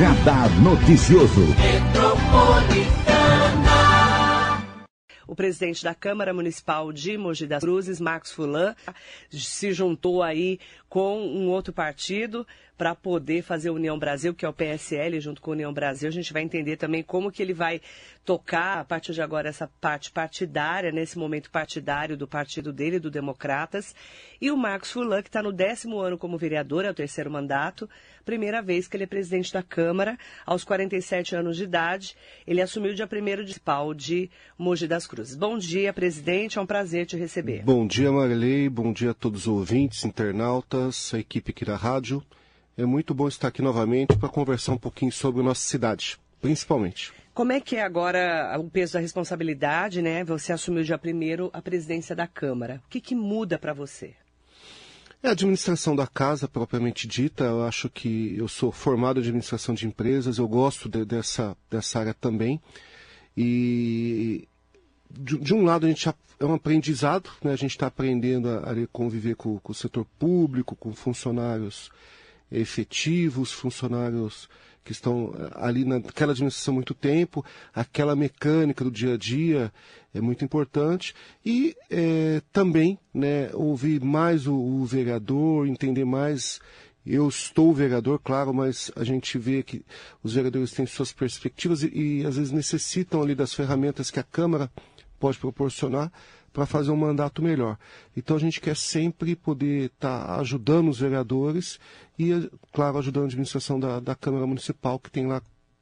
Radar 0.00 0.48
Noticioso. 0.62 1.42
O 5.28 5.34
presidente 5.34 5.84
da 5.84 5.94
Câmara 5.94 6.32
Municipal 6.32 6.90
de 6.90 7.18
Mogi 7.18 7.46
das 7.46 7.60
Cruzes, 7.60 8.00
Marcos 8.00 8.32
Fulan, 8.32 8.74
se 9.30 9.74
juntou 9.74 10.22
aí 10.22 10.58
com 10.88 11.20
um 11.20 11.48
outro 11.48 11.70
partido 11.74 12.46
para 12.80 12.94
poder 12.94 13.42
fazer 13.42 13.68
a 13.68 13.74
União 13.74 13.98
Brasil, 13.98 14.32
que 14.32 14.42
é 14.42 14.48
o 14.48 14.54
PSL, 14.54 15.20
junto 15.20 15.42
com 15.42 15.50
a 15.50 15.52
União 15.52 15.70
Brasil. 15.70 16.08
A 16.08 16.10
gente 16.10 16.32
vai 16.32 16.40
entender 16.40 16.78
também 16.78 17.02
como 17.02 17.30
que 17.30 17.42
ele 17.42 17.52
vai 17.52 17.78
tocar, 18.24 18.78
a 18.78 18.84
partir 18.86 19.12
de 19.12 19.20
agora, 19.20 19.50
essa 19.50 19.70
parte 19.82 20.10
partidária, 20.10 20.90
nesse 20.90 21.18
momento 21.18 21.50
partidário 21.50 22.16
do 22.16 22.26
partido 22.26 22.72
dele, 22.72 22.98
do 22.98 23.10
Democratas. 23.10 23.94
E 24.40 24.50
o 24.50 24.56
Marcos 24.56 24.92
Fulan, 24.92 25.20
que 25.20 25.28
está 25.28 25.42
no 25.42 25.52
décimo 25.52 25.98
ano 25.98 26.16
como 26.16 26.38
vereador, 26.38 26.86
é 26.86 26.90
o 26.90 26.94
terceiro 26.94 27.30
mandato, 27.30 27.86
primeira 28.24 28.62
vez 28.62 28.88
que 28.88 28.96
ele 28.96 29.04
é 29.04 29.06
presidente 29.06 29.52
da 29.52 29.62
Câmara, 29.62 30.18
aos 30.46 30.64
47 30.64 31.36
anos 31.36 31.58
de 31.58 31.64
idade. 31.64 32.16
Ele 32.46 32.62
assumiu 32.62 32.94
dia 32.94 33.06
1 33.06 33.44
de 33.44 33.60
pau 33.60 33.92
de 33.92 34.30
Mogi 34.56 34.86
das 34.86 35.06
Cruzes. 35.06 35.36
Bom 35.36 35.58
dia, 35.58 35.92
presidente, 35.92 36.56
é 36.56 36.62
um 36.62 36.66
prazer 36.66 37.04
te 37.04 37.14
receber. 37.14 37.62
Bom 37.62 37.86
dia, 37.86 38.10
Marilei, 38.10 38.70
bom 38.70 38.90
dia 38.90 39.10
a 39.10 39.14
todos 39.14 39.42
os 39.42 39.48
ouvintes, 39.48 40.02
internautas, 40.06 41.12
a 41.12 41.18
equipe 41.18 41.50
aqui 41.50 41.66
da 41.66 41.76
rádio. 41.76 42.24
É 42.80 42.86
muito 42.86 43.12
bom 43.12 43.28
estar 43.28 43.48
aqui 43.48 43.60
novamente 43.60 44.16
para 44.16 44.30
conversar 44.30 44.72
um 44.72 44.78
pouquinho 44.78 45.12
sobre 45.12 45.42
nossa 45.42 45.60
cidade, 45.60 46.18
principalmente. 46.40 47.12
Como 47.34 47.52
é 47.52 47.60
que 47.60 47.76
é 47.76 47.82
agora 47.82 48.56
o 48.58 48.70
peso 48.70 48.94
da 48.94 49.00
responsabilidade, 49.00 50.00
né? 50.00 50.24
Você 50.24 50.50
assumiu 50.50 50.82
dia 50.82 50.96
primeiro 50.96 51.50
a 51.52 51.60
presidência 51.60 52.16
da 52.16 52.26
Câmara. 52.26 52.80
O 52.86 52.88
que, 52.88 52.98
que 52.98 53.14
muda 53.14 53.58
para 53.58 53.74
você? 53.74 54.14
É 55.22 55.28
a 55.28 55.32
administração 55.32 55.94
da 55.94 56.06
casa 56.06 56.48
propriamente 56.48 57.06
dita. 57.06 57.44
Eu 57.44 57.64
acho 57.64 57.90
que 57.90 58.34
eu 58.38 58.48
sou 58.48 58.72
formado 58.72 59.18
em 59.18 59.24
administração 59.24 59.74
de 59.74 59.86
empresas, 59.86 60.38
eu 60.38 60.48
gosto 60.48 60.88
de, 60.88 61.04
dessa, 61.04 61.54
dessa 61.70 61.98
área 61.98 62.14
também. 62.14 62.58
E 63.36 64.48
de, 65.10 65.36
de, 65.36 65.52
um 65.52 65.66
lado 65.66 65.84
a 65.84 65.88
gente 65.90 66.08
é 66.08 66.46
um 66.46 66.54
aprendizado, 66.54 67.28
né? 67.44 67.52
a 67.52 67.56
gente 67.56 67.72
está 67.72 67.88
aprendendo 67.88 68.48
a, 68.48 68.70
a 68.70 68.86
conviver 68.90 69.36
com, 69.36 69.58
com, 69.58 69.72
o 69.72 69.74
setor 69.74 70.06
público, 70.18 70.74
com 70.74 70.94
funcionários 70.94 71.90
efetivos, 72.50 73.52
funcionários 73.52 74.48
que 74.84 74.92
estão 74.92 75.34
eh, 75.38 75.50
ali 75.54 75.84
naquela 75.84 76.32
administração 76.32 76.72
há 76.72 76.76
muito 76.76 76.94
tempo, 76.94 77.44
aquela 77.74 78.16
mecânica 78.16 78.82
do 78.82 78.90
dia 78.90 79.14
a 79.14 79.16
dia 79.16 79.72
é 80.12 80.20
muito 80.20 80.44
importante 80.44 81.14
e 81.44 81.76
é, 81.90 82.42
também 82.52 82.98
né, 83.12 83.50
ouvir 83.54 84.02
mais 84.02 84.46
o, 84.46 84.54
o, 84.54 84.84
vereador, 84.84 85.66
entender 85.66 86.04
mais. 86.04 86.60
Eu 87.06 87.28
estou 87.28 87.72
vereador, 87.72 88.20
claro, 88.22 88.52
mas 88.52 88.90
a 88.94 89.04
gente 89.04 89.38
vê 89.38 89.62
que 89.62 89.82
os 90.22 90.34
vereadores 90.34 90.72
têm 90.72 90.84
suas 90.86 91.12
perspectivas 91.12 91.82
e, 91.82 91.88
e 91.88 92.26
às 92.26 92.36
vezes 92.36 92.52
necessitam 92.52 93.22
ali 93.22 93.34
das 93.34 93.54
ferramentas 93.54 94.10
que 94.10 94.20
a 94.20 94.24
Câmara 94.24 94.70
pode 95.18 95.38
proporcionar 95.38 96.12
para 96.52 96.66
fazer 96.66 96.90
um 96.90 96.96
mandato 96.96 97.42
melhor. 97.42 97.78
Então 98.16 98.36
a 98.36 98.40
gente 98.40 98.60
quer 98.60 98.76
sempre 98.76 99.36
poder 99.36 99.86
estar 99.86 100.26
tá 100.26 100.40
ajudando 100.40 100.88
os 100.88 101.00
vereadores 101.00 101.78
e, 102.18 102.50
claro, 102.72 102.98
ajudando 102.98 103.24
a 103.24 103.26
administração 103.26 103.78
da, 103.78 104.00
da 104.00 104.14
Câmara 104.14 104.46
Municipal, 104.46 104.98
que 104.98 105.10
tem 105.10 105.26
lá 105.26 105.40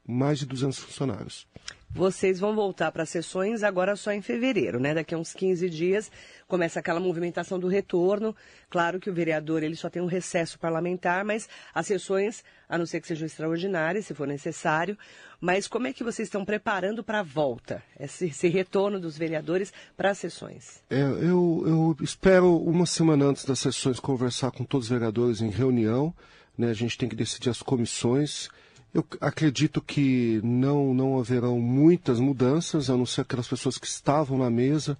mais 0.09 0.39
de 0.39 0.45
200 0.45 0.79
funcionários. 0.79 1.47
Vocês 1.91 2.39
vão 2.39 2.55
voltar 2.55 2.91
para 2.91 3.01
as 3.01 3.09
sessões 3.09 3.63
agora 3.63 3.95
só 3.95 4.11
em 4.11 4.21
fevereiro, 4.21 4.79
né? 4.79 4.93
Daqui 4.93 5.15
a 5.15 5.17
uns 5.17 5.33
15 5.33 5.67
dias 5.69 6.11
começa 6.47 6.79
aquela 6.79 6.99
movimentação 6.99 7.59
do 7.59 7.67
retorno. 7.67 8.35
Claro 8.69 8.99
que 8.99 9.09
o 9.09 9.13
vereador 9.13 9.63
ele 9.63 9.75
só 9.75 9.89
tem 9.89 10.01
um 10.01 10.07
recesso 10.07 10.59
parlamentar, 10.59 11.25
mas 11.25 11.49
as 11.73 11.87
sessões, 11.87 12.43
a 12.67 12.77
não 12.77 12.85
ser 12.85 13.01
que 13.01 13.07
sejam 13.07 13.25
extraordinárias, 13.25 14.05
se 14.05 14.13
for 14.13 14.27
necessário. 14.27 14.95
Mas 15.41 15.67
como 15.67 15.87
é 15.87 15.93
que 15.93 16.03
vocês 16.03 16.27
estão 16.27 16.45
preparando 16.45 17.03
para 17.03 17.21
a 17.21 17.23
volta, 17.23 17.81
esse, 17.99 18.27
esse, 18.27 18.47
retorno 18.47 18.99
dos 18.99 19.17
vereadores 19.17 19.73
para 19.97 20.11
as 20.11 20.17
sessões? 20.19 20.83
É, 20.91 21.01
eu, 21.01 21.63
eu 21.65 21.97
espero 22.01 22.55
uma 22.57 22.85
semana 22.85 23.25
antes 23.25 23.45
das 23.45 23.59
sessões 23.59 23.99
conversar 23.99 24.51
com 24.51 24.63
todos 24.63 24.85
os 24.85 24.91
vereadores 24.91 25.41
em 25.41 25.49
reunião. 25.49 26.13
Né? 26.55 26.69
A 26.69 26.73
gente 26.73 26.97
tem 26.97 27.09
que 27.09 27.15
decidir 27.15 27.49
as 27.49 27.63
comissões. 27.63 28.49
Eu 28.93 29.05
acredito 29.21 29.81
que 29.81 30.41
não, 30.43 30.93
não 30.93 31.19
haverão 31.19 31.59
muitas 31.59 32.19
mudanças, 32.19 32.89
a 32.89 32.97
não 32.97 33.05
ser 33.05 33.21
aquelas 33.21 33.47
pessoas 33.47 33.77
que 33.77 33.85
estavam 33.85 34.37
na 34.39 34.49
mesa, 34.49 34.97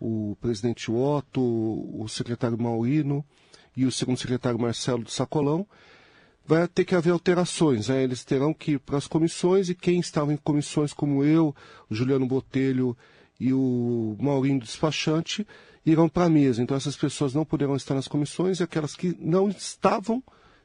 o 0.00 0.36
presidente 0.40 0.90
Otto, 0.90 1.40
o 1.40 2.08
secretário 2.08 2.60
Maurino 2.60 3.24
e 3.76 3.84
o 3.84 3.92
segundo 3.92 4.18
secretário 4.18 4.58
Marcelo 4.58 5.04
do 5.04 5.10
Sacolão. 5.10 5.66
Vai 6.46 6.66
ter 6.66 6.84
que 6.84 6.94
haver 6.94 7.10
alterações, 7.10 7.88
né? 7.88 8.02
eles 8.02 8.24
terão 8.24 8.54
que 8.54 8.72
ir 8.72 8.78
para 8.78 8.96
as 8.96 9.06
comissões 9.06 9.68
e 9.68 9.74
quem 9.74 9.98
estava 9.98 10.32
em 10.32 10.36
comissões 10.36 10.92
como 10.92 11.24
eu, 11.24 11.54
o 11.90 11.94
Juliano 11.94 12.26
Botelho 12.26 12.96
e 13.38 13.52
o 13.52 14.16
Maurinho 14.18 14.60
Despachante 14.60 15.46
irão 15.84 16.08
para 16.08 16.24
a 16.24 16.30
mesa. 16.30 16.62
Então 16.62 16.76
essas 16.76 16.96
pessoas 16.96 17.34
não 17.34 17.44
poderão 17.44 17.76
estar 17.76 17.94
nas 17.94 18.08
comissões 18.08 18.60
e 18.60 18.62
aquelas 18.62 18.94
que 18.94 19.14
não 19.20 19.48
estavam 19.48 20.22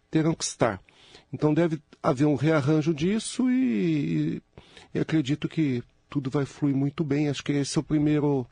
terão 0.10 0.34
que 0.34 0.44
estar. 0.44 0.80
Então 1.32 1.54
deve 1.54 1.82
haver 2.04 2.26
um 2.26 2.36
rearranjo 2.36 2.94
disso 2.94 3.50
e, 3.50 4.42
e 4.94 5.00
acredito 5.00 5.48
que 5.48 5.84
tudo 6.10 6.30
vai 6.30 6.46
fluir 6.46 6.76
muito 6.76 7.04
bem. 7.04 7.30
Acho 7.30 7.44
que 7.44 7.54
esse 7.54 7.78
é 7.78 7.82
o 7.82 7.84
primeiro 7.84 8.46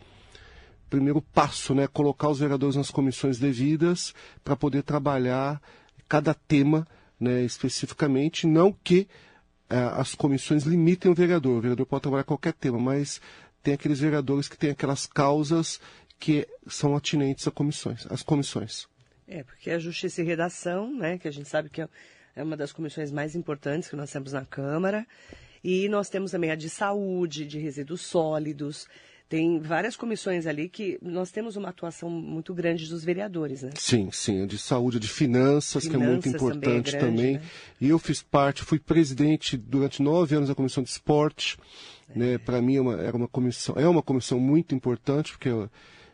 primeiro 0.90 1.22
passo, 1.22 1.76
né? 1.76 1.88
Colocar 1.88 2.30
os 2.30 2.40
vereadores 2.40 2.76
nas 2.76 2.90
comissões 2.90 3.38
devidas 3.38 4.14
para 4.44 4.56
poder 4.56 4.82
trabalhar 4.82 5.62
cada 6.08 6.34
tema, 6.34 6.88
né? 7.20 7.44
Especificamente, 7.44 8.48
não 8.48 8.74
que 8.74 9.08
eh, 9.70 9.78
as 9.94 10.16
comissões 10.16 10.64
limitem 10.64 11.12
o 11.12 11.16
vereador. 11.16 11.58
O 11.58 11.62
vereador 11.62 11.86
pode 11.86 12.02
trabalhar 12.02 12.24
qualquer 12.24 12.54
tema, 12.54 12.80
mas 12.80 13.22
tem 13.62 13.76
aqueles 13.76 14.00
vereadores 14.00 14.48
que 14.48 14.58
têm 14.58 14.72
aquelas 14.72 15.06
causas 15.06 15.80
que 16.20 16.48
são 16.68 16.96
atinentes 16.96 17.48
às 17.48 17.54
comissões. 17.54 18.08
Às 18.10 18.24
comissões. 18.24 18.88
É, 19.28 19.44
porque 19.44 19.70
a 19.70 19.78
justiça 19.78 20.22
e 20.22 20.26
redação, 20.26 20.92
né? 20.96 21.20
Que 21.20 21.28
a 21.28 21.32
gente 21.32 21.48
sabe 21.48 21.70
que 21.70 21.82
é 21.82 21.90
é 22.36 22.44
uma 22.44 22.58
das 22.58 22.72
comissões 22.72 23.12
mais 23.12 23.36
importantes 23.36 23.90
que 23.90 23.96
nós 23.96 24.12
temos 24.12 24.34
na 24.34 24.46
Câmara. 24.46 25.06
E 25.64 25.90
nós 25.90 26.10
temos 26.10 26.32
também 26.32 26.52
a 26.52 26.56
de 26.56 26.70
saúde, 26.70 27.46
de 27.46 27.60
resíduos 27.60 28.02
sólidos. 28.02 28.88
Tem 29.28 29.60
várias 29.60 29.96
comissões 29.96 30.48
ali 30.48 30.68
que 30.68 30.98
nós 31.04 31.30
temos 31.30 31.56
uma 31.56 31.70
atuação 31.70 32.10
muito 32.10 32.52
grande 32.52 32.90
dos 32.90 33.04
vereadores, 33.04 33.62
né? 33.62 33.70
Sim, 33.76 34.10
sim. 34.12 34.42
A 34.42 34.48
de 34.48 34.58
saúde, 34.58 34.98
a 34.98 35.00
de 35.00 35.08
finanças, 35.08 35.84
finanças 35.84 35.90
que 35.90 35.96
é 35.96 36.00
muito 36.00 36.28
importante 36.28 36.62
também. 36.64 36.78
É 36.78 36.82
grande, 36.82 36.98
também. 36.98 37.34
Né? 37.34 37.42
E 37.80 37.90
eu 37.90 38.00
fiz 38.00 38.24
parte, 38.24 38.64
fui 38.64 38.80
presidente 38.80 39.56
durante 39.56 40.02
nove 40.02 40.36
anos 40.36 40.50
da 40.50 40.56
comissão 40.56 40.82
de 40.82 40.90
esporte. 40.90 41.60
É. 42.10 42.18
Né? 42.18 42.38
Para 42.40 42.60
mim 42.60 42.78
é 42.78 42.82
uma, 42.82 43.00
era 43.00 43.16
uma 43.16 43.28
comissão, 43.28 43.76
é 43.78 43.88
uma 43.88 44.02
comissão 44.02 44.40
muito 44.40 44.74
importante, 44.74 45.34
porque 45.34 45.50
é, 45.50 45.70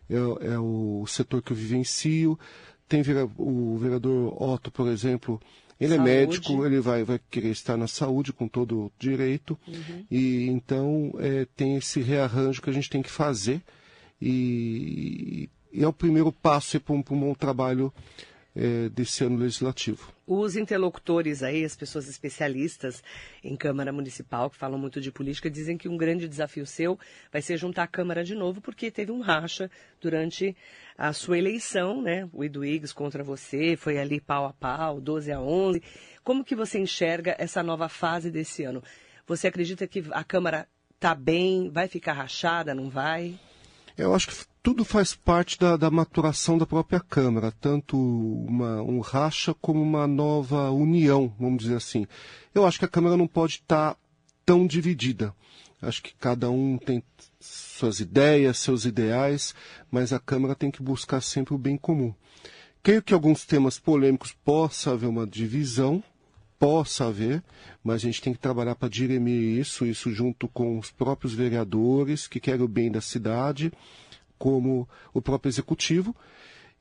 é, 0.10 0.54
é 0.54 0.60
o 0.60 1.06
setor 1.08 1.42
que 1.42 1.54
eu 1.54 1.56
vivencio. 1.56 2.38
Tem 2.86 3.02
o 3.38 3.78
vereador 3.78 4.44
Otto, 4.44 4.70
por 4.72 4.90
exemplo, 4.90 5.42
ele 5.80 5.96
saúde. 5.96 6.10
é 6.10 6.14
médico, 6.14 6.66
ele 6.66 6.80
vai, 6.80 7.04
vai 7.04 7.20
querer 7.30 7.50
estar 7.50 7.76
na 7.76 7.88
saúde 7.88 8.32
com 8.32 8.48
todo 8.48 8.86
o 8.86 8.92
direito. 8.98 9.58
Uhum. 9.68 10.06
E 10.10 10.48
então 10.48 11.14
é, 11.20 11.46
tem 11.56 11.76
esse 11.76 12.02
rearranjo 12.02 12.62
que 12.62 12.70
a 12.70 12.74
gente 12.74 12.90
tem 12.90 13.02
que 13.02 13.12
fazer. 13.12 13.62
E, 14.22 15.50
e 15.74 15.84
é 15.84 15.88
o 15.88 15.94
primeiro 15.94 16.32
passo 16.32 16.80
para 16.80 16.96
um, 16.96 17.04
um, 17.12 17.20
bom 17.20 17.34
trabalho 17.34 17.94
é, 18.56 18.90
desse 18.90 19.24
ano 19.24 19.38
legislativo. 19.38 20.14
Os 20.26 20.56
interlocutores 20.56 21.44
aí, 21.44 21.64
as 21.66 21.76
pessoas 21.76 22.08
especialistas 22.08 23.04
em 23.44 23.56
Câmara 23.56 23.92
Municipal, 23.92 24.50
que 24.50 24.58
falam 24.58 24.80
muito 24.80 25.02
de 25.02 25.12
política, 25.12 25.50
dizem 25.50 25.78
que 25.78 25.90
um 25.90 25.98
grande 25.98 26.28
desafio 26.28 26.66
seu 26.66 26.98
vai 27.32 27.42
ser 27.42 27.58
juntar 27.58 27.84
a 27.84 27.88
Câmara 27.88 28.24
de 28.24 28.34
novo, 28.34 28.62
porque 28.62 28.90
teve 28.90 29.12
um 29.12 29.20
racha 29.20 29.70
durante 30.00 30.56
a 30.98 31.12
sua 31.12 31.38
eleição, 31.38 32.02
né? 32.02 32.28
O 32.32 32.44
Eduígues 32.44 32.94
contra 32.94 33.24
você, 33.24 33.76
foi 33.76 33.98
ali 33.98 34.22
pau 34.22 34.46
a 34.46 34.54
pau, 34.54 35.02
12 35.02 35.32
a 35.32 35.40
11. 35.40 35.84
Como 36.24 36.44
que 36.44 36.56
você 36.56 36.80
enxerga 36.80 37.36
essa 37.38 37.62
nova 37.62 37.90
fase 37.90 38.32
desse 38.32 38.64
ano? 38.64 38.82
Você 39.28 39.48
acredita 39.48 39.86
que 39.86 40.04
a 40.12 40.24
Câmara 40.24 40.68
está 40.96 41.14
bem, 41.14 41.70
vai 41.70 41.88
ficar 41.88 42.14
rachada, 42.14 42.74
não 42.74 42.90
vai? 42.90 43.38
Eu 43.98 44.14
acho 44.14 44.28
que 44.28 44.46
tudo 44.62 44.84
faz 44.84 45.16
parte 45.16 45.58
da, 45.60 45.78
da 45.78 45.90
maturação 45.90 46.58
da 46.58 46.66
própria 46.66 47.00
Câmara, 47.00 47.52
tanto 47.62 47.98
uma, 47.98 48.82
um 48.82 49.00
racha 49.00 49.54
como 49.54 49.82
uma 49.82 50.06
nova 50.06 50.70
união, 50.72 51.34
vamos 51.40 51.64
dizer 51.64 51.78
assim. 51.78 52.06
Eu 52.54 52.66
acho 52.66 52.80
que 52.80 52.86
a 52.86 52.90
Câmara 52.90 53.16
não 53.16 53.28
pode 53.28 53.54
estar 53.54 53.94
tá 53.94 54.00
tão 54.46 54.68
dividida. 54.68 55.34
Acho 55.82 56.02
que 56.02 56.14
cada 56.16 56.50
um 56.50 56.78
tem 56.78 57.04
suas 57.40 58.00
ideias, 58.00 58.58
seus 58.58 58.86
ideais, 58.86 59.54
mas 59.92 60.12
a 60.12 60.20
Câmara 60.20 60.56
tem 60.56 60.72
que 60.72 60.82
buscar 60.82 61.22
sempre 61.22 61.54
o 61.54 61.60
bem 61.60 61.78
comum. 61.78 62.14
Creio 62.82 63.02
que 63.02 63.14
alguns 63.14 63.46
temas 63.46 63.80
polêmicos 63.80 64.36
possa 64.44 64.92
haver 64.92 65.08
uma 65.08 65.26
divisão, 65.26 66.04
possa 66.66 67.06
haver, 67.06 67.44
mas 67.84 68.02
a 68.02 68.08
gente 68.08 68.20
tem 68.20 68.34
que 68.34 68.40
trabalhar 68.40 68.74
para 68.74 68.90
dirimir 68.90 69.60
isso, 69.60 69.86
isso 69.86 70.10
junto 70.12 70.48
com 70.48 70.80
os 70.80 70.90
próprios 70.90 71.32
vereadores 71.32 72.26
que 72.26 72.40
querem 72.40 72.64
o 72.64 72.68
bem 72.68 72.90
da 72.90 73.02
cidade, 73.02 73.72
como 74.36 74.90
o 75.14 75.22
próprio 75.22 75.48
executivo. 75.48 76.16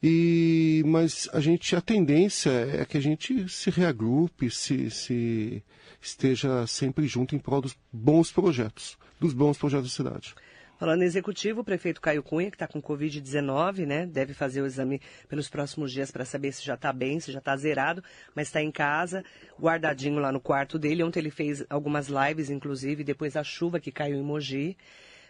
E, 0.03 0.83
mas 0.87 1.29
a 1.35 1.41
gente, 1.41 1.77
a 1.77 1.83
tendência 1.83 2.49
é 2.51 2.87
que 2.87 2.97
a 2.97 3.01
gente 3.01 3.47
se 3.47 3.69
reagrupe, 3.69 4.51
se, 4.51 4.91
se 4.91 5.63
esteja 6.01 6.67
sempre 6.67 7.07
junto 7.07 7.37
em 7.37 7.39
prol 7.39 7.61
dos 7.61 7.77
bons 7.93 8.33
projetos, 8.33 8.97
dos 9.21 9.35
bons 9.35 9.59
projetos 9.59 9.91
da 9.91 9.95
cidade. 9.95 10.35
Falando 10.79 11.03
em 11.03 11.05
executivo, 11.05 11.61
o 11.61 11.65
prefeito 11.65 12.01
Caio 12.01 12.23
Cunha, 12.23 12.51
que 12.51 12.57
está 12.57 12.67
com 12.67 12.83
Covid-19, 12.83 13.87
né? 13.87 14.07
Deve 14.07 14.35
fazer 14.35 14.61
o 14.61 14.67
exame 14.67 15.01
pelos 15.29 15.49
próximos 15.49 15.93
dias 15.93 16.11
para 16.11 16.25
saber 16.25 16.53
se 16.53 16.65
já 16.65 16.75
está 16.75 16.93
bem, 16.93 17.21
se 17.21 17.31
já 17.31 17.39
está 17.39 17.57
zerado, 17.57 18.03
mas 18.35 18.49
está 18.49 18.61
em 18.61 18.73
casa, 18.73 19.25
guardadinho 19.59 20.19
lá 20.19 20.33
no 20.33 20.41
quarto 20.41 20.79
dele. 20.79 21.05
Ontem 21.05 21.21
ele 21.21 21.31
fez 21.31 21.65
algumas 21.71 22.09
lives, 22.09 22.51
inclusive, 22.51 23.05
depois 23.05 23.35
da 23.35 23.45
chuva 23.45 23.79
que 23.79 23.93
caiu 23.93 24.17
em 24.17 24.23
Mogi. 24.23 24.77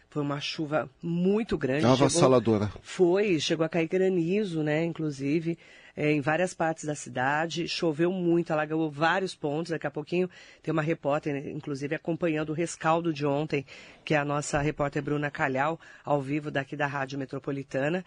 Foi 0.09 0.23
uma 0.23 0.41
chuva 0.41 0.89
muito 1.03 1.59
grande. 1.59 1.85
Avassaladora. 1.85 2.71
Foi, 2.81 3.39
chegou 3.41 3.67
a 3.67 3.69
cair 3.69 3.89
granizo, 3.89 4.63
né? 4.63 4.85
Inclusive, 4.85 5.59
é, 5.97 6.13
em 6.13 6.21
várias 6.21 6.55
partes 6.55 6.85
da 6.85 6.95
cidade. 6.95 7.69
Choveu 7.69 8.11
muito, 8.11 8.53
alagou 8.53 8.91
vários 8.91 9.35
pontos. 9.35 9.71
Daqui 9.71 9.87
a 9.87 9.91
pouquinho 9.91 10.29
tem 10.63 10.73
uma 10.73 10.83
repórter, 10.83 11.49
inclusive, 11.49 11.95
acompanhando 11.95 12.51
o 12.51 12.53
rescaldo 12.53 13.13
de 13.13 13.27
ontem, 13.27 13.65
que 14.05 14.15
é 14.15 14.19
a 14.19 14.25
nossa 14.25 14.61
repórter 14.61 15.03
Bruna 15.03 15.31
Calhau, 15.31 15.79
ao 16.05 16.21
vivo 16.21 16.51
daqui 16.51 16.77
da 16.77 16.87
Rádio 16.87 17.19
Metropolitana. 17.19 18.05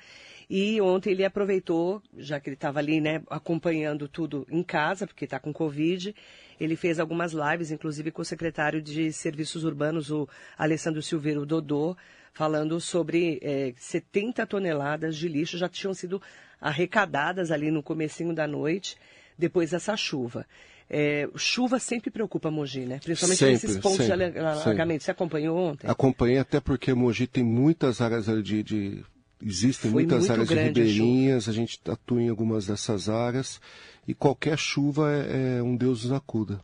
E 0.49 0.79
ontem 0.79 1.11
ele 1.11 1.25
aproveitou, 1.25 2.01
já 2.17 2.39
que 2.39 2.49
ele 2.49 2.55
estava 2.55 2.79
ali, 2.79 3.01
né, 3.01 3.21
acompanhando 3.29 4.07
tudo 4.07 4.47
em 4.49 4.63
casa, 4.63 5.05
porque 5.05 5.25
está 5.25 5.39
com 5.39 5.51
Covid, 5.51 6.15
ele 6.59 6.75
fez 6.75 6.99
algumas 6.99 7.33
lives, 7.33 7.69
inclusive 7.69 8.11
com 8.11 8.21
o 8.21 8.25
secretário 8.25 8.81
de 8.81 9.11
Serviços 9.11 9.63
Urbanos, 9.65 10.09
o 10.09 10.27
Alessandro 10.57 11.01
Silveiro 11.01 11.45
Dodô, 11.45 11.97
falando 12.33 12.79
sobre 12.79 13.39
é, 13.41 13.73
70 13.75 14.45
toneladas 14.45 15.17
de 15.17 15.27
lixo 15.27 15.57
já 15.57 15.67
tinham 15.67 15.93
sido 15.93 16.21
arrecadadas 16.59 17.51
ali 17.51 17.71
no 17.71 17.83
comecinho 17.83 18.33
da 18.33 18.47
noite, 18.47 18.97
depois 19.37 19.71
dessa 19.71 19.95
chuva. 19.95 20.45
É, 20.89 21.27
chuva 21.35 21.79
sempre 21.79 22.09
preocupa 22.09 22.49
Mogi, 22.49 22.85
né? 22.85 22.99
Principalmente 23.03 23.37
sempre, 23.37 23.53
nesses 23.53 23.77
pontos 23.77 24.05
sempre, 24.05 24.31
de 24.31 24.39
alagamento. 24.39 25.03
Você 25.03 25.11
acompanhou 25.11 25.57
ontem? 25.57 25.87
Acompanhei 25.87 26.37
até 26.37 26.61
porque 26.61 26.93
Mogi 26.93 27.27
tem 27.27 27.43
muitas 27.43 27.99
áreas 27.99 28.25
de, 28.43 28.63
de 28.63 29.03
existem 29.41 29.91
Foi 29.91 30.03
muitas 30.03 30.29
áreas 30.29 30.47
de 30.47 30.55
ribeirinhas, 30.55 31.47
a, 31.47 31.51
a, 31.51 31.53
gente 31.53 31.79
atua 31.89 32.21
em 32.21 32.29
algumas 32.29 32.67
dessas 32.67 33.09
áreas 33.09 33.59
e 34.07 34.13
qualquer 34.13 34.57
chuva 34.57 35.11
é, 35.11 35.57
é 35.57 35.63
um 35.63 35.75
Deus 35.75 36.05
nos 36.05 36.13
acuda. 36.13 36.61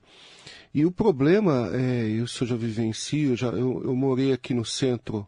E 0.73 0.85
o 0.85 0.91
problema, 0.91 1.69
é, 1.73 2.07
isso 2.07 2.43
eu 2.43 2.47
já 2.47 2.55
vivencio, 2.55 3.31
eu, 3.31 3.35
já, 3.35 3.47
eu, 3.49 3.83
eu 3.83 3.95
morei 3.95 4.31
aqui 4.31 4.53
no 4.53 4.65
centro 4.65 5.27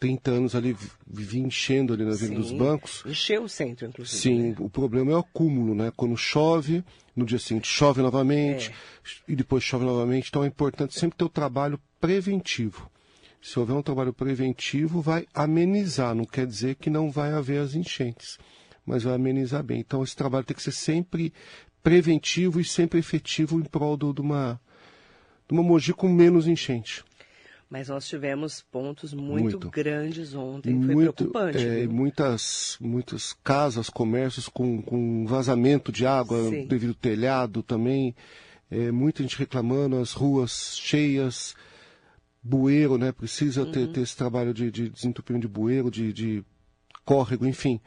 30 0.00 0.30
anos 0.30 0.54
ali, 0.54 0.74
vivi 1.06 1.40
enchendo 1.40 1.92
ali 1.92 2.04
na 2.04 2.14
Vila 2.14 2.36
dos 2.36 2.50
Bancos. 2.50 3.04
Encheu 3.04 3.44
o 3.44 3.48
centro, 3.48 3.86
inclusive. 3.86 4.22
Sim, 4.22 4.42
né? 4.50 4.56
o 4.58 4.70
problema 4.70 5.12
é 5.12 5.14
o 5.14 5.18
acúmulo, 5.18 5.74
né? 5.74 5.92
Quando 5.94 6.16
chove, 6.16 6.82
no 7.14 7.26
dia 7.26 7.38
seguinte 7.38 7.68
chove 7.68 8.00
novamente, 8.00 8.70
é. 8.70 8.72
e 9.28 9.36
depois 9.36 9.62
chove 9.62 9.84
novamente. 9.84 10.28
Então 10.30 10.42
é 10.42 10.46
importante 10.46 10.98
sempre 10.98 11.18
ter 11.18 11.24
o 11.24 11.28
trabalho 11.28 11.78
preventivo. 12.00 12.90
Se 13.42 13.58
houver 13.58 13.74
um 13.74 13.82
trabalho 13.82 14.12
preventivo, 14.12 15.02
vai 15.02 15.26
amenizar, 15.34 16.14
não 16.14 16.24
quer 16.24 16.46
dizer 16.46 16.76
que 16.76 16.88
não 16.88 17.10
vai 17.10 17.32
haver 17.32 17.60
as 17.60 17.74
enchentes, 17.74 18.38
mas 18.84 19.02
vai 19.02 19.14
amenizar 19.14 19.62
bem. 19.62 19.80
Então 19.80 20.02
esse 20.02 20.16
trabalho 20.16 20.44
tem 20.44 20.56
que 20.56 20.62
ser 20.62 20.72
sempre 20.72 21.32
preventivo 21.82 22.58
e 22.58 22.64
sempre 22.64 22.98
efetivo 22.98 23.58
em 23.58 23.64
prol 23.64 23.96
de 23.96 24.20
uma, 24.20 24.60
de 25.46 25.54
uma 25.54 25.62
Mogi 25.62 25.92
com 25.92 26.08
menos 26.08 26.46
enchente. 26.46 27.04
Mas 27.70 27.88
nós 27.88 28.08
tivemos 28.08 28.62
pontos 28.62 29.14
muito, 29.14 29.60
muito. 29.60 29.70
grandes 29.70 30.34
ontem, 30.34 30.74
foi 30.82 30.92
muito, 30.92 31.12
preocupante. 31.14 31.64
É, 31.64 31.86
muitas, 31.86 32.76
muitas 32.80 33.32
casas, 33.44 33.88
comércios 33.88 34.48
com, 34.48 34.82
com 34.82 35.24
vazamento 35.24 35.92
de 35.92 36.04
água 36.04 36.50
Sim. 36.50 36.66
devido 36.66 36.88
ao 36.88 36.94
telhado 36.96 37.62
também. 37.62 38.12
É, 38.68 38.90
muita 38.90 39.22
gente 39.22 39.38
reclamando, 39.38 39.96
as 39.98 40.12
ruas 40.12 40.76
cheias, 40.80 41.54
bueiro, 42.42 42.98
né? 42.98 43.12
Precisa 43.12 43.62
uhum. 43.62 43.70
ter, 43.70 43.86
ter, 43.92 44.00
esse 44.00 44.16
trabalho 44.16 44.52
de, 44.52 44.68
de 44.68 44.88
desentupimento 44.88 45.46
de 45.46 45.52
bueiro, 45.52 45.92
de, 45.92 46.12
de 46.12 46.44
córrego, 47.04 47.46
enfim. 47.46 47.80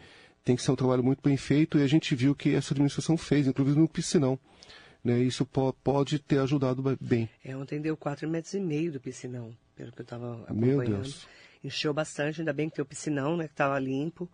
Tem 0.45 0.55
que 0.55 0.61
ser 0.61 0.71
um 0.71 0.77
trabalho 0.77 1.03
muito 1.03 1.21
bem 1.21 1.35
feito 1.35 1.77
e 1.77 1.83
a 1.83 1.87
gente 1.87 2.15
viu 2.15 2.33
que 2.33 2.55
essa 2.55 2.73
administração 2.73 3.17
fez, 3.17 3.47
inclusive 3.47 3.77
no 3.77 3.89
piscinão. 3.89 4.39
Né, 5.03 5.19
isso 5.19 5.45
pode 5.83 6.19
ter 6.19 6.39
ajudado 6.39 6.81
bem. 7.01 7.29
É, 7.43 7.57
ontem 7.57 7.81
deu 7.81 7.97
4,5 7.97 8.27
metros 8.29 8.53
e 8.53 8.59
meio 8.61 8.89
do 8.89 9.01
piscinão 9.01 9.53
pelo 9.75 9.91
que 9.91 10.01
eu 10.01 10.03
estava 10.03 10.33
acompanhando. 10.43 10.77
Meu 10.77 10.85
Deus. 10.85 11.27
Encheu 11.63 11.93
bastante, 11.93 12.41
ainda 12.41 12.53
bem 12.53 12.69
que 12.69 12.75
tem 12.75 12.83
o 12.83 12.85
piscinão, 12.85 13.37
né, 13.37 13.47
que 13.47 13.53
estava 13.53 13.79
limpo, 13.79 14.29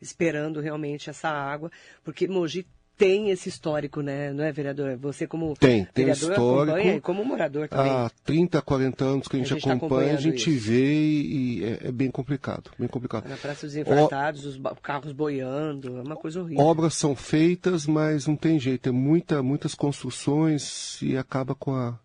esperando 0.00 0.60
realmente 0.60 1.08
essa 1.08 1.28
água, 1.28 1.70
porque 2.02 2.26
Mogi 2.26 2.66
tem 2.96 3.30
esse 3.30 3.48
histórico, 3.48 4.00
né? 4.00 4.32
Não 4.32 4.44
é, 4.44 4.52
vereador? 4.52 4.96
Você 4.98 5.26
como 5.26 5.54
tem, 5.56 5.84
tem 5.86 6.04
vereador 6.04 6.30
histórico, 6.30 6.76
acompanha, 6.76 7.00
como 7.00 7.24
morador 7.24 7.68
também. 7.68 7.90
Há 7.90 8.10
30, 8.24 8.62
40 8.62 9.04
anos 9.04 9.28
que 9.28 9.36
a 9.36 9.38
gente, 9.38 9.52
a 9.52 9.54
gente 9.56 9.64
tá 9.64 9.72
acompanha, 9.72 10.10
tá 10.10 10.18
a 10.18 10.20
gente 10.20 10.54
isso. 10.54 10.68
vê 10.68 10.94
e 10.94 11.64
é, 11.64 11.88
é, 11.88 11.92
bem 11.92 12.10
complicado, 12.10 12.70
bem 12.78 12.88
complicado. 12.88 13.28
Na 13.28 13.36
Praça 13.36 13.66
dos 13.66 13.74
Enfrentados, 13.74 14.44
o... 14.44 14.48
os 14.50 14.78
carros 14.80 15.12
boiando, 15.12 15.98
é 15.98 16.02
uma 16.02 16.16
coisa 16.16 16.40
horrível. 16.40 16.64
Obras 16.64 16.94
são 16.94 17.16
feitas, 17.16 17.86
mas 17.86 18.26
não 18.26 18.36
tem 18.36 18.58
jeito, 18.60 18.88
é 18.88 18.92
muita, 18.92 19.42
muitas 19.42 19.74
construções 19.74 21.00
e 21.02 21.16
acaba 21.16 21.54
com 21.54 21.74
a 21.74 21.98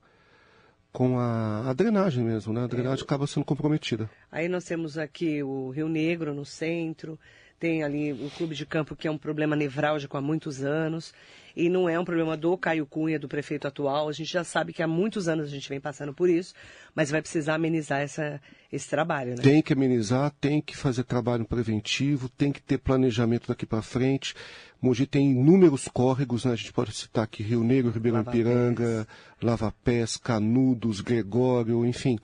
com 0.91 1.19
a, 1.19 1.69
a, 1.69 1.73
drenagem 1.73 2.23
mesmo, 2.23 2.53
né? 2.53 2.63
A 2.63 2.67
drenagem 2.67 3.01
é. 3.01 3.03
acaba 3.03 3.27
sendo 3.27 3.45
comprometida. 3.45 4.09
Aí 4.31 4.47
nós 4.47 4.65
temos 4.65 4.97
aqui 4.97 5.43
o 5.43 5.69
Rio 5.69 5.87
Negro 5.87 6.33
no 6.33 6.45
centro, 6.45 7.19
tem 7.59 7.83
ali 7.83 8.13
o 8.13 8.29
clube 8.31 8.55
de 8.55 8.65
campo 8.65 8.95
que 8.95 9.07
é 9.07 9.11
um 9.11 9.17
problema 9.17 9.55
nevrálgico 9.55 10.17
há 10.17 10.21
muitos 10.21 10.63
anos 10.63 11.13
e 11.57 11.69
não 11.69 11.89
é 11.89 11.99
um 11.99 12.05
problema 12.05 12.37
do 12.37 12.55
Caio 12.55 12.85
Cunha, 12.85 13.17
do 13.17 13.27
prefeito 13.27 13.67
atual. 13.67 14.07
A 14.07 14.11
gente 14.11 14.31
já 14.31 14.43
sabe 14.43 14.71
que 14.71 14.83
há 14.83 14.87
muitos 14.87 15.27
anos 15.27 15.47
a 15.47 15.49
gente 15.49 15.67
vem 15.67 15.81
passando 15.81 16.13
por 16.13 16.29
isso, 16.29 16.53
mas 16.93 17.09
vai 17.09 17.19
precisar 17.19 17.55
amenizar 17.55 17.99
essa, 17.99 18.39
esse 18.71 18.87
trabalho, 18.87 19.31
né? 19.31 19.41
Tem 19.41 19.59
que 19.63 19.73
amenizar, 19.73 20.31
tem 20.39 20.61
que 20.61 20.77
fazer 20.77 21.03
trabalho 21.03 21.45
preventivo, 21.45 22.29
tem 22.29 22.51
que 22.51 22.61
ter 22.61 22.77
planejamento 22.77 23.47
daqui 23.47 23.65
para 23.65 23.81
frente. 23.81 24.35
Mogi 24.79 25.07
tem 25.07 25.31
inúmeros 25.31 25.87
córregos, 25.87 26.45
né? 26.45 26.51
a 26.51 26.55
gente 26.55 26.71
pode 26.71 26.93
citar 26.93 27.23
aqui 27.23 27.41
Rio 27.41 27.63
Negro, 27.63 27.91
Ribeirão 27.91 28.19
Lava 28.19 28.31
Piranga, 28.31 29.07
Lava 29.41 29.73
Pés, 29.83 30.17
Canudos, 30.17 31.01
Gregório, 31.01 31.83
enfim, 31.83 32.19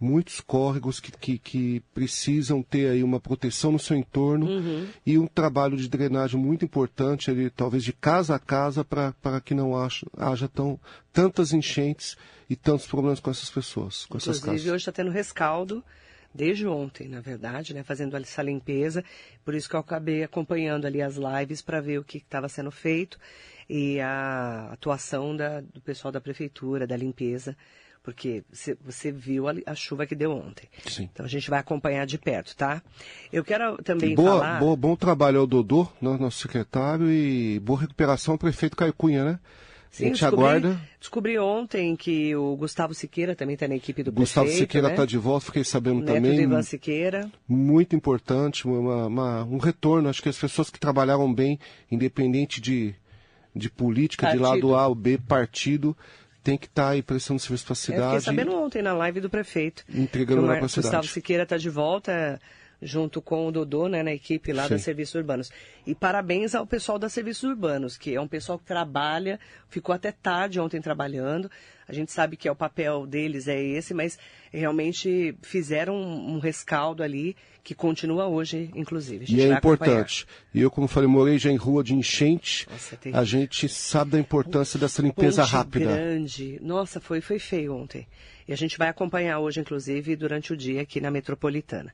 muitos 0.00 0.40
córregos 0.40 1.00
que, 1.00 1.10
que, 1.10 1.38
que, 1.38 1.82
precisam 1.92 2.62
ter 2.62 2.90
aí 2.90 3.02
uma 3.02 3.18
proteção 3.18 3.72
no 3.72 3.78
seu 3.78 3.96
entorno 3.96 4.46
uhum. 4.46 4.86
e 5.04 5.18
um 5.18 5.26
trabalho 5.26 5.76
de 5.76 5.88
drenagem 5.88 6.40
muito 6.40 6.64
importante, 6.64 7.30
ali, 7.30 7.50
talvez 7.50 7.82
de 7.82 7.92
casa 7.92 8.36
a 8.36 8.38
casa, 8.38 8.75
para 8.84 9.40
que 9.40 9.54
não 9.54 9.76
haja, 9.76 10.06
haja 10.16 10.48
tão, 10.48 10.78
tantas 11.12 11.52
enchentes 11.52 12.16
e 12.48 12.56
tantos 12.56 12.86
problemas 12.86 13.20
com 13.20 13.30
essas 13.30 13.50
pessoas, 13.50 14.06
com 14.06 14.16
Inclusive, 14.16 14.30
essas 14.30 14.44
casas. 14.44 14.66
hoje 14.66 14.76
está 14.76 14.92
tendo 14.92 15.10
rescaldo 15.10 15.84
desde 16.34 16.66
ontem, 16.66 17.08
na 17.08 17.20
verdade, 17.20 17.72
né, 17.72 17.82
fazendo 17.82 18.16
essa 18.16 18.42
limpeza. 18.42 19.02
Por 19.44 19.54
isso 19.54 19.68
que 19.68 19.74
eu 19.74 19.80
acabei 19.80 20.22
acompanhando 20.22 20.86
ali 20.86 21.00
as 21.00 21.16
lives 21.16 21.62
para 21.62 21.80
ver 21.80 21.98
o 21.98 22.04
que 22.04 22.18
estava 22.18 22.48
sendo 22.48 22.70
feito 22.70 23.18
e 23.68 23.98
a 24.00 24.68
atuação 24.72 25.34
da, 25.34 25.60
do 25.60 25.80
pessoal 25.80 26.12
da 26.12 26.20
prefeitura, 26.20 26.86
da 26.86 26.96
limpeza, 26.96 27.56
porque 28.06 28.44
você 28.84 29.10
viu 29.10 29.46
a, 29.48 29.74
chuva 29.74 30.06
que 30.06 30.14
deu 30.14 30.30
ontem. 30.30 30.68
Sim. 30.86 31.10
Então 31.12 31.26
a 31.26 31.28
gente 31.28 31.50
vai 31.50 31.58
acompanhar 31.58 32.06
de 32.06 32.16
perto, 32.16 32.54
tá? 32.54 32.80
Eu 33.32 33.42
quero 33.42 33.82
também 33.82 34.14
boa, 34.14 34.38
falar... 34.38 34.60
Boa, 34.60 34.76
bom 34.76 34.94
trabalho 34.94 35.40
ao 35.40 35.46
Dodô, 35.46 35.88
nosso 36.00 36.38
secretário, 36.38 37.10
e 37.10 37.58
boa 37.58 37.80
recuperação 37.80 38.34
ao 38.34 38.38
prefeito 38.38 38.76
Caio 38.76 38.92
Cunha, 38.92 39.24
né? 39.24 39.40
Sim, 39.90 40.04
a 40.04 40.06
gente 40.06 40.20
descobri, 40.20 40.44
aguarda. 40.44 40.80
Descobri 41.00 41.36
ontem 41.36 41.96
que 41.96 42.36
o 42.36 42.54
Gustavo 42.54 42.94
Siqueira 42.94 43.34
também 43.34 43.54
está 43.54 43.66
na 43.66 43.74
equipe 43.74 44.04
do 44.04 44.12
Gustavo 44.12 44.46
prefeito, 44.46 44.68
Siqueira 44.68 44.88
está 44.90 45.02
né? 45.02 45.06
de 45.08 45.18
volta, 45.18 45.46
fiquei 45.46 45.64
sabendo 45.64 45.98
Neto 45.98 46.14
também. 46.14 46.40
Ivan 46.40 46.62
Siqueira. 46.62 47.28
Muito 47.48 47.96
importante, 47.96 48.68
uma, 48.68 49.06
uma, 49.06 49.44
um 49.46 49.58
retorno. 49.58 50.08
Acho 50.08 50.22
que 50.22 50.28
as 50.28 50.38
pessoas 50.38 50.70
que 50.70 50.78
trabalharam 50.78 51.34
bem, 51.34 51.58
independente 51.90 52.60
de, 52.60 52.94
de 53.52 53.68
política, 53.68 54.26
partido. 54.26 54.44
de 54.44 54.48
lado 54.48 54.76
A 54.76 54.86
ou 54.86 54.94
B, 54.94 55.18
partido, 55.18 55.96
tem 56.46 56.56
que 56.56 56.66
estar 56.66 56.84
tá 56.84 56.88
aí 56.90 57.02
prestando 57.02 57.40
serviço 57.40 57.64
para 57.64 57.72
a 57.72 57.76
cidade. 57.76 58.02
Eu 58.02 58.20
fiquei 58.20 58.36
sabendo 58.36 58.56
ontem 58.56 58.80
na 58.80 58.92
live 58.92 59.20
do 59.20 59.28
prefeito. 59.28 59.84
Entregando 59.92 60.42
lá 60.42 60.54
para 60.54 60.66
a 60.66 60.68
cidade. 60.68 60.86
Gustavo 60.86 61.08
Siqueira 61.08 61.42
está 61.42 61.56
de 61.56 61.68
volta 61.68 62.40
junto 62.80 63.20
com 63.20 63.48
o 63.48 63.50
Dodô, 63.50 63.88
né, 63.88 64.00
na 64.02 64.12
equipe 64.12 64.52
lá 64.52 64.64
Sim. 64.64 64.68
da 64.68 64.78
Serviços 64.78 65.16
Urbanos. 65.16 65.50
E 65.84 65.92
parabéns 65.92 66.54
ao 66.54 66.64
pessoal 66.64 67.00
da 67.00 67.08
Serviços 67.08 67.42
Urbanos, 67.42 67.96
que 67.96 68.14
é 68.14 68.20
um 68.20 68.28
pessoal 68.28 68.60
que 68.60 68.64
trabalha, 68.64 69.40
ficou 69.68 69.92
até 69.92 70.12
tarde 70.12 70.60
ontem 70.60 70.80
trabalhando. 70.80 71.50
A 71.88 71.92
gente 71.92 72.10
sabe 72.10 72.36
que 72.36 72.48
é 72.48 72.50
o 72.50 72.56
papel 72.56 73.06
deles 73.06 73.46
é 73.46 73.60
esse, 73.62 73.94
mas 73.94 74.18
realmente 74.52 75.36
fizeram 75.42 75.96
um, 75.96 76.38
rescaldo 76.38 77.02
ali 77.02 77.36
que 77.62 77.74
continua 77.74 78.26
hoje, 78.26 78.70
inclusive. 78.74 79.26
e 79.28 79.40
é 79.40 79.52
importante. 79.52 80.26
E 80.52 80.60
eu, 80.60 80.70
como 80.70 80.88
falei, 80.88 81.08
morei 81.08 81.38
já 81.38 81.50
em 81.50 81.56
rua 81.56 81.84
de 81.84 81.94
enchente. 81.94 82.66
Nossa, 82.70 82.98
a 83.12 83.24
gente 83.24 83.68
sabe 83.68 84.12
da 84.12 84.18
importância 84.18 84.78
dessa 84.78 85.00
limpeza 85.02 85.44
rápida. 85.44 85.86
grande. 85.86 86.58
Nossa, 86.60 87.00
foi, 87.00 87.20
foi 87.20 87.38
feio 87.38 87.74
ontem. 87.74 88.06
E 88.48 88.52
a 88.52 88.56
gente 88.56 88.78
vai 88.78 88.88
acompanhar 88.88 89.38
hoje, 89.40 89.60
inclusive, 89.60 90.14
durante 90.14 90.52
o 90.52 90.56
dia 90.56 90.82
aqui 90.82 91.00
na 91.00 91.10
Metropolitana. 91.10 91.92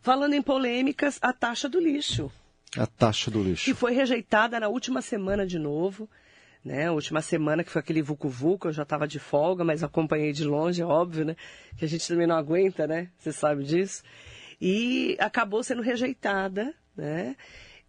Falando 0.00 0.34
em 0.34 0.42
polêmicas, 0.42 1.18
a 1.22 1.32
taxa 1.32 1.68
do 1.68 1.80
lixo. 1.80 2.30
A 2.76 2.86
taxa 2.86 3.30
do 3.30 3.42
lixo. 3.42 3.64
Que 3.64 3.74
foi 3.74 3.92
rejeitada 3.92 4.58
na 4.58 4.68
última 4.68 5.02
semana 5.02 5.46
de 5.46 5.58
novo. 5.58 6.08
Né, 6.64 6.86
a 6.86 6.92
última 6.92 7.20
semana 7.20 7.64
que 7.64 7.70
foi 7.72 7.80
aquele 7.80 8.00
Vucu 8.00 8.28
Vucu, 8.28 8.68
eu 8.68 8.72
já 8.72 8.84
estava 8.84 9.08
de 9.08 9.18
folga, 9.18 9.64
mas 9.64 9.82
acompanhei 9.82 10.32
de 10.32 10.44
longe, 10.44 10.80
é 10.80 10.84
óbvio, 10.84 11.24
né? 11.24 11.36
Que 11.76 11.84
a 11.84 11.88
gente 11.88 12.06
também 12.06 12.24
não 12.24 12.36
aguenta, 12.36 12.86
né? 12.86 13.10
Você 13.18 13.32
sabe 13.32 13.64
disso. 13.64 14.04
E 14.60 15.16
acabou 15.18 15.64
sendo 15.64 15.82
rejeitada, 15.82 16.72
né? 16.96 17.34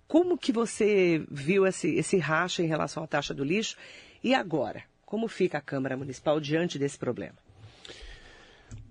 Como 0.07 0.39
que 0.39 0.51
você 0.51 1.23
viu 1.29 1.67
esse, 1.67 1.93
esse 1.95 2.17
racha 2.17 2.63
em 2.63 2.67
relação 2.67 3.03
à 3.03 3.07
taxa 3.07 3.31
do 3.31 3.43
lixo? 3.43 3.77
E 4.23 4.33
agora? 4.33 4.83
Como 5.05 5.27
fica 5.27 5.59
a 5.59 5.61
Câmara 5.61 5.95
Municipal 5.95 6.39
diante 6.39 6.79
desse 6.79 6.97
problema? 6.97 7.42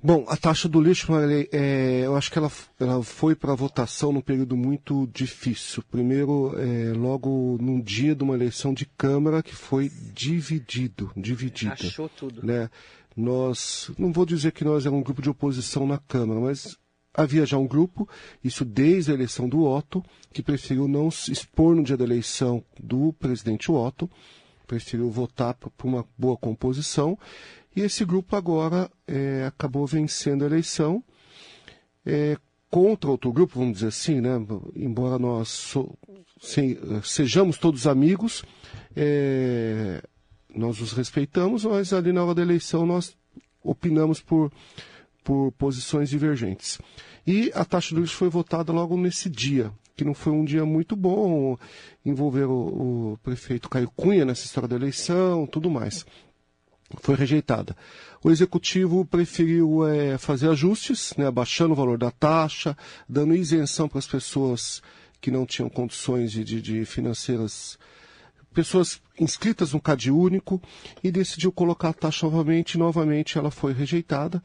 Bom, 0.04 0.24
a 0.26 0.36
taxa 0.36 0.68
do 0.68 0.80
lixo, 0.80 1.12
é, 1.52 2.00
eu 2.04 2.16
acho 2.16 2.32
que 2.32 2.36
ela, 2.36 2.50
ela 2.80 3.04
foi 3.04 3.36
para 3.36 3.54
votação 3.54 4.12
num 4.12 4.20
período 4.20 4.56
muito 4.56 5.08
difícil. 5.12 5.80
Primeiro, 5.88 6.58
é, 6.58 6.92
logo 6.92 7.56
num 7.60 7.80
dia 7.80 8.12
de 8.12 8.24
uma 8.24 8.34
eleição 8.34 8.74
de 8.74 8.84
Câmara 8.84 9.44
que 9.44 9.54
foi 9.54 9.92
dividido, 10.12 11.12
dividida. 11.16 11.74
Achou 11.74 12.08
tudo. 12.08 12.44
Né? 12.44 12.68
Nós, 13.16 13.92
não 13.96 14.10
vou 14.12 14.26
dizer 14.26 14.50
que 14.50 14.64
nós 14.64 14.84
éramos 14.84 15.02
um 15.02 15.04
grupo 15.04 15.22
de 15.22 15.30
oposição 15.30 15.86
na 15.86 15.98
Câmara, 15.98 16.40
mas 16.40 16.76
havia 17.14 17.46
já 17.46 17.56
um 17.56 17.66
grupo, 17.66 18.08
isso 18.42 18.64
desde 18.64 19.12
a 19.12 19.14
eleição 19.14 19.48
do 19.48 19.62
Otto, 19.62 20.02
que 20.32 20.42
preferiu 20.42 20.88
não 20.88 21.12
se 21.12 21.30
expor 21.30 21.76
no 21.76 21.84
dia 21.84 21.96
da 21.96 22.04
eleição 22.04 22.64
do 22.82 23.12
presidente 23.12 23.70
Otto, 23.70 24.10
preferiu 24.66 25.10
votar 25.10 25.54
por 25.54 25.70
uma 25.86 26.04
boa 26.16 26.36
composição. 26.36 27.18
E 27.74 27.80
esse 27.80 28.04
grupo 28.04 28.36
agora 28.36 28.90
é, 29.06 29.44
acabou 29.46 29.86
vencendo 29.86 30.42
a 30.42 30.46
eleição 30.46 31.02
é, 32.04 32.36
contra 32.70 33.10
outro 33.10 33.32
grupo, 33.32 33.58
vamos 33.58 33.74
dizer 33.74 33.88
assim, 33.88 34.20
né? 34.20 34.30
embora 34.74 35.18
nós 35.18 35.48
so, 35.48 35.96
se, 36.40 36.78
sejamos 37.02 37.58
todos 37.58 37.86
amigos, 37.86 38.44
é, 38.94 40.02
nós 40.54 40.80
os 40.80 40.92
respeitamos, 40.92 41.64
mas 41.64 41.92
ali 41.92 42.12
na 42.12 42.24
hora 42.24 42.34
da 42.34 42.42
eleição 42.42 42.84
nós 42.84 43.16
opinamos 43.62 44.20
por, 44.20 44.52
por 45.24 45.52
posições 45.52 46.10
divergentes. 46.10 46.78
E 47.26 47.50
a 47.54 47.64
taxa 47.64 47.94
de 47.94 48.00
lixo 48.00 48.16
foi 48.16 48.28
votada 48.28 48.72
logo 48.72 48.96
nesse 48.96 49.30
dia 49.30 49.72
que 49.96 50.04
não 50.04 50.14
foi 50.14 50.32
um 50.32 50.44
dia 50.44 50.64
muito 50.64 50.96
bom, 50.96 51.56
envolver 52.04 52.44
o, 52.44 53.12
o 53.12 53.18
prefeito 53.22 53.68
Caio 53.68 53.90
Cunha 53.94 54.24
nessa 54.24 54.44
história 54.44 54.68
da 54.68 54.76
eleição, 54.76 55.46
tudo 55.46 55.70
mais. 55.70 56.06
Foi 57.00 57.14
rejeitada. 57.14 57.76
O 58.22 58.30
executivo 58.30 59.04
preferiu 59.04 59.86
é, 59.86 60.18
fazer 60.18 60.48
ajustes, 60.50 61.14
né, 61.16 61.26
abaixando 61.26 61.72
o 61.72 61.76
valor 61.76 61.98
da 61.98 62.10
taxa, 62.10 62.76
dando 63.08 63.34
isenção 63.34 63.88
para 63.88 63.98
as 63.98 64.06
pessoas 64.06 64.82
que 65.20 65.30
não 65.30 65.46
tinham 65.46 65.68
condições 65.68 66.32
de, 66.32 66.44
de, 66.44 66.60
de 66.60 66.84
financeiras 66.84 67.78
pessoas 68.52 69.00
inscritas 69.18 69.72
no 69.72 69.80
CAD 69.80 70.10
único 70.10 70.60
e 71.02 71.10
decidiu 71.10 71.50
colocar 71.50 71.88
a 71.88 71.94
taxa 71.94 72.26
novamente. 72.26 72.78
Novamente 72.78 73.38
ela 73.38 73.50
foi 73.50 73.72
rejeitada. 73.72 74.42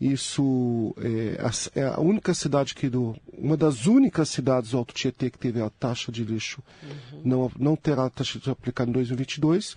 Isso 0.00 0.94
é 0.98 1.40
a, 1.40 1.80
é 1.80 1.86
a, 1.94 2.00
única 2.00 2.34
cidade 2.34 2.74
que 2.74 2.88
do, 2.88 3.16
uma 3.32 3.56
das 3.56 3.86
únicas 3.86 4.28
cidades 4.28 4.70
do 4.70 4.78
Alto 4.78 4.92
Tietê 4.92 5.30
que 5.30 5.38
teve 5.38 5.60
a 5.60 5.70
taxa 5.70 6.10
de 6.10 6.24
lixo 6.24 6.60
uhum. 6.82 7.22
não, 7.24 7.52
não 7.56 7.76
terá 7.76 8.06
a 8.06 8.10
taxa 8.10 8.40
de 8.40 8.50
aplicada 8.50 8.90
em 8.90 8.94
2022. 8.94 9.76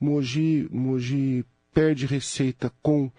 Mogi, 0.00 0.68
Mogi 0.70 1.44
perde 1.72 2.06
receita 2.06 2.72
com 2.82 3.10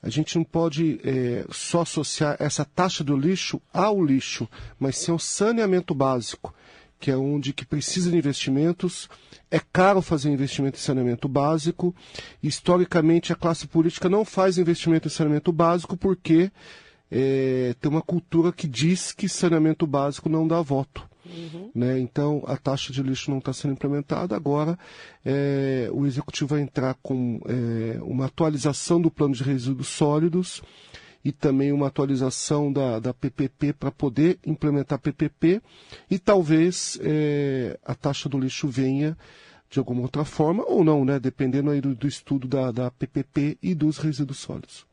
a 0.00 0.08
gente 0.08 0.36
não 0.36 0.44
pode 0.44 1.00
é, 1.02 1.44
só 1.50 1.80
associar 1.80 2.36
essa 2.38 2.64
taxa 2.64 3.02
do 3.02 3.16
lixo 3.16 3.60
ao 3.72 4.02
lixo, 4.04 4.48
mas 4.78 4.96
sim 4.96 5.10
ao 5.10 5.18
saneamento 5.18 5.92
básico, 5.92 6.54
que 7.00 7.10
é 7.10 7.16
onde 7.16 7.52
que 7.52 7.66
precisa 7.66 8.10
de 8.10 8.16
investimentos 8.16 9.08
é 9.50 9.58
caro 9.58 10.02
fazer 10.02 10.30
investimento 10.30 10.76
em 10.76 10.82
saneamento 10.82 11.26
básico. 11.28 11.94
Historicamente, 12.42 13.32
a 13.32 13.36
classe 13.36 13.66
política 13.66 14.08
não 14.08 14.24
faz 14.24 14.58
investimento 14.58 15.08
em 15.08 15.10
saneamento 15.10 15.50
básico 15.52 15.96
porque 15.96 16.50
é, 17.10 17.74
tem 17.80 17.90
uma 17.90 18.02
cultura 18.02 18.52
que 18.52 18.68
diz 18.68 19.12
que 19.12 19.28
saneamento 19.28 19.86
básico 19.86 20.28
não 20.28 20.46
dá 20.46 20.60
voto. 20.60 21.07
Uhum. 21.28 21.70
Né? 21.74 21.98
Então, 21.98 22.42
a 22.46 22.56
taxa 22.56 22.92
de 22.92 23.02
lixo 23.02 23.30
não 23.30 23.38
está 23.38 23.52
sendo 23.52 23.72
implementada. 23.72 24.34
Agora, 24.34 24.78
é, 25.24 25.88
o 25.92 26.06
executivo 26.06 26.50
vai 26.50 26.60
entrar 26.60 26.94
com 27.02 27.40
é, 27.46 28.00
uma 28.02 28.26
atualização 28.26 29.00
do 29.00 29.10
plano 29.10 29.34
de 29.34 29.42
resíduos 29.42 29.88
sólidos 29.88 30.62
e 31.24 31.32
também 31.32 31.72
uma 31.72 31.88
atualização 31.88 32.72
da, 32.72 32.98
da 32.98 33.12
PPP 33.12 33.72
para 33.72 33.90
poder 33.90 34.38
implementar 34.46 34.98
PPP 34.98 35.60
e 36.10 36.18
talvez 36.18 36.98
é, 37.02 37.78
a 37.84 37.94
taxa 37.94 38.28
do 38.28 38.38
lixo 38.38 38.68
venha 38.68 39.16
de 39.70 39.78
alguma 39.78 40.02
outra 40.02 40.24
forma 40.24 40.64
ou 40.66 40.82
não, 40.82 41.04
né? 41.04 41.20
Dependendo 41.20 41.70
aí 41.70 41.80
do, 41.80 41.94
do 41.94 42.08
estudo 42.08 42.48
da, 42.48 42.72
da 42.72 42.90
PPP 42.90 43.58
e 43.62 43.74
dos 43.74 43.98
resíduos 43.98 44.38
sólidos. 44.38 44.86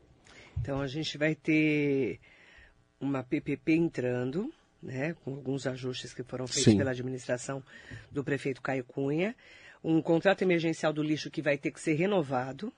Então 0.60 0.80
a 0.80 0.86
gente 0.86 1.16
vai 1.16 1.34
ter 1.34 2.20
uma 3.00 3.22
PPP 3.22 3.72
entrando, 3.74 4.52
né, 4.86 5.14
com 5.24 5.32
alguns 5.32 5.66
ajustes 5.66 6.14
que 6.14 6.22
foram 6.22 6.46
feitos 6.46 6.72
Sim. 6.72 6.78
pela 6.78 6.92
administração 6.92 7.62
do 8.10 8.24
prefeito 8.24 8.62
Caio 8.62 8.84
Cunha, 8.84 9.34
um 9.82 10.00
contrato 10.00 10.42
emergencial 10.42 10.92
do 10.92 11.02
lixo 11.02 11.30
que 11.30 11.42
vai 11.42 11.58
ter 11.58 11.70
que 11.70 11.80
ser 11.80 11.94
renovado, 11.94 12.72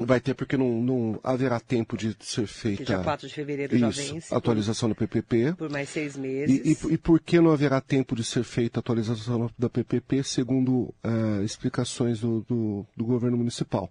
Vai 0.00 0.20
ter 0.20 0.32
porque 0.34 0.56
não, 0.56 0.80
não 0.80 1.20
haverá 1.24 1.58
tempo 1.58 1.96
de 1.96 2.16
ser 2.20 2.46
feita. 2.46 2.78
Que 2.78 2.84
dia 2.84 3.00
4 3.00 3.26
de 3.26 3.34
fevereiro 3.34 3.74
isso, 3.74 3.80
já 3.80 4.12
vence. 4.12 4.32
Atualização 4.32 4.88
do 4.88 4.94
PPP. 4.94 5.54
Por 5.58 5.68
mais 5.68 5.88
seis 5.88 6.16
meses. 6.16 6.64
E, 6.64 6.86
e, 6.86 6.94
e, 6.94 6.96
por 6.96 7.18
que 7.18 7.40
não 7.40 7.50
haverá 7.50 7.80
tempo 7.80 8.14
de 8.14 8.22
ser 8.22 8.44
feita 8.44 8.78
a 8.78 8.80
atualização 8.80 9.50
da 9.58 9.68
PPP, 9.68 10.22
segundo 10.22 10.94
uh, 11.04 11.42
explicações 11.42 12.20
do, 12.20 12.42
do, 12.42 12.86
do, 12.96 13.04
governo 13.04 13.36
municipal? 13.36 13.90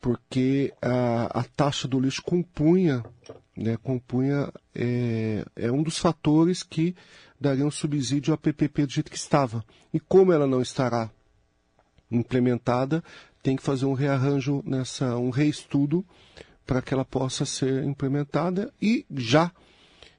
Porque 0.00 0.72
a, 0.80 1.40
a 1.40 1.44
taxa 1.44 1.86
do 1.86 2.00
lixo 2.00 2.22
compunha, 2.22 3.04
né, 3.58 3.76
compunha 3.82 4.52
é, 4.74 5.44
é 5.56 5.72
um 5.72 5.82
dos 5.82 5.98
fatores 5.98 6.62
que 6.62 6.94
dariam 7.40 7.70
subsídio 7.70 8.32
à 8.32 8.38
PPP 8.38 8.86
do 8.86 8.92
jeito 8.92 9.10
que 9.10 9.16
estava. 9.16 9.64
E 9.92 9.98
como 9.98 10.32
ela 10.32 10.46
não 10.46 10.62
estará 10.62 11.10
implementada, 12.10 13.02
tem 13.42 13.56
que 13.56 13.62
fazer 13.62 13.86
um 13.86 13.92
rearranjo 13.92 14.62
nessa, 14.64 15.16
um 15.16 15.30
reestudo 15.30 16.04
para 16.64 16.80
que 16.80 16.94
ela 16.94 17.04
possa 17.04 17.44
ser 17.44 17.84
implementada 17.84 18.72
e 18.80 19.04
já 19.14 19.50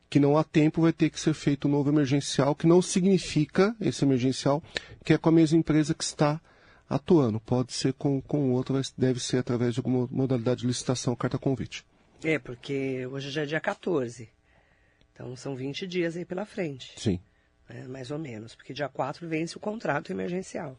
que 0.09 0.19
não 0.19 0.37
há 0.37 0.43
tempo 0.43 0.81
vai 0.81 0.91
ter 0.91 1.09
que 1.09 1.19
ser 1.19 1.33
feito 1.33 1.67
um 1.67 1.71
novo 1.71 1.89
emergencial, 1.89 2.55
que 2.55 2.65
não 2.65 2.81
significa 2.81 3.75
esse 3.79 4.03
emergencial 4.03 4.61
que 5.05 5.13
é 5.13 5.17
com 5.17 5.29
a 5.29 5.31
mesma 5.31 5.59
empresa 5.59 5.93
que 5.93 6.03
está 6.03 6.41
atuando. 6.89 7.39
Pode 7.39 7.73
ser 7.73 7.93
com, 7.93 8.19
com 8.19 8.63
mas 8.69 8.91
deve 8.97 9.19
ser 9.19 9.37
através 9.37 9.75
de 9.75 9.79
alguma 9.79 10.07
modalidade 10.11 10.61
de 10.61 10.67
licitação, 10.67 11.15
carta 11.15 11.37
convite. 11.37 11.85
É, 12.23 12.37
porque 12.37 13.05
hoje 13.07 13.29
já 13.29 13.43
é 13.43 13.45
dia 13.45 13.59
14. 13.59 14.29
Então 15.13 15.35
são 15.35 15.55
20 15.55 15.87
dias 15.87 16.15
aí 16.17 16.25
pela 16.25 16.45
frente. 16.45 16.93
Sim. 16.97 17.19
É, 17.69 17.83
mais 17.87 18.09
ou 18.09 18.17
menos, 18.17 18.55
porque 18.55 18.73
dia 18.73 18.89
4 18.89 19.27
vence 19.27 19.55
o 19.55 19.59
contrato 19.59 20.11
emergencial. 20.11 20.77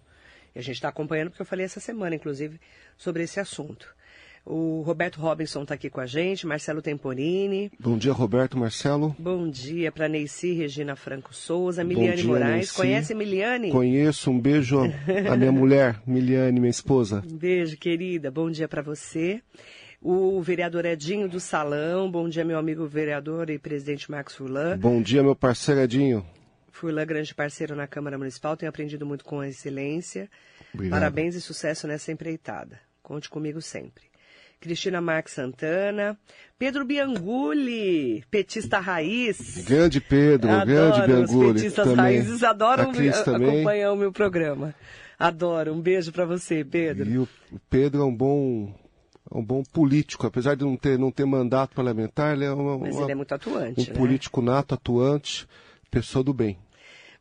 E 0.54 0.58
a 0.58 0.62
gente 0.62 0.76
está 0.76 0.88
acompanhando, 0.88 1.30
porque 1.30 1.42
eu 1.42 1.46
falei 1.46 1.64
essa 1.64 1.78
semana, 1.78 2.16
inclusive, 2.16 2.60
sobre 2.96 3.22
esse 3.22 3.38
assunto. 3.38 3.94
O 4.44 4.80
Roberto 4.80 5.20
Robinson 5.20 5.62
está 5.62 5.74
aqui 5.74 5.90
com 5.90 6.00
a 6.00 6.06
gente, 6.06 6.46
Marcelo 6.46 6.80
Temporini. 6.80 7.70
Bom 7.78 7.96
dia, 7.98 8.12
Roberto, 8.12 8.58
Marcelo. 8.58 9.14
Bom 9.18 9.48
dia 9.48 9.92
para 9.92 10.08
Neici 10.08 10.54
Regina 10.54 10.96
Franco 10.96 11.34
Souza, 11.34 11.84
Miliane 11.84 12.16
dia, 12.16 12.26
Moraes. 12.26 12.54
Neici. 12.54 12.74
Conhece 12.74 13.14
Miliane? 13.14 13.70
Conheço, 13.70 14.30
um 14.30 14.40
beijo 14.40 14.80
à 15.30 15.36
minha 15.36 15.52
mulher, 15.52 16.00
Miliane, 16.06 16.58
minha 16.58 16.70
esposa. 16.70 17.22
Um 17.30 17.36
beijo, 17.36 17.76
querida. 17.76 18.30
Bom 18.30 18.50
dia 18.50 18.66
para 18.66 18.82
você. 18.82 19.42
O 20.02 20.40
vereador 20.40 20.86
Edinho 20.86 21.28
do 21.28 21.38
Salão. 21.38 22.10
Bom 22.10 22.26
dia, 22.26 22.42
meu 22.42 22.58
amigo 22.58 22.86
vereador 22.86 23.50
e 23.50 23.58
presidente 23.58 24.10
Marcos 24.10 24.34
Furlan. 24.34 24.78
Bom 24.78 25.02
dia, 25.02 25.22
meu 25.22 25.36
parceiro 25.36 25.82
Edinho. 25.82 26.24
Furlan, 26.72 27.04
grande 27.04 27.34
parceiro 27.34 27.76
na 27.76 27.86
Câmara 27.86 28.16
Municipal, 28.16 28.56
tenho 28.56 28.70
aprendido 28.70 29.04
muito 29.04 29.22
com 29.26 29.40
a 29.40 29.48
excelência. 29.48 30.30
Obrigado. 30.72 30.98
Parabéns 30.98 31.34
e 31.34 31.40
sucesso 31.42 31.86
nessa 31.86 32.10
empreitada. 32.10 32.80
Conte 33.02 33.28
comigo 33.28 33.60
sempre. 33.60 34.04
Cristina 34.58 35.02
Marques 35.02 35.34
Santana, 35.34 36.18
Pedro 36.58 36.86
Bianguli, 36.86 38.24
petista 38.30 38.78
raiz. 38.78 39.64
Grande 39.66 40.00
Pedro, 40.00 40.50
Adoro 40.50 40.66
grande 40.66 41.06
Bianguli. 41.06 41.46
Os 41.46 41.54
petistas 41.54 41.84
também. 41.84 41.96
raízes 41.96 42.42
adoram 42.42 42.90
acompanhar 42.90 43.92
o 43.92 43.96
meu 43.96 44.12
programa. 44.12 44.74
Adoro. 45.18 45.74
Um 45.74 45.80
beijo 45.82 46.10
para 46.10 46.24
você, 46.24 46.64
Pedro. 46.64 47.06
E 47.06 47.18
o 47.18 47.28
Pedro 47.68 48.00
é 48.00 48.04
um 48.06 48.14
bom 48.14 48.74
um 49.30 49.44
bom 49.44 49.62
político, 49.62 50.26
apesar 50.26 50.56
de 50.56 50.64
não 50.64 50.76
ter, 50.76 50.98
não 50.98 51.10
ter 51.10 51.24
mandato 51.24 51.74
parlamentar, 51.74 52.34
ele 52.34 52.44
é 52.44 52.52
uma, 52.52 52.76
uma, 52.76 52.88
ele 52.88 53.12
é 53.12 53.14
muito 53.14 53.32
atuante, 53.32 53.80
um 53.80 53.92
né? 53.92 53.98
político 53.98 54.42
nato, 54.42 54.74
atuante, 54.74 55.46
pessoa 55.90 56.24
do 56.24 56.34
bem. 56.34 56.58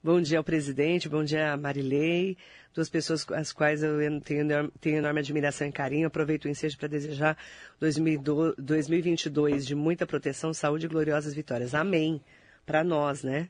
Bom 0.01 0.22
dia 0.22 0.38
ao 0.38 0.44
presidente, 0.44 1.10
bom 1.10 1.24
dia 1.24 1.51
a 1.51 1.58
Marilei, 1.58 2.38
duas 2.74 2.89
pessoas 2.89 3.25
às 3.32 3.51
quais 3.51 3.84
eu 3.84 3.98
tenho, 4.22 4.72
tenho 4.80 4.98
enorme 4.98 5.20
admiração 5.20 5.68
e 5.68 5.72
carinho. 5.72 6.08
Aproveito 6.08 6.46
o 6.46 6.50
ensejo 6.50 6.78
para 6.78 6.88
desejar 6.88 7.38
2022 7.80 9.68
de 9.68 9.75
muita 9.75 10.08
proteção, 10.08 10.54
saúde 10.54 10.86
e 10.86 10.89
gloriosas 10.89 11.34
vitórias. 11.34 11.75
Amém. 11.75 12.22
Para 12.66 12.84
nós, 12.84 13.24
né? 13.24 13.50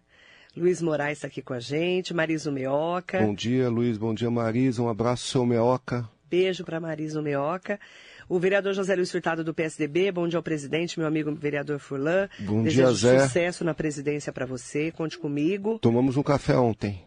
Luiz 0.58 0.82
Moraes 0.82 1.20
está 1.20 1.28
aqui 1.28 1.44
com 1.44 1.54
a 1.54 1.60
gente, 1.60 2.14
Marisa 2.14 2.52
Meoca. 2.52 3.20
Bom 3.20 3.36
dia, 3.36 3.70
Luiz. 3.70 3.98
Bom 3.98 4.14
dia, 4.14 4.32
Marisa. 4.32 4.82
Um 4.82 4.90
abraço, 4.90 5.28
seu 5.28 5.46
Meoca. 5.46 6.10
Beijo 6.28 6.64
para 6.64 6.80
Marisa 6.80 7.22
Meoca. 7.22 7.80
O 8.30 8.40
vereador 8.40 8.74
José 8.74 8.96
Luiz 8.96 9.12
Furtado 9.12 9.44
do 9.44 9.54
PSDB, 9.56 10.12
bom 10.12 10.28
dia 10.28 10.38
ao 10.38 10.44
presidente, 10.44 11.00
meu 11.00 11.08
amigo 11.08 11.34
vereador 11.34 11.80
Furlan. 11.80 12.30
Bom 12.40 12.62
Desejo 12.62 12.94
dia, 12.94 12.94
Zé. 12.94 13.20
sucesso 13.28 13.64
na 13.64 13.74
presidência 13.74 14.32
para 14.32 14.46
você, 14.46 14.92
conte 14.92 15.18
comigo. 15.18 15.80
Tomamos 15.80 16.16
um 16.16 16.22
café 16.22 16.56
ontem. 16.56 17.02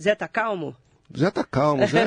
Zé, 0.00 0.14
tá 0.14 0.26
calmo? 0.26 0.74
Zé 1.16 1.30
tá 1.30 1.44
calmo, 1.44 1.86
Zé, 1.86 2.06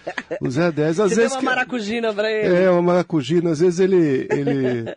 o 0.42 0.50
Zé 0.50 0.70
10. 0.70 1.00
Às 1.00 1.10
Você 1.10 1.16
vezes 1.16 1.30
deu 1.30 1.30
uma 1.30 1.38
que- 1.40 1.44
maracujina 1.46 2.12
para 2.12 2.30
ele? 2.30 2.54
É, 2.54 2.70
uma 2.70 2.82
maracujina. 2.82 3.50
Às 3.50 3.60
vezes 3.60 3.80
ele, 3.80 4.28
ele, 4.30 4.94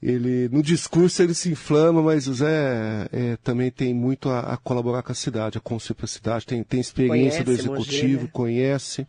ele, 0.00 0.48
no 0.50 0.62
discurso 0.62 1.20
ele 1.22 1.34
se 1.34 1.50
inflama, 1.50 2.00
mas 2.02 2.28
o 2.28 2.34
Zé 2.34 3.08
é, 3.12 3.36
também 3.42 3.70
tem 3.72 3.92
muito 3.92 4.28
a, 4.28 4.54
a 4.54 4.56
colaborar 4.56 5.02
com 5.02 5.10
a 5.10 5.14
cidade, 5.14 5.58
a 5.58 5.60
construir 5.60 5.96
para 5.96 6.04
a 6.04 6.08
cidade, 6.08 6.46
tem, 6.46 6.62
tem 6.62 6.78
experiência 6.80 7.40
do 7.42 7.46
Conhece 7.46 7.62
executivo, 7.68 8.12
Mogi, 8.12 8.24
né? 8.24 8.30
conhece 8.32 9.06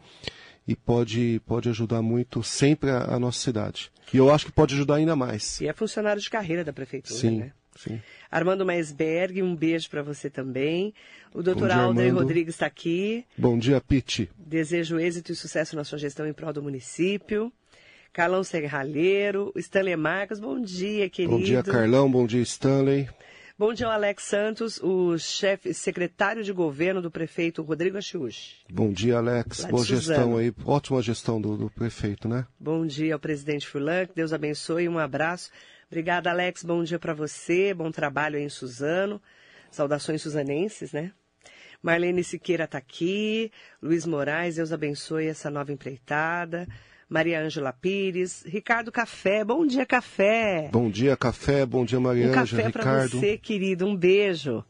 e 0.67 0.75
pode, 0.75 1.41
pode 1.45 1.69
ajudar 1.69 2.01
muito 2.01 2.43
sempre 2.43 2.89
a, 2.89 3.15
a 3.15 3.19
nossa 3.19 3.39
cidade. 3.39 3.91
E 4.13 4.17
eu 4.17 4.31
acho 4.31 4.45
que 4.45 4.51
pode 4.51 4.73
ajudar 4.73 4.95
ainda 4.95 5.15
mais. 5.15 5.59
E 5.61 5.67
é 5.67 5.73
funcionário 5.73 6.21
de 6.21 6.29
carreira 6.29 6.63
da 6.63 6.73
prefeitura, 6.73 7.19
Sim, 7.19 7.39
né? 7.39 7.51
sim. 7.75 8.01
Armando 8.31 8.65
Maisberg, 8.65 9.41
um 9.41 9.55
beijo 9.55 9.89
para 9.89 10.01
você 10.01 10.29
também. 10.29 10.93
O 11.33 11.41
doutor 11.41 11.71
Alder. 11.71 12.13
Rodrigues 12.13 12.55
está 12.55 12.65
aqui. 12.65 13.25
Bom 13.37 13.57
dia, 13.57 13.79
Pete. 13.79 14.29
Desejo 14.37 14.99
êxito 14.99 15.31
e 15.31 15.35
sucesso 15.35 15.75
na 15.75 15.83
sua 15.83 15.97
gestão 15.97 16.27
em 16.27 16.33
prol 16.33 16.51
do 16.51 16.63
município. 16.63 17.51
Carlão 18.11 18.45
Serralheiro, 18.45 19.51
Stanley 19.57 19.97
Marcos, 19.97 20.39
bom 20.39 20.59
dia, 20.61 21.09
querido. 21.09 21.37
Bom 21.37 21.43
dia, 21.43 21.61
Carlão. 21.61 22.09
Bom 22.09 22.25
dia, 22.25 22.41
Stanley. 22.41 23.09
Bom 23.57 23.73
dia, 23.73 23.87
Alex 23.87 24.23
Santos, 24.23 24.81
o 24.83 25.17
chefe 25.17 25.73
secretário 25.73 26.43
de 26.43 26.51
governo 26.51 27.01
do 27.01 27.09
prefeito 27.09 27.61
Rodrigo 27.61 27.97
Achiuchi. 27.97 28.57
Bom 28.69 28.91
dia, 28.91 29.15
Alex. 29.15 29.63
Boa 29.63 29.81
Suzano. 29.81 30.01
gestão 30.01 30.37
aí. 30.37 30.53
Ótima 30.65 31.01
gestão 31.01 31.39
do, 31.39 31.55
do 31.55 31.69
prefeito, 31.69 32.27
né? 32.27 32.45
Bom 32.59 32.85
dia 32.85 33.13
ao 33.13 33.19
presidente 33.19 33.65
Furlan, 33.65 34.07
que 34.07 34.13
Deus 34.13 34.33
abençoe, 34.33 34.89
um 34.89 34.99
abraço. 34.99 35.51
Obrigada, 35.87 36.29
Alex, 36.29 36.65
bom 36.65 36.83
dia 36.83 36.99
para 36.99 37.13
você, 37.13 37.73
bom 37.73 37.89
trabalho 37.91 38.35
aí 38.35 38.43
em 38.43 38.49
Suzano. 38.49 39.21
Saudações 39.71 40.21
suzanenses, 40.21 40.91
né? 40.91 41.13
Marlene 41.81 42.25
Siqueira 42.25 42.65
está 42.65 42.77
aqui, 42.77 43.53
Luiz 43.81 44.05
Moraes, 44.05 44.57
Deus 44.57 44.73
abençoe 44.73 45.27
essa 45.27 45.49
nova 45.49 45.71
empreitada. 45.71 46.67
Maria 47.07 47.41
Ângela 47.43 47.71
Pires, 47.71 48.43
Ricardo 48.47 48.91
Café, 48.91 49.43
bom 49.43 49.65
dia, 49.65 49.85
Café. 49.85 50.69
Bom 50.71 50.89
dia, 50.89 51.15
Café. 51.15 51.65
Bom 51.65 51.85
dia, 51.85 51.99
um 51.99 52.01
Mariana, 52.01 52.33
café 52.33 52.69
para 52.69 53.07
você, 53.07 53.37
querido, 53.37 53.85
um 53.85 53.95
beijo. 53.95 54.63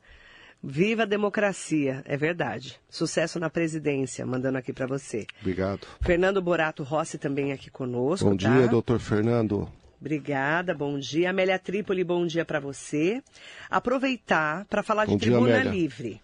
Viva 0.61 1.03
a 1.03 1.05
democracia, 1.05 2.01
é 2.05 2.17
verdade. 2.17 2.79
Sucesso 2.89 3.39
na 3.39 3.49
presidência, 3.49 4.25
mandando 4.25 4.57
aqui 4.57 4.73
para 4.73 4.87
você. 4.87 5.27
Obrigado. 5.39 5.85
Fernando 6.01 6.41
Borato 6.41 6.81
Rossi 6.83 7.17
também 7.19 7.51
aqui 7.53 7.69
conosco, 7.69 8.27
Bom 8.29 8.35
tá? 8.35 8.49
dia, 8.49 8.67
doutor 8.67 8.99
Fernando. 8.99 9.71
Obrigada, 10.01 10.73
bom 10.73 10.97
dia. 10.99 11.29
Amélia 11.29 11.57
Trípoli, 11.59 12.03
bom 12.03 12.25
dia 12.25 12.43
para 12.43 12.59
você. 12.59 13.21
Aproveitar 13.69 14.65
para 14.65 14.81
falar 14.83 15.05
Bom 15.05 15.15
de 15.15 15.23
dia, 15.25 15.31
tribuna 15.33 15.55
Amélia. 15.55 15.71
livre. 15.71 16.21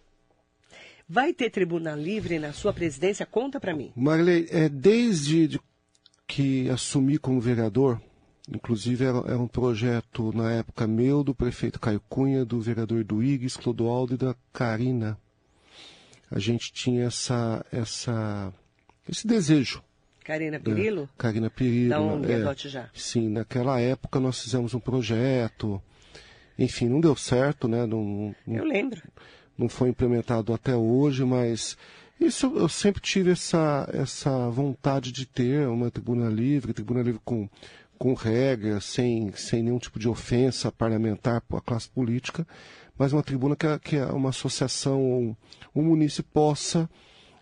Vai 1.07 1.33
ter 1.33 1.49
tribuna 1.49 1.95
livre 1.95 2.39
na 2.39 2.51
sua 2.51 2.73
presidência? 2.73 3.25
Conta 3.25 3.59
para 3.59 3.73
mim. 3.75 3.91
Marley, 3.95 4.47
é, 4.49 4.67
desde 4.69 5.47
de- 5.47 5.59
que 6.31 6.69
assumi 6.69 7.17
como 7.17 7.41
vereador, 7.41 8.01
inclusive 8.49 9.03
era, 9.03 9.17
era 9.27 9.37
um 9.37 9.49
projeto 9.49 10.31
na 10.33 10.49
época 10.53 10.87
meu, 10.87 11.25
do 11.25 11.35
prefeito 11.35 11.77
Caio 11.77 12.01
Cunha, 12.07 12.45
do 12.45 12.61
vereador 12.61 13.03
Duígues, 13.03 13.57
Clodoaldo 13.57 14.13
e 14.13 14.17
da 14.17 14.33
Karina. 14.53 15.17
A 16.31 16.39
gente 16.39 16.71
tinha 16.71 17.03
essa, 17.03 17.65
essa, 17.69 18.53
esse 19.09 19.27
desejo. 19.27 19.83
Karina 20.23 20.57
Pirillo? 20.57 21.09
Karina 21.17 21.49
Perillo. 21.49 21.89
Dá 21.89 21.99
um 21.99 22.23
é, 22.23 22.35
adote 22.35 22.69
já. 22.69 22.89
Sim, 22.93 23.27
naquela 23.27 23.81
época 23.81 24.17
nós 24.17 24.41
fizemos 24.41 24.73
um 24.73 24.79
projeto. 24.79 25.81
Enfim, 26.57 26.87
não 26.87 27.01
deu 27.01 27.13
certo, 27.17 27.67
né? 27.67 27.85
Não, 27.85 28.33
não- 28.47 28.55
Eu 28.55 28.63
lembro. 28.63 29.01
não 29.57 29.67
foi 29.67 29.89
implementado 29.89 30.53
até 30.53 30.77
hoje, 30.77 31.25
mas 31.25 31.77
isso 32.21 32.47
eu 32.55 32.69
sempre 32.69 33.01
tive 33.01 33.31
essa, 33.31 33.89
essa 33.93 34.49
vontade 34.49 35.11
de 35.11 35.25
ter 35.25 35.67
uma 35.67 35.89
tribuna 35.91 36.29
livre, 36.29 36.73
tribuna 36.73 37.01
livre 37.01 37.19
com, 37.25 37.49
com 37.97 38.13
regras, 38.13 38.85
sem, 38.85 39.31
sem 39.33 39.63
nenhum 39.63 39.79
tipo 39.79 39.99
de 39.99 40.07
ofensa 40.07 40.71
parlamentar 40.71 41.43
à 41.51 41.61
classe 41.61 41.89
política, 41.89 42.47
mas 42.97 43.11
uma 43.13 43.23
tribuna 43.23 43.55
que, 43.55 43.79
que 43.79 43.97
a- 43.97 44.13
uma 44.13 44.29
associação, 44.29 45.01
um, 45.01 45.35
um 45.75 45.81
munícipe 45.83 46.29
possa 46.31 46.89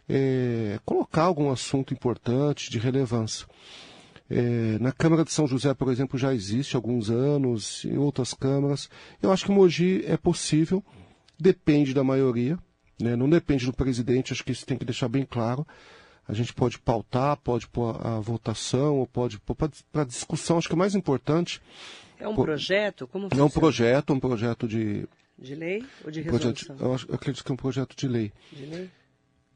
eh, 0.07 0.79
colocar 0.85 1.23
algum 1.23 1.51
assunto 1.51 1.93
importante, 1.93 2.69
de 2.71 2.79
relevância. 2.79 3.45
É, 4.29 4.77
na 4.79 4.91
Câmara 4.91 5.23
de 5.25 5.31
São 5.31 5.47
José, 5.47 5.73
por 5.73 5.91
exemplo, 5.91 6.17
já 6.17 6.33
existe 6.33 6.75
há 6.75 6.77
alguns 6.77 7.09
anos, 7.09 7.83
em 7.85 7.97
outras 7.97 8.33
câmaras. 8.33 8.87
Eu 9.21 9.31
acho 9.31 9.45
que 9.45 9.51
Mogi 9.51 10.03
é 10.05 10.15
possível, 10.17 10.83
depende 11.39 11.93
da 11.95 12.03
maioria, 12.03 12.57
né? 13.01 13.15
não 13.15 13.29
depende 13.29 13.65
do 13.65 13.73
presidente, 13.73 14.33
acho 14.33 14.43
que 14.43 14.51
isso 14.51 14.65
tem 14.65 14.77
que 14.77 14.85
deixar 14.85 15.07
bem 15.07 15.25
claro. 15.25 15.65
A 16.27 16.33
gente 16.33 16.53
pode 16.53 16.77
pautar, 16.77 17.37
pode 17.37 17.67
pôr 17.67 17.95
a 18.05 18.19
votação, 18.19 18.97
ou 18.97 19.07
pode 19.07 19.39
pôr 19.39 19.55
para 19.91 20.03
discussão. 20.05 20.57
Acho 20.59 20.67
que 20.67 20.75
o 20.75 20.77
mais 20.77 20.93
importante 20.93 21.59
É 22.19 22.27
um 22.27 22.35
Pô, 22.35 22.43
projeto? 22.43 23.07
Como 23.07 23.23
é 23.23 23.27
um 23.27 23.29
funciona? 23.31 23.49
projeto, 23.51 24.13
um 24.13 24.19
projeto 24.19 24.67
de. 24.67 25.07
De 25.41 25.55
lei 25.55 25.83
ou 26.03 26.11
de 26.11 26.19
um 26.19 26.23
projeto, 26.25 26.57
resolução? 26.59 26.87
eu, 26.87 26.93
acho- 26.93 27.07
eu 27.09 27.15
acredito 27.15 27.43
que 27.45 27.51
é 27.51 27.53
um 27.53 27.57
projeto 27.57 27.95
de 27.95 28.07
lei. 28.09 28.31
De 28.51 28.65
lei? 28.65 28.89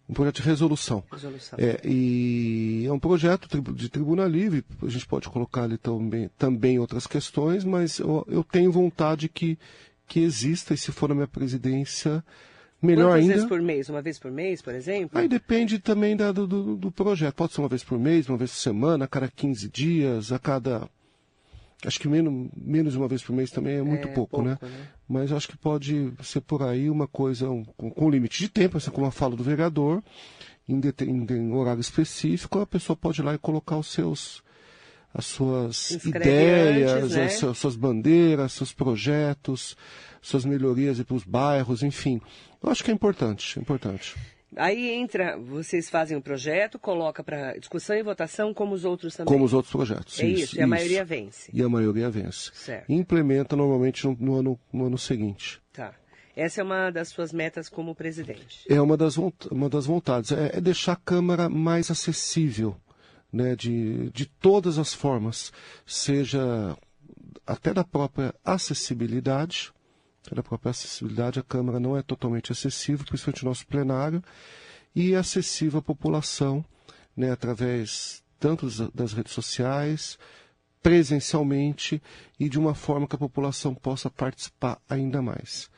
Um 0.07 0.13
projeto 0.13 0.35
de 0.37 0.41
resolução. 0.43 1.03
Resolução. 1.11 1.59
É, 1.59 1.79
e 1.85 2.85
é 2.87 2.91
um 2.91 2.99
projeto 2.99 3.61
de 3.73 3.89
tribuna 3.89 4.25
livre, 4.25 4.63
a 4.81 4.87
gente 4.87 5.05
pode 5.05 5.27
colocar 5.29 5.63
ali 5.63 5.77
também, 5.77 6.29
também 6.37 6.79
outras 6.79 7.05
questões, 7.05 7.63
mas 7.65 7.99
eu, 7.99 8.25
eu 8.29 8.43
tenho 8.45 8.71
vontade 8.71 9.27
que, 9.29 9.59
que 10.07 10.21
exista, 10.21 10.73
e 10.73 10.77
se 10.77 10.91
for 10.91 11.09
na 11.09 11.15
minha 11.15 11.27
presidência, 11.27 12.23
melhor 12.83 13.05
Quantas 13.11 13.21
ainda. 13.21 13.33
vezes 13.33 13.47
por 13.49 13.61
mês? 13.61 13.89
Uma 13.89 14.01
vez 14.01 14.19
por 14.19 14.31
mês, 14.31 14.61
por 14.61 14.75
exemplo? 14.75 15.17
Aí 15.19 15.27
depende 15.27 15.79
também 15.79 16.15
da- 16.15 16.31
do, 16.31 16.45
do, 16.45 16.75
do 16.75 16.91
projeto. 16.91 17.33
Pode 17.35 17.53
ser 17.53 17.61
uma 17.61 17.67
vez 17.69 17.83
por 17.83 17.97
mês, 17.97 18.27
uma 18.29 18.37
vez 18.37 18.51
por 18.51 18.57
semana, 18.57 19.05
a 19.05 19.07
cada 19.07 19.27
15 19.27 19.69
dias, 19.69 20.31
a 20.31 20.37
cada. 20.39 20.87
Acho 21.85 21.99
que 21.99 22.07
menos, 22.07 22.49
menos 22.55 22.93
de 22.93 22.99
uma 22.99 23.07
vez 23.07 23.21
por 23.21 23.33
mês 23.35 23.51
também 23.51 23.75
é 23.75 23.81
muito 23.83 24.07
É, 24.07 24.11
pouco, 24.13 24.41
né? 24.41 24.57
pouco, 24.59 24.73
né? 24.73 24.87
Mas 25.07 25.31
acho 25.31 25.47
que 25.49 25.57
pode 25.57 26.13
ser 26.21 26.41
por 26.41 26.61
aí 26.63 26.89
uma 26.89 27.07
coisa 27.07 27.49
um, 27.49 27.63
com, 27.75 27.89
com 27.89 28.09
limite 28.09 28.39
de 28.39 28.49
tempo, 28.49 28.77
assim 28.77 28.91
como 28.91 29.05
a 29.07 29.11
fala 29.11 29.35
do 29.35 29.43
vereador, 29.43 30.01
em, 30.67 30.79
em- 31.01 31.25
em 31.33 31.51
horário 31.53 31.81
específico, 31.81 32.59
a 32.59 32.65
pessoa 32.67 32.95
pode 32.95 33.19
ir 33.21 33.23
lá 33.25 33.33
e 33.33 33.37
colocar 33.37 33.77
os 33.77 33.87
seus 33.87 34.42
as 35.13 35.25
suas 35.25 35.77
Se 35.77 35.95
inscreve 35.95 36.29
ideias, 36.29 36.91
antes, 36.91 37.15
né? 37.15 37.25
as 37.25 37.33
suas, 37.33 37.57
suas 37.57 37.75
bandeiras, 37.75 38.53
seus 38.53 38.73
projetos, 38.73 39.77
suas 40.21 40.43
melhorias 40.43 41.01
para 41.03 41.15
os 41.15 41.23
bairros, 41.23 41.83
enfim. 41.83 42.19
Eu 42.61 42.69
acho 42.69 42.83
que 42.83 42.89
é 42.89 42.93
importante, 42.93 43.59
é 43.59 43.61
importante. 43.61 44.15
Aí 44.55 44.91
entra, 44.91 45.37
vocês 45.37 45.89
fazem 45.89 46.15
o 46.15 46.21
projeto, 46.21 46.77
coloca 46.77 47.23
para 47.23 47.57
discussão 47.57 47.95
e 47.95 48.03
votação, 48.03 48.53
como 48.53 48.73
os 48.73 48.85
outros 48.85 49.15
também. 49.15 49.31
Como 49.31 49.45
os 49.45 49.53
outros 49.53 49.71
projetos. 49.71 50.19
É 50.19 50.25
isso, 50.25 50.57
e 50.57 50.61
a 50.61 50.67
maioria 50.67 51.03
vence. 51.03 51.49
E 51.53 51.61
a 51.61 51.69
maioria 51.69 52.09
vence. 52.09 52.51
Certo. 52.53 52.91
E 52.91 52.95
implementa 52.95 53.55
normalmente 53.55 54.05
no, 54.05 54.15
no 54.19 54.35
ano, 54.35 54.59
no 54.71 54.85
ano 54.85 54.97
seguinte. 54.97 55.59
Tá. 55.71 55.93
Essa 56.35 56.61
é 56.61 56.63
uma 56.63 56.89
das 56.89 57.09
suas 57.09 57.31
metas 57.31 57.69
como 57.69 57.93
presidente. 57.93 58.65
É 58.67 58.81
uma 58.81 58.97
das, 58.97 59.17
uma 59.17 59.69
das 59.69 59.85
vontades. 59.85 60.31
É, 60.31 60.57
é 60.57 60.61
deixar 60.61 60.93
a 60.93 60.97
Câmara 60.97 61.47
mais 61.47 61.91
acessível, 61.91 62.75
né, 63.33 63.55
de, 63.55 64.11
de 64.11 64.27
todas 64.27 64.77
as 64.77 64.93
formas, 64.93 65.51
seja 65.85 66.77
até 67.45 67.73
da 67.73 67.83
própria 67.83 68.33
acessibilidade. 68.45 69.73
até 70.23 70.35
Da 70.35 70.43
própria 70.43 70.69
acessibilidade, 70.69 71.39
a 71.39 71.43
Câmara 71.43 71.79
não 71.79 71.97
é 71.97 72.03
totalmente 72.03 72.51
acessível, 72.51 73.05
principalmente 73.05 73.43
o 73.43 73.47
nosso 73.47 73.65
plenário, 73.65 74.23
e 74.95 75.15
acessível 75.15 75.79
à 75.79 75.81
população, 75.81 76.63
né, 77.17 77.31
através 77.31 78.23
tanto 78.39 78.67
das 78.93 79.13
redes 79.13 79.33
sociais, 79.33 80.19
presencialmente 80.81 82.03
e 82.37 82.49
de 82.49 82.59
uma 82.59 82.75
forma 82.75 83.07
que 83.07 83.15
a 83.15 83.19
população 83.19 83.73
possa 83.73 84.09
participar 84.09 84.79
ainda 84.87 85.21
mais. 85.21 85.69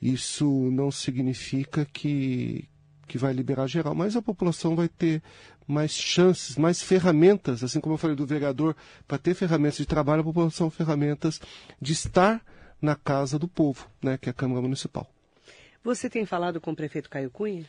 Isso 0.00 0.46
não 0.70 0.90
significa 0.90 1.86
que, 1.86 2.68
que 3.12 3.18
vai 3.18 3.34
liberar 3.34 3.66
geral, 3.66 3.94
mas 3.94 4.16
a 4.16 4.22
população 4.22 4.74
vai 4.74 4.88
ter 4.88 5.22
mais 5.68 5.92
chances, 5.92 6.56
mais 6.56 6.80
ferramentas, 6.80 7.62
assim 7.62 7.78
como 7.78 7.92
eu 7.92 7.98
falei 7.98 8.16
do 8.16 8.24
vereador, 8.24 8.74
para 9.06 9.18
ter 9.18 9.34
ferramentas 9.34 9.76
de 9.76 9.84
trabalho, 9.84 10.22
a 10.22 10.24
população 10.24 10.70
ferramentas 10.70 11.38
de 11.78 11.92
estar 11.92 12.42
na 12.80 12.96
casa 12.96 13.38
do 13.38 13.46
povo, 13.46 13.86
né, 14.02 14.16
que 14.16 14.30
é 14.30 14.32
a 14.32 14.32
Câmara 14.32 14.62
Municipal. 14.62 15.06
Você 15.84 16.08
tem 16.08 16.24
falado 16.24 16.58
com 16.58 16.70
o 16.70 16.74
prefeito 16.74 17.10
Caio 17.10 17.28
Cunha? 17.28 17.66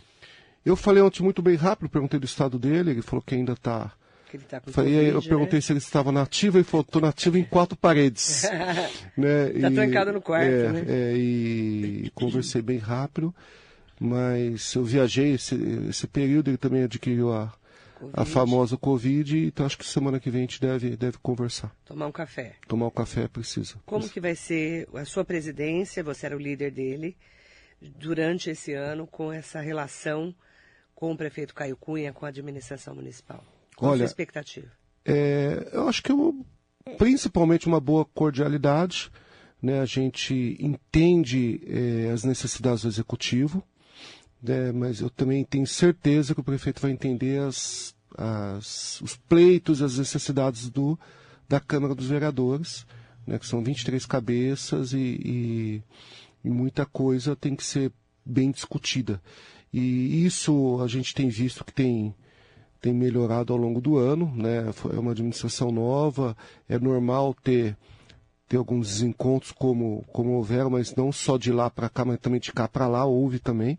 Eu 0.66 0.78
falei 0.78 1.04
ontem 1.04 1.22
muito 1.22 1.42
bem 1.42 1.58
rápido, 1.58 1.90
perguntei 1.90 2.18
do 2.18 2.26
estado 2.26 2.58
dele, 2.58 2.92
ele 2.92 3.02
falou 3.02 3.22
que 3.22 3.36
ainda 3.36 3.52
está 3.52 3.92
está 4.34 4.62
com 4.62 4.72
Falei, 4.72 4.94
Covid, 4.94 5.12
eu 5.12 5.22
perguntei 5.22 5.58
né? 5.58 5.62
se 5.62 5.74
ele 5.74 5.80
estava 5.80 6.10
nativo 6.10 6.58
e 6.58 6.64
falou, 6.64 6.86
estou 6.86 7.02
nativo 7.02 7.38
em 7.38 7.44
quatro 7.44 7.76
paredes. 7.76 8.44
né? 9.18 9.50
Tá 9.60 9.70
trancado 9.70 10.14
no 10.14 10.22
quarto, 10.22 10.48
é, 10.48 10.72
né? 10.72 10.86
é, 10.88 11.14
e 11.18 12.10
conversei 12.16 12.62
bem 12.62 12.78
rápido, 12.78 13.36
mas 14.00 14.74
eu 14.74 14.84
viajei 14.84 15.34
esse, 15.34 15.56
esse 15.90 16.08
período, 16.08 16.50
ele 16.50 16.58
também 16.58 16.84
adquiriu 16.84 17.32
a, 17.32 17.44
a 17.44 18.00
Covid. 18.00 18.32
famosa 18.32 18.78
Covid, 18.78 19.46
então 19.48 19.66
acho 19.66 19.78
que 19.78 19.86
semana 19.86 20.20
que 20.20 20.30
vem 20.30 20.42
a 20.42 20.44
gente 20.44 20.60
deve, 20.60 20.96
deve 20.98 21.18
conversar. 21.20 21.74
Tomar 21.86 22.08
um 22.08 22.12
café. 22.12 22.56
Tomar 22.68 22.88
um 22.88 22.92
café 22.92 23.28
precisa. 23.28 23.76
Como 23.86 24.10
que 24.10 24.20
vai 24.20 24.36
ser 24.36 24.88
a 24.94 25.06
sua 25.06 25.24
presidência? 25.24 26.04
Você 26.04 26.26
era 26.26 26.36
o 26.36 26.40
líder 26.40 26.72
dele 26.72 27.16
durante 27.82 28.50
esse 28.50 28.74
ano 28.74 29.06
com 29.08 29.32
essa 29.32 29.60
relação 29.62 30.34
com 30.96 31.12
o 31.12 31.18
prefeito 31.18 31.54
Caio 31.54 31.76
Cunha, 31.76 32.14
com 32.14 32.26
a 32.26 32.30
administração 32.30 32.96
municipal. 32.96 33.44
Qual 33.76 33.90
a 33.90 33.94
Olha, 33.94 34.00
sua 34.00 34.06
expectativa? 34.06 34.68
É, 35.06 35.70
eu 35.74 35.88
acho 35.90 36.02
que 36.02 36.12
é 36.12 36.16
uma- 36.16 36.46
principalmente 36.98 37.68
uma 37.68 37.80
boa 37.82 38.06
cordialidade. 38.06 39.12
Né? 39.62 39.80
A 39.80 39.86
gente 39.86 40.56
entende 40.60 41.62
é, 41.68 42.12
as 42.12 42.24
necessidades 42.24 42.84
do 42.84 42.88
executivo, 42.90 43.64
né? 44.44 44.72
mas 44.74 45.00
eu 45.00 45.10
também 45.10 45.44
tenho 45.46 45.66
certeza 45.66 46.34
que 46.36 46.42
o 46.42 46.44
prefeito 46.44 46.82
vai 46.82 46.92
entender 46.92 47.40
as, 47.42 47.96
as- 48.18 49.00
os 49.02 49.16
pleitos, 49.16 49.82
as 49.82 49.98
necessidades 49.98 50.70
do, 50.70 51.00
da 51.48 51.60
Câmara 51.60 51.96
dos 51.96 52.08
Vereadores, 52.08 52.86
né? 53.26 53.40
que 53.40 53.48
são 53.48 53.64
23 53.64 54.06
cabeças 54.06 54.92
e, 54.94 54.98
e, 54.98 55.84
e 56.44 56.50
muita 56.50 56.86
coisa 56.86 57.36
tem 57.36 57.56
que 57.56 57.64
ser 57.64 57.92
bem 58.26 58.52
discutida. 58.52 59.22
E 59.72 60.26
isso 60.26 60.80
a 60.84 60.88
gente 60.88 61.16
tem 61.16 61.30
visto 61.30 61.64
que 61.66 61.74
tem 61.74 62.14
tem 62.80 62.94
melhorado 62.94 63.54
ao 63.54 63.58
longo 63.58 63.80
do 63.80 63.96
ano, 63.98 64.30
né? 64.36 64.66
É 64.94 65.00
uma 65.00 65.12
administração 65.12 65.72
nova, 65.72 66.36
é 66.68 66.78
normal 66.78 67.34
ter 67.42 67.78
alguns 68.58 68.88
desencontros 68.88 69.52
como 69.52 70.04
como 70.12 70.32
houveram, 70.34 70.70
mas 70.70 70.96
não 70.96 71.12
só 71.12 71.38
de 71.38 71.52
lá 71.52 71.70
para 71.70 71.90
cá, 71.90 72.04
mas 72.06 72.20
também 72.20 72.40
de 72.40 72.52
cá 72.52 72.68
para 72.68 72.88
lá 72.88 73.06
houve 73.06 73.40
também. 73.40 73.78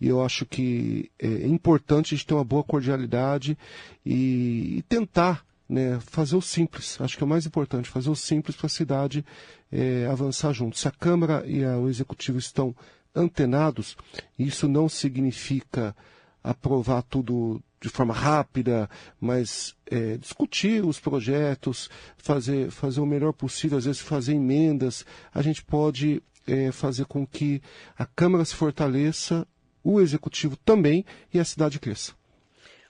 E 0.00 0.08
eu 0.08 0.22
acho 0.22 0.44
que 0.44 1.10
é 1.18 1.46
importante 1.46 2.14
a 2.14 2.16
gente 2.16 2.26
ter 2.26 2.34
uma 2.34 2.44
boa 2.44 2.62
cordialidade 2.64 3.56
e, 4.04 4.76
e 4.78 4.82
tentar 4.88 5.44
né, 5.68 5.98
fazer 6.00 6.36
o 6.36 6.42
simples. 6.42 7.00
Acho 7.00 7.16
que 7.16 7.22
é 7.22 7.26
o 7.26 7.28
mais 7.28 7.46
importante, 7.46 7.88
fazer 7.88 8.10
o 8.10 8.14
simples 8.16 8.56
para 8.56 8.66
a 8.66 8.70
cidade 8.70 9.24
é, 9.72 10.06
avançar 10.10 10.52
junto. 10.52 10.78
Se 10.78 10.86
a 10.88 10.90
Câmara 10.90 11.42
e 11.46 11.64
a- 11.64 11.78
o 11.78 11.88
Executivo 11.88 12.38
estão 12.38 12.74
antenados, 13.14 13.96
isso 14.38 14.68
não 14.68 14.88
significa 14.88 15.96
aprovar 16.42 17.02
tudo 17.02 17.62
de 17.84 17.90
forma 17.90 18.14
rápida, 18.14 18.88
mas 19.20 19.76
é, 19.90 20.16
discutir 20.16 20.82
os 20.82 20.98
projetos, 20.98 21.90
fazer, 22.16 22.70
fazer 22.70 23.00
o 23.02 23.06
melhor 23.06 23.34
possível, 23.34 23.76
às 23.76 23.84
vezes 23.84 24.00
fazer 24.00 24.32
emendas, 24.32 25.04
a 25.34 25.42
gente 25.42 25.62
pode 25.62 26.22
é, 26.46 26.72
fazer 26.72 27.04
com 27.04 27.26
que 27.26 27.60
a 27.98 28.06
Câmara 28.06 28.42
se 28.42 28.54
fortaleça, 28.54 29.46
o 29.82 30.00
Executivo 30.00 30.56
também 30.64 31.04
e 31.32 31.38
a 31.38 31.44
cidade 31.44 31.78
cresça. 31.78 32.14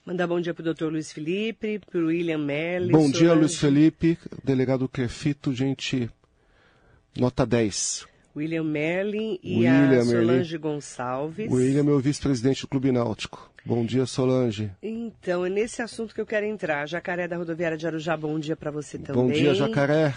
Mandar 0.05 0.27
bom 0.27 0.39
dia 0.39 0.53
para 0.53 0.61
o 0.61 0.65
doutor 0.65 0.89
Luiz 0.93 1.11
Felipe, 1.11 1.79
para 1.79 1.99
o 1.99 2.05
William 2.07 2.37
Melli. 2.37 2.93
Bom 2.93 3.09
dia, 3.09 3.19
Solange- 3.31 3.39
Luiz 3.39 3.55
Felipe, 3.57 4.17
delegado 4.45 4.87
Crefito, 4.87 5.53
gente, 5.53 6.09
nota 7.17 7.45
10. 7.45 8.05
William 8.35 8.63
Melli 8.63 9.39
e 9.41 9.57
William 9.59 9.85
a 9.85 9.87
Merlin. 9.87 10.05
Solange 10.05 10.57
Gonçalves. 10.57 11.51
O 11.51 11.55
William 11.55 11.79
é 11.79 11.83
meu 11.83 11.99
vice-presidente 11.99 12.61
do 12.61 12.67
Clube 12.67 12.91
Náutico. 12.91 13.49
Bom 13.65 13.85
dia, 13.85 14.05
Solange. 14.05 14.71
Então, 14.83 15.45
é 15.45 15.49
nesse 15.49 15.81
assunto 15.81 16.13
que 16.13 16.21
eu 16.21 16.25
quero 16.25 16.45
entrar. 16.45 16.87
Jacaré 16.87 17.27
da 17.27 17.37
Rodoviária 17.37 17.77
de 17.77 17.87
Arujá, 17.87 18.15
bom 18.15 18.37
dia 18.37 18.55
para 18.55 18.69
você 18.69 18.97
também. 18.97 19.23
Bom 19.23 19.31
dia, 19.31 19.55
Jacaré. 19.55 20.13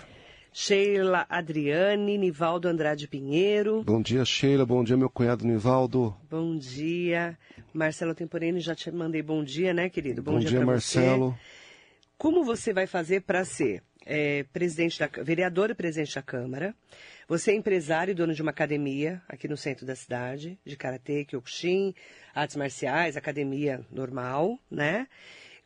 Sheila 0.53 1.27
Adriane, 1.29 2.19
Nivaldo 2.19 2.69
Andrade 2.69 3.07
Pinheiro. 3.07 3.83
Bom 3.85 4.03
dia, 4.03 4.25
Sheila. 4.25 4.67
Bom 4.67 4.83
dia, 4.83 4.97
meu 4.97 5.09
cunhado 5.09 5.47
Nivaldo. 5.47 6.17
Bom 6.29 6.57
dia. 6.57 7.39
Marcelo 7.73 8.15
Temporeni, 8.15 8.61
já 8.61 8.75
te 8.75 8.91
mandei 8.91 9.23
bom 9.23 9.45
dia, 9.45 9.73
né, 9.73 9.89
querido? 9.89 10.23
Bom, 10.23 10.39
dia, 10.39 10.59
pra 10.59 10.67
Marcelo. 10.67 11.31
Você. 11.31 11.69
Como 12.19 12.45
você 12.45 12.73
vai 12.73 12.89
fazer 12.89 13.21
para 13.21 13.45
ser 13.45 13.83
é, 14.09 14.43
presidente 14.53 14.99
da, 14.99 15.07
vereador 15.23 15.71
e 15.71 15.75
presidente 15.75 16.15
da 16.15 16.23
Câmara? 16.23 16.75
Você 17.29 17.51
é 17.53 17.55
empresário 17.55 18.11
e 18.13 18.15
dono 18.15 18.35
de 18.35 18.41
uma 18.41 18.51
academia 18.51 19.21
aqui 19.29 19.47
no 19.47 19.57
centro 19.57 19.85
da 19.85 19.95
cidade, 19.95 20.59
de 20.65 20.77
Karatê, 20.77 21.27
Kyokushin, 21.27 21.95
artes 22.35 22.57
marciais, 22.57 23.17
academia 23.19 23.83
normal, 23.93 24.59
né? 24.71 25.07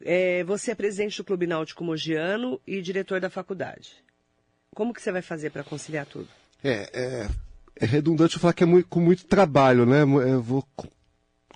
É, 0.05 0.43
você 0.43 0.73
é 0.73 0.75
presidente 0.75 1.17
do 1.19 1.25
Clube 1.25 1.47
Náutico 1.47 1.85
Mogiano 1.85 2.61
e 2.67 2.83
diretor 2.83 3.21
da 3.21 3.31
faculdade. 3.31 4.03
Como 4.75 4.93
que 4.93 5.01
você 5.01 5.13
vai 5.13 5.23
fazer 5.23 5.51
para 5.51 5.63
conciliar 5.63 6.05
tudo? 6.07 6.29
É, 6.65 6.91
é, 6.93 7.29
é 7.77 7.87
redundante 7.87 8.39
falar 8.41 8.53
que 8.55 8.65
é 8.65 8.67
muito, 8.67 8.89
com 8.89 8.99
muito 9.01 9.25
trabalho, 9.27 9.87
né? 9.87 10.03
Eu 10.03 10.43
vou 10.43 10.67
co- 10.75 10.89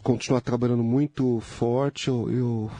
continuar 0.04 0.40
trabalhando 0.40 0.84
muito 0.84 1.40
forte. 1.40 2.06
Eu, 2.08 2.30
eu- 2.30 2.70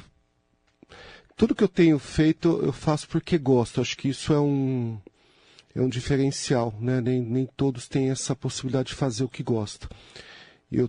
tudo 1.37 1.55
que 1.55 1.63
eu 1.63 1.69
tenho 1.69 1.99
feito 1.99 2.61
eu 2.63 2.73
faço 2.73 3.09
porque 3.09 3.37
gosto. 3.39 3.81
Acho 3.81 3.97
que 3.97 4.09
isso 4.09 4.33
é 4.33 4.41
um 4.41 4.99
é 5.75 5.81
um 5.81 5.89
diferencial, 5.89 6.75
né? 6.81 7.01
Nem, 7.03 7.21
nem 7.21 7.47
todos 7.57 7.87
têm 7.87 8.11
essa 8.11 8.35
possibilidade 8.35 8.89
de 8.89 8.95
fazer 8.95 9.23
o 9.25 9.29
que 9.29 9.43
gostam. 9.43 9.89
Eu 10.73 10.89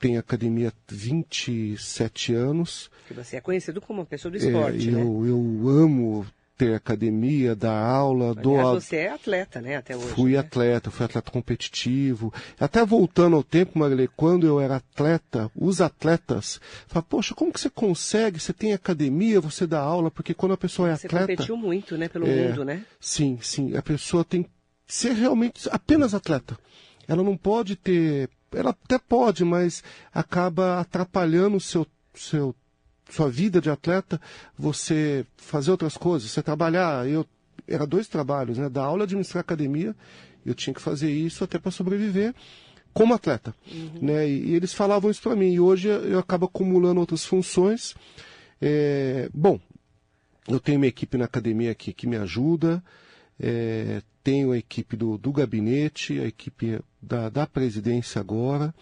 tenho 0.00 0.18
academia 0.18 0.68
há 0.68 0.72
27 0.92 2.34
anos. 2.34 2.90
Porque 3.06 3.14
você 3.14 3.36
é 3.36 3.40
conhecido 3.40 3.80
como 3.80 4.00
uma 4.00 4.06
pessoa 4.06 4.30
do 4.32 4.36
É, 4.36 4.40
esporte, 4.40 4.90
né? 4.90 5.00
eu, 5.00 5.24
eu 5.26 5.68
amo 5.68 6.26
ter 6.56 6.74
academia, 6.74 7.54
dar 7.54 7.78
aula, 7.78 8.34
Aliás, 8.38 8.66
a- 8.68 8.72
você 8.72 8.96
é 8.96 9.08
atleta, 9.10 9.60
né, 9.60 9.76
até 9.76 9.94
hoje. 9.96 10.08
Fui 10.08 10.32
né? 10.32 10.38
atleta, 10.38 10.90
fui 10.90 11.04
atleta 11.04 11.30
competitivo. 11.30 12.32
Até 12.58 12.84
voltando 12.84 13.36
ao 13.36 13.42
tempo, 13.42 13.78
Marilê, 13.78 14.08
quando 14.16 14.46
eu 14.46 14.58
era 14.60 14.76
atleta, 14.76 15.50
os 15.54 15.80
atletas 15.80 16.60
falavam, 16.86 17.08
poxa, 17.08 17.34
como 17.34 17.52
que 17.52 17.60
você 17.60 17.68
consegue? 17.70 18.40
Você 18.40 18.52
tem 18.52 18.72
academia, 18.72 19.40
você 19.40 19.66
dá 19.66 19.80
aula, 19.80 20.10
porque 20.10 20.32
quando 20.34 20.52
a 20.52 20.56
pessoa 20.56 20.88
é 20.90 20.96
Você 20.96 21.06
atleta. 21.06 21.26
competiu 21.26 21.56
muito, 21.56 21.96
né, 21.98 22.08
pelo 22.08 22.26
É. 22.26 22.48
mundo, 22.48 22.64
né? 22.64 22.84
Sim, 22.98 23.38
sim. 23.42 23.76
A 23.76 23.82
pessoa 23.82 24.24
tem 24.24 24.42
que 24.42 24.50
ser 24.86 25.12
realmente 25.12 25.68
apenas 25.70 26.14
atleta. 26.14 26.56
Ela 27.06 27.22
não 27.22 27.36
pode 27.36 27.76
ter. 27.76 28.28
Ela 28.54 28.70
até 28.70 28.98
pode, 28.98 29.44
mas 29.44 29.82
acaba 30.14 30.80
atrapalhando 30.80 31.56
o 31.56 31.60
seu, 31.60 31.86
seu, 32.14 32.54
sua 33.08 33.28
vida 33.28 33.60
de 33.60 33.70
atleta, 33.70 34.20
você 34.58 35.24
fazer 35.36 35.70
outras 35.70 35.96
coisas, 35.96 36.30
você 36.30 36.42
trabalhar. 36.42 37.08
Eu 37.08 37.26
era 37.66 37.86
dois 37.86 38.06
trabalhos, 38.06 38.58
né? 38.58 38.68
Da 38.68 38.84
aula 38.84 39.04
administrar 39.04 39.40
academia. 39.40 39.94
Eu 40.44 40.54
tinha 40.54 40.72
que 40.72 40.80
fazer 40.80 41.10
isso 41.10 41.42
até 41.42 41.58
para 41.58 41.70
sobreviver 41.70 42.34
como 42.96 43.12
atleta, 43.12 43.54
né? 44.00 44.26
E, 44.26 44.46
e 44.46 44.54
eles 44.54 44.72
falavam 44.72 45.10
isso 45.10 45.20
para 45.20 45.36
mim. 45.36 45.52
E 45.52 45.60
hoje 45.60 45.88
eu 45.88 46.18
acabo 46.18 46.46
acumulando 46.46 46.98
outras 46.98 47.26
funções. 47.26 47.94
É, 48.58 49.28
bom, 49.34 49.60
eu 50.48 50.58
tenho 50.58 50.78
uma 50.78 50.86
equipe 50.86 51.18
na 51.18 51.26
academia 51.26 51.72
aqui 51.72 51.92
que 51.92 52.06
me 52.06 52.16
ajuda, 52.16 52.82
é, 53.38 54.00
tenho 54.24 54.52
a 54.52 54.56
equipe 54.56 54.96
do, 54.96 55.18
do 55.18 55.30
gabinete, 55.30 56.18
a 56.18 56.26
equipe 56.26 56.80
da, 57.02 57.28
da 57.28 57.46
presidência 57.46 58.18
agora, 58.18 58.74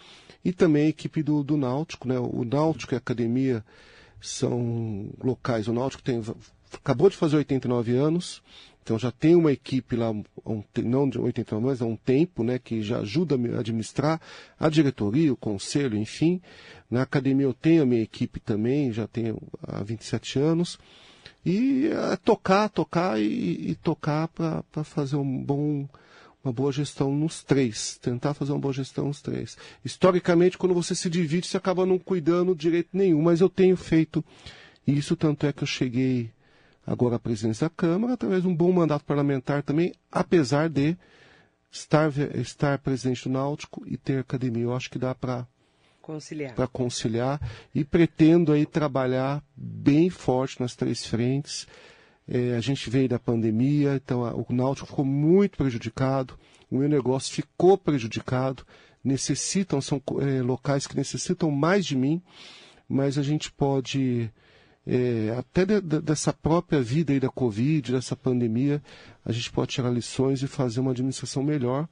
e 0.45 0.53
também 0.53 0.85
a 0.85 0.89
equipe 0.89 1.21
do, 1.21 1.43
do 1.43 1.57
Náutico. 1.57 2.07
Né? 2.07 2.17
O 2.17 2.45
Náutico 2.45 2.93
e 2.93 2.95
a 2.95 2.99
academia 2.99 3.65
são 4.21 5.09
locais. 5.23 5.67
O 5.67 5.73
Náutico 5.73 6.03
tem, 6.03 6.21
acabou 6.73 7.09
de 7.09 7.17
fazer 7.17 7.37
89 7.37 7.95
anos, 7.95 8.41
então 8.83 8.99
já 8.99 9.11
tem 9.11 9.35
uma 9.35 9.51
equipe 9.51 9.95
lá, 9.95 10.13
não 10.83 11.09
de 11.09 11.17
89 11.17 11.67
anos, 11.67 11.81
há 11.81 11.85
um 11.85 11.95
tempo, 11.95 12.43
né, 12.43 12.59
que 12.59 12.83
já 12.83 12.99
ajuda 12.99 13.35
a 13.35 13.59
administrar, 13.59 14.21
a 14.59 14.69
diretoria, 14.69 15.33
o 15.33 15.37
conselho, 15.37 15.97
enfim. 15.97 16.39
Na 16.89 17.01
academia 17.01 17.47
eu 17.47 17.53
tenho 17.53 17.81
a 17.81 17.85
minha 17.85 18.03
equipe 18.03 18.39
também, 18.39 18.91
já 18.91 19.07
tenho 19.07 19.41
há 19.63 19.83
27 19.83 20.37
anos. 20.37 20.77
E 21.43 21.87
é, 21.87 22.15
tocar, 22.17 22.69
tocar 22.69 23.19
e, 23.19 23.71
e 23.71 23.75
tocar 23.75 24.27
para 24.27 24.83
fazer 24.83 25.15
um 25.15 25.43
bom, 25.43 25.87
uma 26.45 26.53
boa 26.53 26.71
gestão 26.71 27.11
nos 27.11 27.43
três. 27.43 27.97
Tentar 27.97 28.35
fazer 28.35 28.51
uma 28.51 28.59
boa 28.59 28.73
gestão 28.73 29.07
nos 29.07 29.21
três. 29.21 29.57
Historicamente, 29.83 30.57
quando 30.57 30.75
você 30.75 30.93
se 30.93 31.09
divide, 31.09 31.47
você 31.47 31.57
acaba 31.57 31.85
não 31.85 31.97
cuidando 31.97 32.55
direito 32.55 32.89
nenhum, 32.93 33.21
mas 33.21 33.41
eu 33.41 33.49
tenho 33.49 33.75
feito 33.75 34.23
isso, 34.85 35.15
tanto 35.15 35.47
é 35.47 35.51
que 35.51 35.63
eu 35.63 35.67
cheguei 35.67 36.29
agora 36.85 37.15
à 37.15 37.19
presidência 37.19 37.65
da 37.65 37.73
Câmara, 37.75 38.13
através 38.13 38.43
de 38.43 38.47
um 38.47 38.55
bom 38.55 38.71
mandato 38.71 39.03
parlamentar 39.03 39.63
também, 39.63 39.91
apesar 40.11 40.69
de 40.69 40.95
estar, 41.71 42.11
estar 42.35 42.77
presidente 42.77 43.23
do 43.23 43.31
Náutico 43.31 43.81
e 43.87 43.97
ter 43.97 44.19
academia. 44.19 44.63
Eu 44.63 44.75
acho 44.75 44.89
que 44.91 44.99
dá 44.99 45.15
para 45.15 45.47
Conciliar. 45.99 46.53
para 46.53 46.67
conciliar 46.67 47.41
e 47.73 47.83
pretendo 47.83 48.51
aí 48.51 48.63
trabalhar 48.67 49.43
bem 49.55 50.11
forte 50.11 50.61
nas 50.61 50.75
três 50.75 51.03
frentes. 51.03 51.67
É, 52.27 52.55
a 52.55 52.61
gente 52.61 52.89
veio 52.89 53.07
da 53.07 53.19
pandemia, 53.19 53.95
então 53.95 54.25
a- 54.25 54.33
o 54.33 54.45
Náutico 54.49 54.87
ficou 54.87 55.05
muito 55.05 55.57
prejudicado, 55.57 56.37
o 56.71 56.77
meu 56.77 56.89
negócio 56.89 57.33
ficou 57.33 57.77
prejudicado, 57.77 58.65
necessitam, 59.03 59.79
são 59.79 60.01
é, 60.19 60.41
locais 60.41 60.87
que 60.87 60.95
necessitam 60.95 61.51
mais 61.51 61.85
de 61.85 61.95
mim, 61.95 62.21
mas 62.89 63.17
a 63.17 63.23
gente 63.23 63.51
pode 63.51 64.31
é, 64.87 65.35
até 65.37 65.65
de, 65.65 65.81
de, 65.81 65.99
dessa 66.01 66.31
própria 66.31 66.81
vida 66.81 67.11
aí 67.11 67.19
da 67.19 67.29
Covid, 67.29 67.91
dessa 67.91 68.15
pandemia, 68.15 68.81
a 69.23 69.31
gente 69.31 69.51
pode 69.51 69.71
tirar 69.71 69.89
lições 69.89 70.43
e 70.43 70.47
fazer 70.47 70.79
uma 70.79 70.91
administração 70.91 71.41
melhor. 71.43 71.87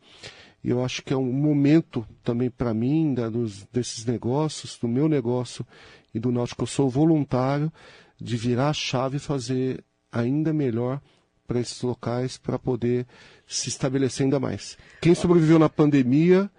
E 0.64 0.70
eu 0.70 0.84
acho 0.84 1.02
que 1.04 1.12
é 1.12 1.18
um 1.18 1.34
momento 1.34 2.08
também 2.24 2.50
para 2.50 2.74
mim, 2.74 3.14
da, 3.14 3.30
dos, 3.30 3.66
desses 3.74 4.06
negócios, 4.06 4.78
do 4.78 4.88
meu 4.88 5.10
negócio 5.10 5.66
e 6.14 6.20
do 6.20 6.32
Náutico, 6.32 6.64
eu 6.64 6.68
sou 6.68 6.90
voluntário 6.90 7.72
de 8.22 8.38
virar 8.38 8.70
a 8.70 8.74
chave 8.74 9.18
e 9.18 9.20
fazer 9.20 9.84
ainda 10.14 10.54
melhor 10.54 11.02
para 11.48 11.60
esses 11.60 11.82
locais, 11.82 12.38
para 12.38 12.58
poder 12.58 13.06
se 13.48 13.70
estabelecer 13.70 14.24
ainda 14.24 14.40
mais. 14.40 14.78
Quem 15.02 15.14
sobreviveu 15.14 15.60
na 15.60 15.68
pandemia 15.68 16.50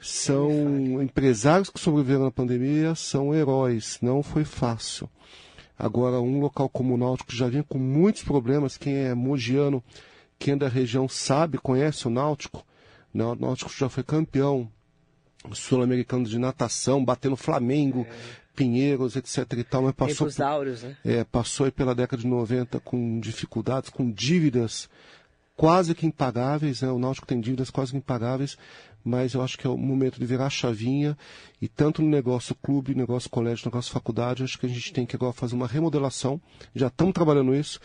são 0.00 1.02
empresários 1.02 1.70
que 1.70 1.80
sobreviveram 1.80 2.24
na 2.24 2.30
pandemia, 2.30 2.94
são 2.94 3.34
heróis, 3.34 3.98
não 4.02 4.22
foi 4.22 4.44
fácil. 4.44 5.08
Agora, 5.78 6.20
um 6.20 6.40
local 6.40 6.68
como 6.68 6.94
o 6.94 6.96
Náutico 6.96 7.34
já 7.34 7.48
vinha 7.48 7.64
com 7.64 7.78
muitos 7.78 8.22
problemas, 8.22 8.76
quem 8.76 8.94
é 8.94 9.14
mogiano, 9.14 9.82
quem 10.38 10.54
é 10.54 10.56
da 10.56 10.68
região 10.68 11.08
sabe, 11.08 11.58
conhece 11.58 12.06
o 12.06 12.10
Náutico, 12.10 12.64
o 13.14 13.34
Náutico 13.34 13.70
já 13.72 13.88
foi 13.88 14.02
campeão 14.02 14.70
sul-americano 15.52 16.24
de 16.24 16.38
natação, 16.38 17.04
batendo 17.04 17.36
Flamengo. 17.36 18.06
Pinheiros, 18.54 19.16
etc 19.16 19.46
e 19.56 19.64
tal, 19.64 19.82
mas 19.82 19.94
passou, 19.94 20.28
áureos, 20.44 20.82
né? 20.82 20.96
é, 21.04 21.24
passou 21.24 21.64
aí 21.64 21.72
pela 21.72 21.94
década 21.94 22.20
de 22.20 22.28
90 22.28 22.80
com 22.80 23.18
dificuldades, 23.18 23.88
com 23.90 24.10
dívidas 24.10 24.88
quase 25.56 25.94
que 25.94 26.06
impagáveis, 26.06 26.82
né? 26.82 26.90
o 26.90 26.98
Náutico 26.98 27.26
tem 27.26 27.40
dívidas 27.40 27.70
quase 27.70 27.92
que 27.92 27.98
impagáveis, 27.98 28.56
mas 29.04 29.34
eu 29.34 29.42
acho 29.42 29.58
que 29.58 29.66
é 29.66 29.70
o 29.70 29.76
momento 29.76 30.18
de 30.18 30.26
virar 30.26 30.46
a 30.46 30.50
chavinha 30.50 31.16
e 31.60 31.68
tanto 31.68 32.02
no 32.02 32.08
negócio 32.08 32.54
clube, 32.54 32.94
negócio 32.94 33.28
colégio, 33.28 33.66
negócio 33.66 33.92
faculdade, 33.92 34.42
acho 34.42 34.58
que 34.58 34.66
a 34.66 34.68
gente 34.68 34.92
tem 34.92 35.04
que 35.04 35.16
agora 35.16 35.32
fazer 35.32 35.54
uma 35.54 35.66
remodelação, 35.66 36.40
já 36.74 36.86
estamos 36.86 37.12
trabalhando 37.12 37.54
isso 37.54 37.80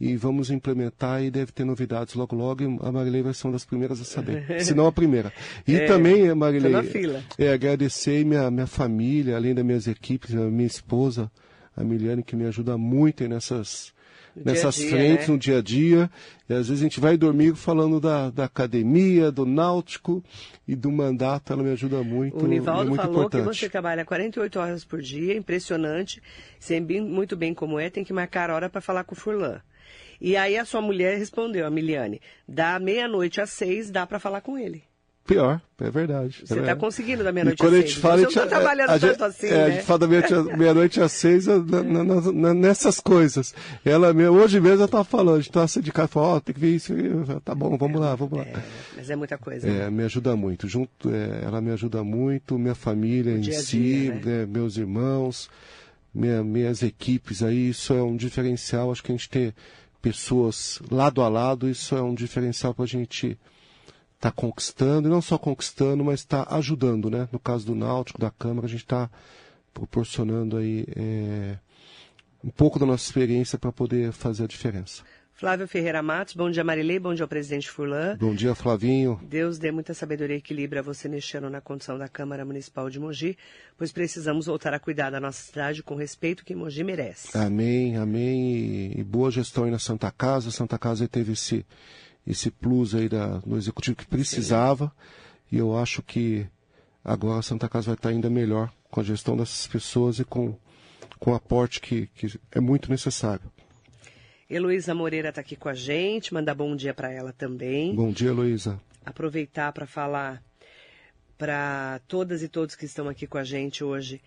e 0.00 0.16
vamos 0.16 0.50
implementar 0.50 1.22
e 1.22 1.30
deve 1.30 1.52
ter 1.52 1.64
novidades 1.64 2.14
logo 2.14 2.34
logo 2.34 2.62
e 2.62 2.78
a 2.80 2.90
Marilei 2.90 3.22
vai 3.22 3.34
ser 3.34 3.46
uma 3.46 3.52
das 3.52 3.64
primeiras 3.64 4.00
a 4.00 4.04
saber, 4.04 4.60
se 4.64 4.74
não 4.74 4.86
a 4.86 4.92
primeira. 4.92 5.32
E 5.66 5.76
é, 5.76 5.86
também, 5.86 6.34
Marilei, 6.34 6.72
é, 7.38 7.52
agradecer 7.52 8.24
minha, 8.24 8.50
minha 8.50 8.66
família, 8.66 9.36
além 9.36 9.54
das 9.54 9.64
minhas 9.64 9.86
equipes, 9.86 10.34
a 10.34 10.50
minha 10.50 10.66
esposa, 10.66 11.30
a 11.76 11.84
Miliane, 11.84 12.22
que 12.22 12.34
me 12.34 12.46
ajuda 12.46 12.76
muito 12.76 13.26
nessas 13.28 13.92
nessas 14.36 14.74
dia 14.74 14.86
-dia, 14.86 14.90
frentes 14.90 15.28
né? 15.28 15.32
no 15.32 15.38
dia 15.38 15.58
a 15.58 15.62
dia. 15.62 16.10
E 16.48 16.52
às 16.52 16.68
vezes 16.68 16.80
a 16.82 16.84
gente 16.84 17.00
vai 17.00 17.16
dormir 17.16 17.54
falando 17.54 18.00
da, 18.00 18.30
da 18.30 18.44
academia, 18.44 19.30
do 19.30 19.46
náutico 19.46 20.22
e 20.66 20.74
do 20.74 20.90
mandato, 20.90 21.52
ela 21.52 21.62
me 21.62 21.70
ajuda 21.70 22.02
muito. 22.02 22.44
O 22.44 22.46
Nivaldo 22.46 22.92
é 22.92 22.96
falou 22.96 23.12
importante. 23.12 23.42
que 23.42 23.54
você 23.58 23.68
trabalha 23.68 24.04
48 24.04 24.58
horas 24.58 24.84
por 24.84 25.00
dia, 25.00 25.36
impressionante. 25.36 26.22
Sempre 26.58 27.00
muito 27.00 27.36
bem 27.36 27.54
como 27.54 27.78
é, 27.78 27.90
tem 27.90 28.04
que 28.04 28.12
marcar 28.12 28.50
hora 28.50 28.68
para 28.68 28.80
falar 28.80 29.04
com 29.04 29.14
o 29.14 29.18
Furlan. 29.18 29.60
E 30.20 30.36
aí 30.36 30.56
a 30.56 30.64
sua 30.64 30.80
mulher 30.80 31.18
respondeu, 31.18 31.66
a 31.66 31.70
Miliane, 31.70 32.20
da 32.46 32.78
meia-noite 32.78 33.40
às 33.40 33.50
seis 33.50 33.90
dá 33.90 34.06
para 34.06 34.20
falar 34.20 34.40
com 34.40 34.56
ele. 34.56 34.84
Pior, 35.24 35.60
é 35.80 35.90
verdade. 35.90 36.42
Você 36.44 36.58
está 36.58 36.72
é 36.72 36.74
conseguindo 36.74 37.22
da 37.22 37.30
meia-noite 37.30 37.62
às 37.62 37.70
seis. 37.70 37.84
A 37.84 37.86
gente 37.86 38.00
fala, 38.00 38.16
Você 38.16 38.22
não 38.22 38.28
está 38.28 38.46
trabalhando 38.46 38.90
a, 38.90 38.98
tanto 38.98 39.24
assim, 39.24 39.46
é, 39.46 39.50
né? 39.50 39.64
A 39.64 39.70
gente 39.70 39.84
fala 39.84 39.98
da 40.00 40.08
meia-noite 40.56 41.00
às 41.00 41.12
seis 41.12 41.46
na, 41.46 41.58
na, 41.60 42.04
na, 42.32 42.54
nessas 42.54 42.98
coisas. 42.98 43.54
Ela 43.84 44.12
hoje 44.12 44.60
mesmo 44.60 44.78
ela 44.78 44.86
estava 44.86 45.04
falando, 45.04 45.36
a 45.36 45.38
gente 45.38 45.50
estava 45.50 45.68
sindicato, 45.68 46.12
falou, 46.12 46.36
oh, 46.36 46.40
tem 46.40 46.52
que 46.52 46.60
ver 46.60 46.74
isso, 46.74 46.92
tá 47.44 47.54
bom, 47.54 47.76
vamos 47.78 48.00
lá, 48.00 48.16
vamos 48.16 48.36
lá. 48.36 48.44
É, 48.44 48.54
mas 48.96 49.10
é 49.10 49.14
muita 49.14 49.38
coisa. 49.38 49.68
É, 49.68 49.70
né? 49.70 49.90
me 49.90 50.02
ajuda 50.02 50.34
muito. 50.34 50.66
Junto, 50.66 51.08
é, 51.08 51.44
ela 51.44 51.60
me 51.60 51.70
ajuda 51.70 52.02
muito, 52.02 52.58
minha 52.58 52.74
família 52.74 53.34
o 53.34 53.38
em 53.38 53.52
si, 53.52 53.78
dia, 53.78 54.14
né? 54.14 54.20
Né, 54.24 54.46
meus 54.46 54.76
irmãos, 54.76 55.48
minha, 56.12 56.42
minhas 56.42 56.82
equipes 56.82 57.44
aí, 57.44 57.70
isso 57.70 57.94
é 57.94 58.02
um 58.02 58.16
diferencial, 58.16 58.90
acho 58.90 59.04
que 59.04 59.12
a 59.12 59.14
gente 59.14 59.30
ter 59.30 59.54
pessoas 60.00 60.80
lado 60.90 61.22
a 61.22 61.28
lado, 61.28 61.68
isso 61.68 61.96
é 61.96 62.02
um 62.02 62.12
diferencial 62.12 62.74
para 62.74 62.84
a 62.84 62.88
gente 62.88 63.38
está 64.22 64.30
conquistando, 64.30 65.08
e 65.08 65.10
não 65.10 65.20
só 65.20 65.36
conquistando, 65.36 66.04
mas 66.04 66.20
está 66.20 66.46
ajudando, 66.50 67.10
né? 67.10 67.28
No 67.32 67.40
caso 67.40 67.66
do 67.66 67.74
Náutico, 67.74 68.20
da 68.20 68.30
Câmara, 68.30 68.66
a 68.66 68.70
gente 68.70 68.84
está 68.84 69.10
proporcionando 69.74 70.56
aí 70.56 70.86
é, 70.94 71.58
um 72.44 72.50
pouco 72.50 72.78
da 72.78 72.86
nossa 72.86 73.04
experiência 73.04 73.58
para 73.58 73.72
poder 73.72 74.12
fazer 74.12 74.44
a 74.44 74.46
diferença. 74.46 75.02
Flávio 75.34 75.66
Ferreira 75.66 76.00
Matos, 76.04 76.34
bom 76.34 76.48
dia 76.48 76.62
Marilei, 76.62 77.00
bom 77.00 77.12
dia 77.12 77.24
ao 77.24 77.28
presidente 77.28 77.68
Furlan. 77.68 78.16
Bom 78.16 78.32
dia 78.32 78.54
Flavinho. 78.54 79.18
Deus 79.24 79.58
dê 79.58 79.72
muita 79.72 79.92
sabedoria 79.92 80.36
e 80.36 80.38
equilíbrio 80.38 80.78
a 80.78 80.84
você 80.84 81.08
neste 81.08 81.36
ano 81.36 81.50
na 81.50 81.60
condição 81.60 81.98
da 81.98 82.06
Câmara 82.06 82.44
Municipal 82.44 82.88
de 82.88 83.00
Mogi, 83.00 83.36
pois 83.76 83.90
precisamos 83.90 84.46
voltar 84.46 84.72
a 84.72 84.78
cuidar 84.78 85.10
da 85.10 85.18
nossa 85.18 85.42
cidade 85.42 85.82
com 85.82 85.94
o 85.94 85.98
respeito 85.98 86.44
que 86.44 86.54
Mogi 86.54 86.84
merece. 86.84 87.36
Amém, 87.36 87.96
amém. 87.96 88.92
E, 88.96 89.02
boa 89.02 89.32
gestão 89.32 89.64
aí 89.64 89.70
na 89.72 89.80
Santa 89.80 90.12
Casa. 90.12 90.50
A 90.50 90.52
Santa 90.52 90.78
Casa 90.78 91.08
teve 91.08 91.32
esse 91.32 91.66
esse 92.26 92.50
plus 92.50 92.94
aí 92.94 93.08
da, 93.08 93.40
no 93.44 93.56
executivo 93.56 93.96
que 93.96 94.06
precisava. 94.06 94.92
E 95.50 95.58
eu 95.58 95.76
acho 95.76 96.02
que 96.02 96.46
agora 97.04 97.40
a 97.40 97.42
Santa 97.42 97.68
Casa 97.68 97.86
vai 97.86 97.94
estar 97.94 98.08
ainda 98.10 98.30
melhor 98.30 98.72
com 98.90 99.00
a 99.00 99.04
gestão 99.04 99.36
dessas 99.36 99.66
pessoas 99.66 100.18
e 100.18 100.24
com, 100.24 100.56
com 101.18 101.32
o 101.32 101.34
aporte 101.34 101.80
que, 101.80 102.06
que 102.14 102.38
é 102.50 102.60
muito 102.60 102.90
necessário. 102.90 103.50
Heloísa 104.48 104.94
Moreira 104.94 105.30
está 105.30 105.40
aqui 105.40 105.56
com 105.56 105.68
a 105.68 105.74
gente, 105.74 106.34
mandar 106.34 106.54
bom 106.54 106.76
dia 106.76 106.92
para 106.92 107.10
ela 107.10 107.32
também. 107.32 107.94
Bom 107.94 108.12
dia, 108.12 108.28
Heloísa. 108.28 108.78
Aproveitar 109.04 109.72
para 109.72 109.86
falar 109.86 110.42
para 111.38 112.00
todas 112.06 112.42
e 112.42 112.48
todos 112.48 112.76
que 112.76 112.84
estão 112.84 113.08
aqui 113.08 113.26
com 113.26 113.38
a 113.38 113.44
gente 113.44 113.82
hoje, 113.82 114.20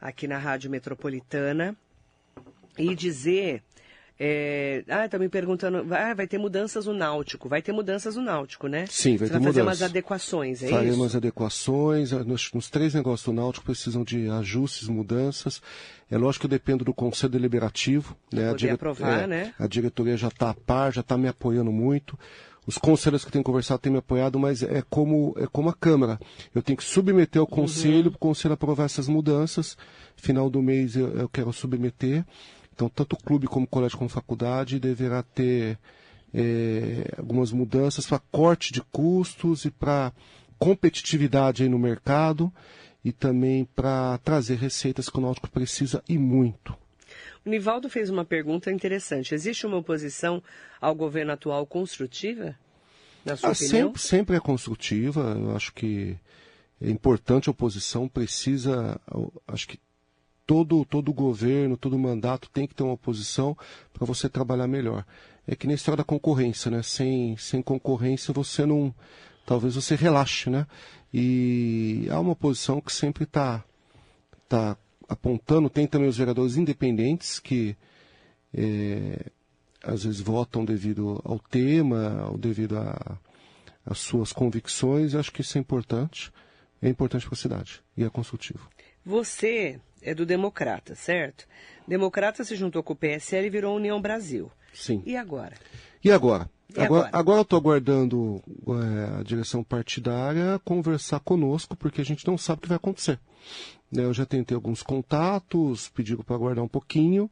aqui 0.00 0.28
na 0.28 0.38
Rádio 0.38 0.70
Metropolitana, 0.70 1.76
e 2.78 2.94
dizer 2.94 3.62
é, 4.18 4.84
ah, 4.88 5.08
tá 5.08 5.18
me 5.18 5.28
perguntando, 5.28 5.84
ah, 5.92 6.14
vai 6.14 6.26
ter 6.26 6.38
mudanças 6.38 6.86
no 6.86 6.92
Náutico. 6.92 7.48
Vai 7.48 7.62
ter 7.62 7.72
mudanças 7.72 8.16
no 8.16 8.22
Náutico, 8.22 8.68
né? 8.68 8.86
Sim, 8.88 9.16
vai 9.16 9.26
Você 9.26 9.32
ter 9.32 9.38
vai 9.38 9.48
fazer 9.48 9.62
umas 9.62 9.82
adequações, 9.82 10.62
é 10.62 10.68
Faremos 10.68 11.08
isso? 11.08 11.16
adequações. 11.16 12.12
Ah, 12.12 12.22
nos, 12.22 12.52
nos, 12.52 12.70
três 12.70 12.94
negócios 12.94 13.24
do 13.24 13.32
Náutico 13.32 13.66
precisam 13.66 14.04
de 14.04 14.28
ajustes, 14.28 14.88
mudanças. 14.88 15.60
É 16.10 16.16
lógico 16.18 16.42
que 16.42 16.46
eu 16.46 16.58
dependo 16.58 16.84
do 16.84 16.94
Conselho 16.94 17.32
Deliberativo. 17.32 18.16
Né? 18.32 18.50
A, 18.50 18.54
dire... 18.54 18.70
aprovar, 18.70 19.24
é, 19.24 19.26
né? 19.26 19.54
a 19.58 19.66
diretoria 19.66 20.16
já 20.16 20.28
está 20.28 20.50
a 20.50 20.54
par, 20.54 20.92
já 20.92 21.00
está 21.00 21.16
me 21.16 21.26
apoiando 21.26 21.72
muito. 21.72 22.18
Os 22.64 22.78
conselheiros 22.78 23.24
que 23.24 23.32
têm 23.32 23.42
conversado 23.42 23.80
têm 23.80 23.90
me 23.90 23.98
apoiado, 23.98 24.38
mas 24.38 24.62
é 24.62 24.84
como, 24.88 25.34
é 25.36 25.46
como 25.48 25.68
a 25.68 25.74
Câmara. 25.74 26.20
Eu 26.54 26.62
tenho 26.62 26.76
que 26.76 26.84
submeter 26.84 27.40
ao 27.40 27.46
Conselho, 27.46 28.04
uhum. 28.04 28.10
para 28.10 28.16
o 28.16 28.20
Conselho 28.20 28.54
aprovar 28.54 28.84
essas 28.84 29.08
mudanças. 29.08 29.76
Final 30.14 30.48
do 30.48 30.62
mês 30.62 30.94
eu, 30.94 31.08
eu 31.08 31.28
quero 31.28 31.52
submeter. 31.52 32.24
Então, 32.82 32.88
tanto 32.88 33.12
o 33.12 33.22
clube 33.22 33.46
como 33.46 33.64
colégio 33.64 33.96
como 33.96 34.10
faculdade 34.10 34.80
deverá 34.80 35.22
ter 35.22 35.78
é, 36.34 37.14
algumas 37.16 37.52
mudanças 37.52 38.06
para 38.06 38.18
corte 38.18 38.72
de 38.72 38.80
custos 38.80 39.64
e 39.64 39.70
para 39.70 40.12
competitividade 40.58 41.62
aí 41.62 41.68
no 41.68 41.78
mercado 41.78 42.52
e 43.04 43.12
também 43.12 43.64
para 43.64 44.18
trazer 44.18 44.56
receitas 44.56 45.08
que 45.08 45.16
o 45.16 45.20
Náutico 45.20 45.48
precisa 45.48 46.02
e 46.08 46.18
muito. 46.18 46.76
O 47.46 47.50
Nivaldo 47.50 47.88
fez 47.88 48.10
uma 48.10 48.24
pergunta 48.24 48.72
interessante. 48.72 49.32
Existe 49.32 49.64
uma 49.64 49.76
oposição 49.76 50.42
ao 50.80 50.94
governo 50.94 51.32
atual 51.32 51.64
construtiva? 51.64 52.56
Na 53.24 53.36
sua 53.36 53.50
ah, 53.50 53.52
opinião? 53.52 53.88
Sempre, 53.88 54.02
sempre 54.02 54.36
é 54.36 54.40
construtiva. 54.40 55.36
Eu 55.38 55.54
acho 55.54 55.72
que 55.72 56.16
é 56.80 56.90
importante 56.90 57.48
a 57.48 57.52
oposição, 57.52 58.08
precisa, 58.08 59.00
acho 59.46 59.68
que 59.68 59.78
todo, 60.46 60.84
todo 60.84 61.12
governo, 61.12 61.76
todo 61.76 61.98
mandato 61.98 62.50
tem 62.50 62.66
que 62.66 62.74
ter 62.74 62.82
uma 62.82 62.94
oposição 62.94 63.56
para 63.92 64.06
você 64.06 64.28
trabalhar 64.28 64.66
melhor. 64.66 65.04
É 65.46 65.56
que 65.56 65.66
nem 65.66 65.74
a 65.74 65.76
história 65.76 65.98
da 65.98 66.04
concorrência, 66.04 66.70
né? 66.70 66.82
Sem, 66.82 67.36
sem 67.36 67.62
concorrência 67.62 68.32
você 68.32 68.64
não. 68.64 68.94
Talvez 69.44 69.74
você 69.74 69.96
relaxe, 69.96 70.48
né? 70.48 70.66
E 71.12 72.06
há 72.10 72.20
uma 72.20 72.32
oposição 72.32 72.80
que 72.80 72.92
sempre 72.92 73.24
está 73.24 73.64
tá 74.48 74.76
apontando, 75.08 75.68
tem 75.68 75.86
também 75.86 76.08
os 76.08 76.16
vereadores 76.16 76.56
independentes 76.56 77.38
que 77.38 77.76
é, 78.54 79.26
às 79.82 80.04
vezes 80.04 80.20
votam 80.20 80.64
devido 80.64 81.20
ao 81.24 81.38
tema, 81.38 82.28
ou 82.30 82.38
devido 82.38 82.76
às 83.84 83.98
suas 83.98 84.32
convicções, 84.32 85.12
e 85.12 85.18
acho 85.18 85.32
que 85.32 85.40
isso 85.40 85.58
é 85.58 85.60
importante. 85.60 86.32
É 86.80 86.88
importante 86.88 87.26
para 87.26 87.34
a 87.34 87.38
cidade 87.38 87.80
e 87.96 88.02
é 88.02 88.10
consultivo. 88.10 88.68
Você 89.04 89.80
é 90.00 90.14
do 90.14 90.26
Democrata, 90.26 90.94
certo? 90.94 91.46
Democrata 91.86 92.44
se 92.44 92.56
juntou 92.56 92.82
com 92.82 92.92
o 92.92 92.96
PSL 92.96 93.46
e 93.46 93.50
virou 93.50 93.76
União 93.76 94.00
Brasil. 94.00 94.50
Sim. 94.72 95.02
E 95.04 95.16
agora? 95.16 95.56
E 96.02 96.10
agora? 96.10 96.50
E 96.74 96.80
agora, 96.80 97.10
agora 97.12 97.38
eu 97.38 97.42
estou 97.42 97.58
aguardando 97.58 98.42
é, 98.68 99.20
a 99.20 99.22
direção 99.22 99.62
partidária 99.62 100.58
conversar 100.64 101.20
conosco, 101.20 101.76
porque 101.76 102.00
a 102.00 102.04
gente 102.04 102.26
não 102.26 102.38
sabe 102.38 102.60
o 102.60 102.62
que 102.62 102.68
vai 102.68 102.76
acontecer. 102.76 103.18
Né, 103.90 104.04
eu 104.04 104.14
já 104.14 104.24
tentei 104.24 104.54
alguns 104.54 104.82
contatos, 104.82 105.90
pediram 105.90 106.24
para 106.24 106.34
aguardar 106.34 106.64
um 106.64 106.68
pouquinho, 106.68 107.30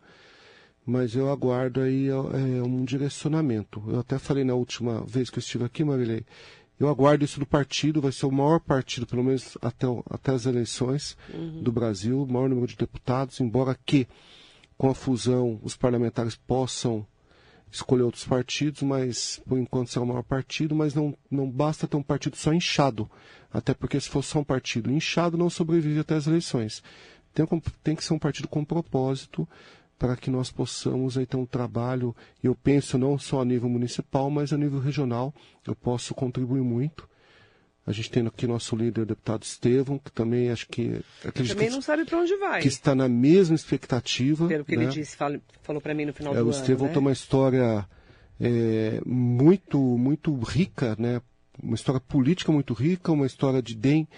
mas 0.85 1.14
eu 1.14 1.30
aguardo 1.30 1.80
aí 1.80 2.09
é, 2.09 2.62
um 2.62 2.85
direcionamento. 2.85 3.83
Eu 3.88 4.00
até 4.00 4.18
falei 4.18 4.44
na 4.44 4.54
última 4.54 5.02
vez 5.06 5.30
que 5.30 5.38
eu 5.38 5.40
estive 5.40 5.64
aqui, 5.64 5.83
Marilei, 5.85 6.24
eu 6.81 6.88
aguardo 6.88 7.23
isso 7.23 7.38
do 7.38 7.45
partido, 7.45 8.01
vai 8.01 8.11
ser 8.11 8.25
o 8.25 8.33
maior 8.33 8.59
partido, 8.59 9.07
pelo 9.07 9.23
menos 9.23 9.59
até, 9.61 9.87
até 10.09 10.33
as 10.33 10.47
eleições 10.47 11.14
uhum. 11.33 11.62
do 11.62 11.71
Brasil, 11.71 12.23
o 12.23 12.27
maior 12.27 12.49
número 12.49 12.66
de 12.66 12.77
deputados, 12.77 13.38
embora 13.38 13.79
que 13.85 14.09
com 14.79 14.88
a 14.88 14.95
fusão 14.95 15.61
os 15.62 15.77
parlamentares 15.77 16.35
possam 16.35 17.07
escolher 17.71 18.03
outros 18.05 18.25
partidos, 18.25 18.81
mas 18.81 19.43
por 19.47 19.59
enquanto 19.59 19.90
será 19.90 20.05
o 20.05 20.09
maior 20.09 20.23
partido, 20.23 20.75
mas 20.75 20.95
não, 20.95 21.14
não 21.31 21.49
basta 21.49 21.87
ter 21.87 21.99
um 21.99 22.03
partido 22.03 22.37
só 22.37 22.51
inchado, 22.51 23.09
até 23.53 23.75
porque 23.75 24.01
se 24.01 24.09
for 24.09 24.25
só 24.25 24.38
um 24.38 24.45
partido 24.45 24.90
inchado 24.90 25.37
não 25.37 25.51
sobrevive 25.51 26.01
até 26.01 26.14
as 26.14 26.27
eleições. 26.27 26.83
Tem, 27.35 27.47
tem 27.85 27.95
que 27.95 28.03
ser 28.03 28.14
um 28.14 28.19
partido 28.19 28.49
com 28.49 28.64
propósito 28.64 29.47
para 30.01 30.17
que 30.17 30.31
nós 30.31 30.51
possamos 30.51 31.19
aí 31.19 31.27
ter 31.27 31.37
um 31.37 31.45
trabalho, 31.45 32.17
e 32.43 32.47
eu 32.47 32.55
penso 32.55 32.97
não 32.97 33.19
só 33.19 33.43
a 33.43 33.45
nível 33.45 33.69
municipal, 33.69 34.31
mas 34.31 34.51
a 34.51 34.57
nível 34.57 34.81
regional, 34.81 35.33
eu 35.67 35.77
posso 35.77 36.15
contribuir 36.15 36.63
muito. 36.63 37.07
A 37.87 37.93
gente 37.93 38.11
tem 38.11 38.27
aqui 38.27 38.47
nosso 38.47 38.75
líder, 38.75 39.03
o 39.03 39.07
deputado 39.07 39.43
Estevão, 39.43 39.99
que 39.99 40.11
também 40.11 40.51
acho 40.51 40.67
que. 40.69 41.03
Também 41.35 41.69
que, 41.69 41.71
não 41.71 41.83
sabe 41.83 42.07
para 42.07 42.19
onde 42.19 42.35
vai. 42.37 42.63
Que 42.63 42.69
está 42.69 42.95
na 42.95 43.11
mesma 43.11 43.55
expectativa. 43.55 44.49
Pelo 44.49 44.65
que 44.65 44.75
né? 44.75 44.85
ele 44.85 44.93
disse, 44.93 45.17
falou, 45.17 45.39
falou 45.61 45.83
para 45.83 45.93
mim 45.93 46.07
no 46.07 46.15
final 46.15 46.33
é, 46.33 46.37
do 46.37 46.47
o 46.47 46.49
ano. 46.49 46.51
O 46.51 46.59
Estevão 46.59 46.87
né? 46.87 46.93
tem 46.95 47.01
uma 47.01 47.13
história 47.13 47.87
é, 48.41 49.03
muito, 49.05 49.79
muito 49.79 50.35
rica, 50.39 50.97
né? 50.99 51.21
Uma 51.63 51.75
história 51.75 52.01
política 52.01 52.51
muito 52.51 52.73
rica, 52.73 53.13
uma 53.13 53.27
história 53.27 53.61
de 53.61 53.75
DEM 53.75 54.09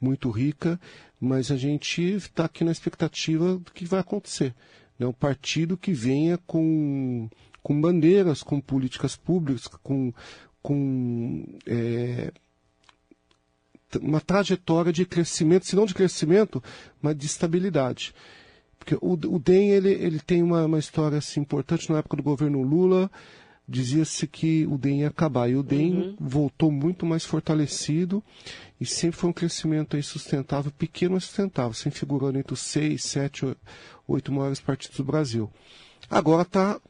muito 0.00 0.30
rica, 0.30 0.80
mas 1.20 1.50
a 1.50 1.56
gente 1.56 2.02
está 2.02 2.46
aqui 2.46 2.64
na 2.64 2.72
expectativa 2.72 3.58
do 3.58 3.70
que 3.70 3.84
vai 3.84 4.00
acontecer. 4.00 4.54
Né? 4.98 5.06
Um 5.06 5.12
partido 5.12 5.76
que 5.76 5.92
venha 5.92 6.38
com, 6.46 7.28
com 7.62 7.80
bandeiras, 7.80 8.42
com 8.42 8.60
políticas 8.60 9.16
públicas, 9.16 9.66
com, 9.82 10.12
com 10.62 11.44
é, 11.66 12.32
uma 14.00 14.20
trajetória 14.20 14.92
de 14.92 15.04
crescimento, 15.04 15.66
se 15.66 15.76
não 15.76 15.86
de 15.86 15.94
crescimento, 15.94 16.62
mas 17.00 17.16
de 17.16 17.26
estabilidade. 17.26 18.14
Porque 18.78 18.94
o, 19.00 19.12
o 19.12 19.38
DEM 19.38 19.70
ele, 19.70 19.90
ele 19.90 20.20
tem 20.20 20.42
uma, 20.42 20.64
uma 20.64 20.78
história 20.78 21.18
assim, 21.18 21.40
importante 21.40 21.90
na 21.90 21.98
época 21.98 22.16
do 22.16 22.22
governo 22.22 22.62
Lula, 22.62 23.10
dizia-se 23.68 24.26
que 24.26 24.66
o 24.66 24.78
DEM 24.78 25.00
ia 25.00 25.08
acabar. 25.08 25.50
E 25.50 25.56
o 25.56 25.62
DEM 25.62 25.94
uhum. 25.94 26.16
voltou 26.20 26.70
muito 26.70 27.04
mais 27.04 27.24
fortalecido 27.24 28.22
e 28.80 28.86
sempre 28.86 29.18
foi 29.18 29.30
um 29.30 29.32
crescimento 29.32 29.96
aí 29.96 30.02
sustentável, 30.02 30.70
pequeno, 30.70 31.14
mas 31.14 31.24
sustentável, 31.24 31.72
sempre 31.72 31.98
figurando 31.98 32.38
entre 32.38 32.52
os 32.54 32.60
seis, 32.60 33.04
sete, 33.04 33.56
oito 34.06 34.32
maiores 34.32 34.60
partidos 34.60 34.96
do 34.96 35.04
Brasil. 35.04 35.50
Agora 36.08 36.42
está 36.42 36.80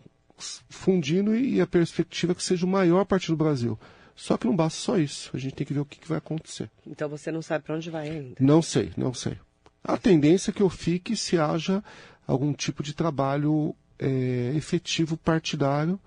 fundindo 0.68 1.34
e 1.34 1.60
a 1.60 1.66
perspectiva 1.66 2.32
é 2.32 2.34
que 2.34 2.42
seja 2.42 2.66
o 2.66 2.68
maior 2.68 3.04
partido 3.04 3.36
do 3.36 3.44
Brasil. 3.44 3.78
Só 4.14 4.36
que 4.36 4.46
não 4.46 4.56
basta 4.56 4.78
só 4.78 4.98
isso. 4.98 5.30
A 5.34 5.38
gente 5.38 5.54
tem 5.54 5.66
que 5.66 5.74
ver 5.74 5.80
o 5.80 5.84
que, 5.84 5.98
que 5.98 6.08
vai 6.08 6.18
acontecer. 6.18 6.70
Então 6.86 7.08
você 7.08 7.30
não 7.30 7.42
sabe 7.42 7.64
para 7.64 7.76
onde 7.76 7.90
vai 7.90 8.08
ainda? 8.08 8.34
Não 8.40 8.62
sei, 8.62 8.92
não 8.96 9.12
sei. 9.12 9.38
A 9.84 9.96
tendência 9.96 10.50
é 10.50 10.54
que 10.54 10.62
eu 10.62 10.70
fique 10.70 11.16
se 11.16 11.38
haja 11.38 11.82
algum 12.26 12.52
tipo 12.52 12.82
de 12.82 12.94
trabalho 12.94 13.74
é, 13.98 14.52
efetivo 14.54 15.16
partidário 15.16 16.00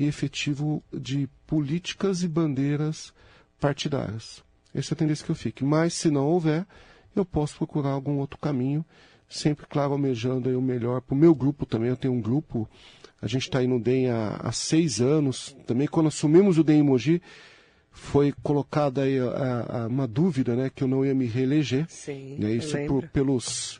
e 0.00 0.06
efetivo 0.06 0.82
de 0.90 1.28
políticas 1.46 2.22
e 2.22 2.28
bandeiras 2.28 3.12
partidárias. 3.60 4.42
Essa 4.74 4.94
é 4.94 4.94
a 4.94 4.98
tendência 4.98 5.26
que 5.26 5.30
eu 5.30 5.36
fique. 5.36 5.62
Mas 5.62 5.92
se 5.92 6.10
não 6.10 6.26
houver, 6.26 6.66
eu 7.14 7.22
posso 7.22 7.58
procurar 7.58 7.90
algum 7.90 8.16
outro 8.16 8.38
caminho, 8.38 8.82
sempre, 9.28 9.66
claro, 9.66 9.92
almejando 9.92 10.48
aí 10.48 10.56
o 10.56 10.62
melhor 10.62 11.02
para 11.02 11.14
o 11.14 11.18
meu 11.18 11.34
grupo 11.34 11.66
também. 11.66 11.90
Eu 11.90 11.98
tenho 11.98 12.14
um 12.14 12.20
grupo, 12.20 12.66
a 13.20 13.26
gente 13.26 13.42
está 13.42 13.58
aí 13.58 13.66
no 13.66 13.78
DEM 13.78 14.08
há, 14.08 14.40
há, 14.42 14.52
seis 14.52 15.02
anos. 15.02 15.54
Também 15.66 15.86
quando 15.86 16.06
assumimos 16.06 16.56
o 16.56 16.64
DEM 16.64 16.78
em 16.78 16.82
Mogi, 16.82 17.20
foi 17.90 18.32
colocada 18.42 19.02
aí 19.02 19.18
a, 19.18 19.82
a, 19.82 19.86
uma 19.86 20.08
dúvida, 20.08 20.56
né, 20.56 20.70
que 20.74 20.82
eu 20.82 20.88
não 20.88 21.04
ia 21.04 21.14
me 21.14 21.26
reeleger. 21.26 21.84
Sim, 21.90 22.36
né, 22.38 22.52
isso 22.52 22.74
por, 22.86 23.06
pelos 23.08 23.79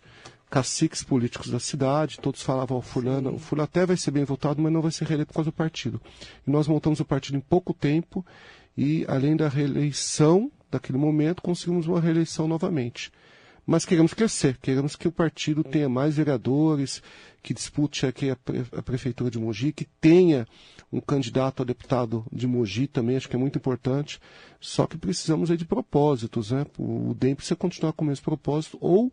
caciques 0.50 1.02
políticos 1.02 1.48
da 1.48 1.60
cidade, 1.60 2.18
todos 2.18 2.42
falavam, 2.42 2.78
o 2.78 2.82
fulano, 2.82 3.34
o 3.34 3.38
fulano 3.38 3.64
até 3.64 3.86
vai 3.86 3.96
ser 3.96 4.10
bem 4.10 4.24
votado, 4.24 4.60
mas 4.60 4.72
não 4.72 4.82
vai 4.82 4.90
ser 4.90 5.06
reeleito 5.06 5.28
por 5.28 5.36
causa 5.36 5.50
do 5.50 5.54
partido. 5.54 6.00
E 6.46 6.50
nós 6.50 6.66
montamos 6.66 6.98
o 6.98 7.04
partido 7.04 7.38
em 7.38 7.40
pouco 7.40 7.72
tempo 7.72 8.26
e, 8.76 9.04
além 9.08 9.36
da 9.36 9.48
reeleição 9.48 10.50
daquele 10.70 10.98
momento, 10.98 11.40
conseguimos 11.40 11.86
uma 11.86 12.00
reeleição 12.00 12.48
novamente. 12.48 13.12
Mas 13.64 13.84
queremos 13.84 14.12
crescer, 14.12 14.58
queremos 14.60 14.96
que 14.96 15.06
o 15.06 15.12
partido 15.12 15.62
tenha 15.62 15.88
mais 15.88 16.16
vereadores, 16.16 17.00
que 17.40 17.54
dispute 17.54 18.04
aqui 18.04 18.30
a, 18.30 18.34
pre 18.34 18.64
a 18.76 18.82
prefeitura 18.82 19.30
de 19.30 19.38
Mogi, 19.38 19.72
que 19.72 19.84
tenha 20.00 20.48
um 20.92 21.00
candidato 21.00 21.62
a 21.62 21.64
deputado 21.64 22.26
de 22.32 22.48
Mogi 22.48 22.88
também, 22.88 23.16
acho 23.16 23.28
que 23.28 23.36
é 23.36 23.38
muito 23.38 23.56
importante. 23.56 24.20
Só 24.60 24.86
que 24.86 24.98
precisamos 24.98 25.50
aí 25.50 25.56
de 25.56 25.64
propósitos, 25.64 26.50
né? 26.50 26.66
O 26.76 27.14
DEM 27.14 27.36
precisa 27.36 27.54
continuar 27.54 27.92
com 27.92 28.04
o 28.04 28.08
mesmo 28.08 28.24
propósito, 28.24 28.76
ou 28.80 29.12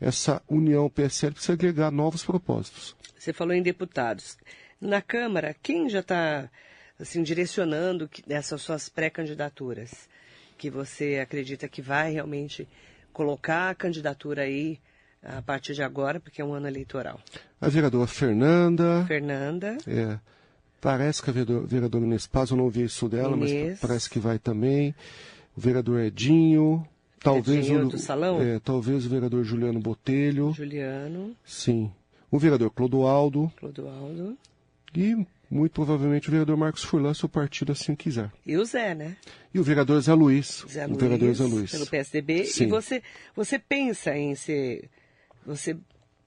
essa 0.00 0.42
união 0.48 0.88
PSL 0.88 1.32
precisa 1.32 1.52
agregar 1.52 1.90
novos 1.90 2.24
propósitos. 2.24 2.96
Você 3.18 3.32
falou 3.32 3.54
em 3.54 3.62
deputados. 3.62 4.36
Na 4.80 5.00
Câmara, 5.00 5.54
quem 5.62 5.88
já 5.88 6.00
está 6.00 6.50
assim, 6.98 7.22
direcionando 7.22 8.10
essas 8.28 8.60
suas 8.62 8.88
pré-candidaturas? 8.88 10.08
Que 10.58 10.70
você 10.70 11.20
acredita 11.22 11.68
que 11.68 11.80
vai 11.80 12.12
realmente 12.12 12.68
colocar 13.12 13.70
a 13.70 13.74
candidatura 13.74 14.42
aí 14.42 14.80
a 15.22 15.40
partir 15.40 15.74
de 15.74 15.82
agora, 15.82 16.18
porque 16.18 16.42
é 16.42 16.44
um 16.44 16.52
ano 16.52 16.66
eleitoral? 16.66 17.20
A 17.60 17.68
vereadora 17.68 18.06
Fernanda. 18.06 19.04
Fernanda. 19.06 19.78
É. 19.86 20.18
Parece 20.80 21.22
que 21.22 21.30
a 21.30 21.32
vereadora, 21.32 21.66
vereadora 21.66 22.04
Inês 22.04 22.26
Paz, 22.26 22.50
eu 22.50 22.56
não 22.56 22.68
vi 22.68 22.82
isso 22.82 23.08
dela, 23.08 23.36
Inês. 23.36 23.70
mas 23.70 23.80
parece 23.80 24.10
que 24.10 24.18
vai 24.18 24.38
também. 24.38 24.94
O 25.56 25.60
vereador 25.60 26.00
Edinho. 26.00 26.84
Talvez 27.22 27.70
o, 27.70 27.88
do 27.88 27.98
Salão? 27.98 28.40
É, 28.42 28.58
talvez 28.58 29.06
o 29.06 29.08
vereador 29.08 29.44
Juliano 29.44 29.80
Botelho. 29.80 30.52
Juliano. 30.52 31.36
Sim. 31.44 31.90
O 32.30 32.38
vereador 32.38 32.70
Clodoaldo. 32.70 33.52
Clodoaldo. 33.56 34.36
E 34.94 35.26
muito 35.50 35.72
provavelmente 35.72 36.28
o 36.28 36.30
vereador 36.30 36.56
Marcos 36.56 36.82
Furlan, 36.82 37.12
se 37.12 37.24
o 37.24 37.28
partido 37.28 37.72
assim 37.72 37.94
quiser. 37.94 38.30
E 38.44 38.56
o 38.56 38.64
Zé, 38.64 38.94
né? 38.94 39.16
E 39.52 39.60
o 39.60 39.62
vereador 39.62 40.00
Zé 40.00 40.14
Luiz. 40.14 40.64
Zé 40.68 40.86
o 40.86 40.88
Luiz, 40.88 41.00
vereador 41.00 41.34
Zé 41.34 41.44
Luiz. 41.44 41.70
Pelo 41.70 41.86
PSDB. 41.86 42.44
Sim. 42.44 42.64
E 42.64 42.66
você, 42.68 43.02
você 43.36 43.58
pensa 43.58 44.16
em 44.16 44.34
ser. 44.34 44.88
Você 45.46 45.76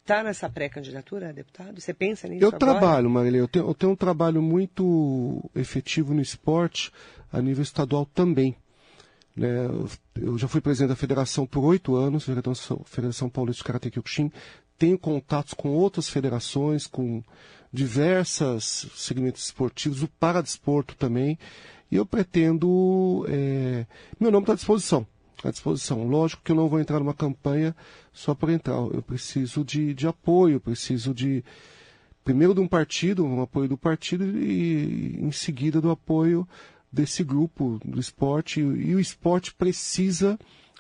está 0.02 0.24
nessa 0.24 0.48
pré-candidatura, 0.48 1.34
deputado? 1.34 1.82
Você 1.82 1.94
pensa 1.94 2.28
nisso 2.28 2.44
Eu 2.44 2.50
agora? 2.50 2.60
trabalho, 2.60 3.10
Marília. 3.10 3.40
Eu 3.40 3.48
tenho, 3.48 3.68
eu 3.68 3.74
tenho 3.74 3.92
um 3.94 3.96
trabalho 3.96 4.42
muito 4.42 5.44
efetivo 5.56 6.14
no 6.14 6.22
esporte 6.22 6.92
a 7.34 7.42
nível 7.42 7.64
estadual 7.64 8.06
também. 8.06 8.56
Né? 9.36 9.68
Eu 10.16 10.38
já 10.38 10.48
fui 10.48 10.62
presidente 10.62 10.90
da 10.90 10.96
federação 10.96 11.46
por 11.46 11.64
oito 11.66 11.96
anos, 11.96 12.24
Federação, 12.24 12.82
Federação 12.86 13.30
Paulista 13.30 13.60
de 13.60 13.66
Karate 13.66 13.92
Kyokushin. 13.92 14.32
Tenho 14.78 14.98
contatos 14.98 15.54
com 15.54 15.70
outras 15.70 16.10
federações, 16.10 16.88
com 16.88 17.24
diversos 17.72 18.88
segmentos 18.96 19.46
esportivos, 19.46 20.02
o 20.02 20.08
paradesporto 20.08 20.96
também. 20.96 21.38
E 21.92 21.96
eu 21.96 22.06
pretendo. 22.06 23.26
É... 23.30 23.86
Meu 24.20 24.32
nome 24.32 24.44
está 24.44 24.54
à 24.54 24.56
disposição. 24.56 25.06
À 25.44 25.52
disposição. 25.52 26.08
Lógico 26.08 26.42
que 26.44 26.52
eu 26.52 26.56
não 26.56 26.68
vou 26.68 26.80
entrar 26.80 27.00
numa 27.00 27.14
campanha 27.14 27.76
só 28.12 28.34
para 28.34 28.54
entrar. 28.54 28.76
Eu 28.76 29.02
preciso 29.02 29.64
de, 29.64 29.94
de 29.94 30.08
apoio, 30.08 30.60
preciso 30.60 31.14
de. 31.14 31.44
Primeiro 32.24 32.56
de 32.56 32.60
um 32.60 32.68
partido, 32.68 33.24
um 33.24 33.42
apoio 33.42 33.70
do 33.70 33.78
partido, 33.78 34.26
e 34.26 35.20
em 35.22 35.32
seguida 35.32 35.80
do 35.80 35.92
apoio 35.92 36.48
desse 36.92 37.24
grupo 37.24 37.80
do 37.84 38.00
esporte. 38.00 38.60
E 38.60 38.96
o 38.96 39.00
esporte 39.00 39.54
precisa, 39.54 40.40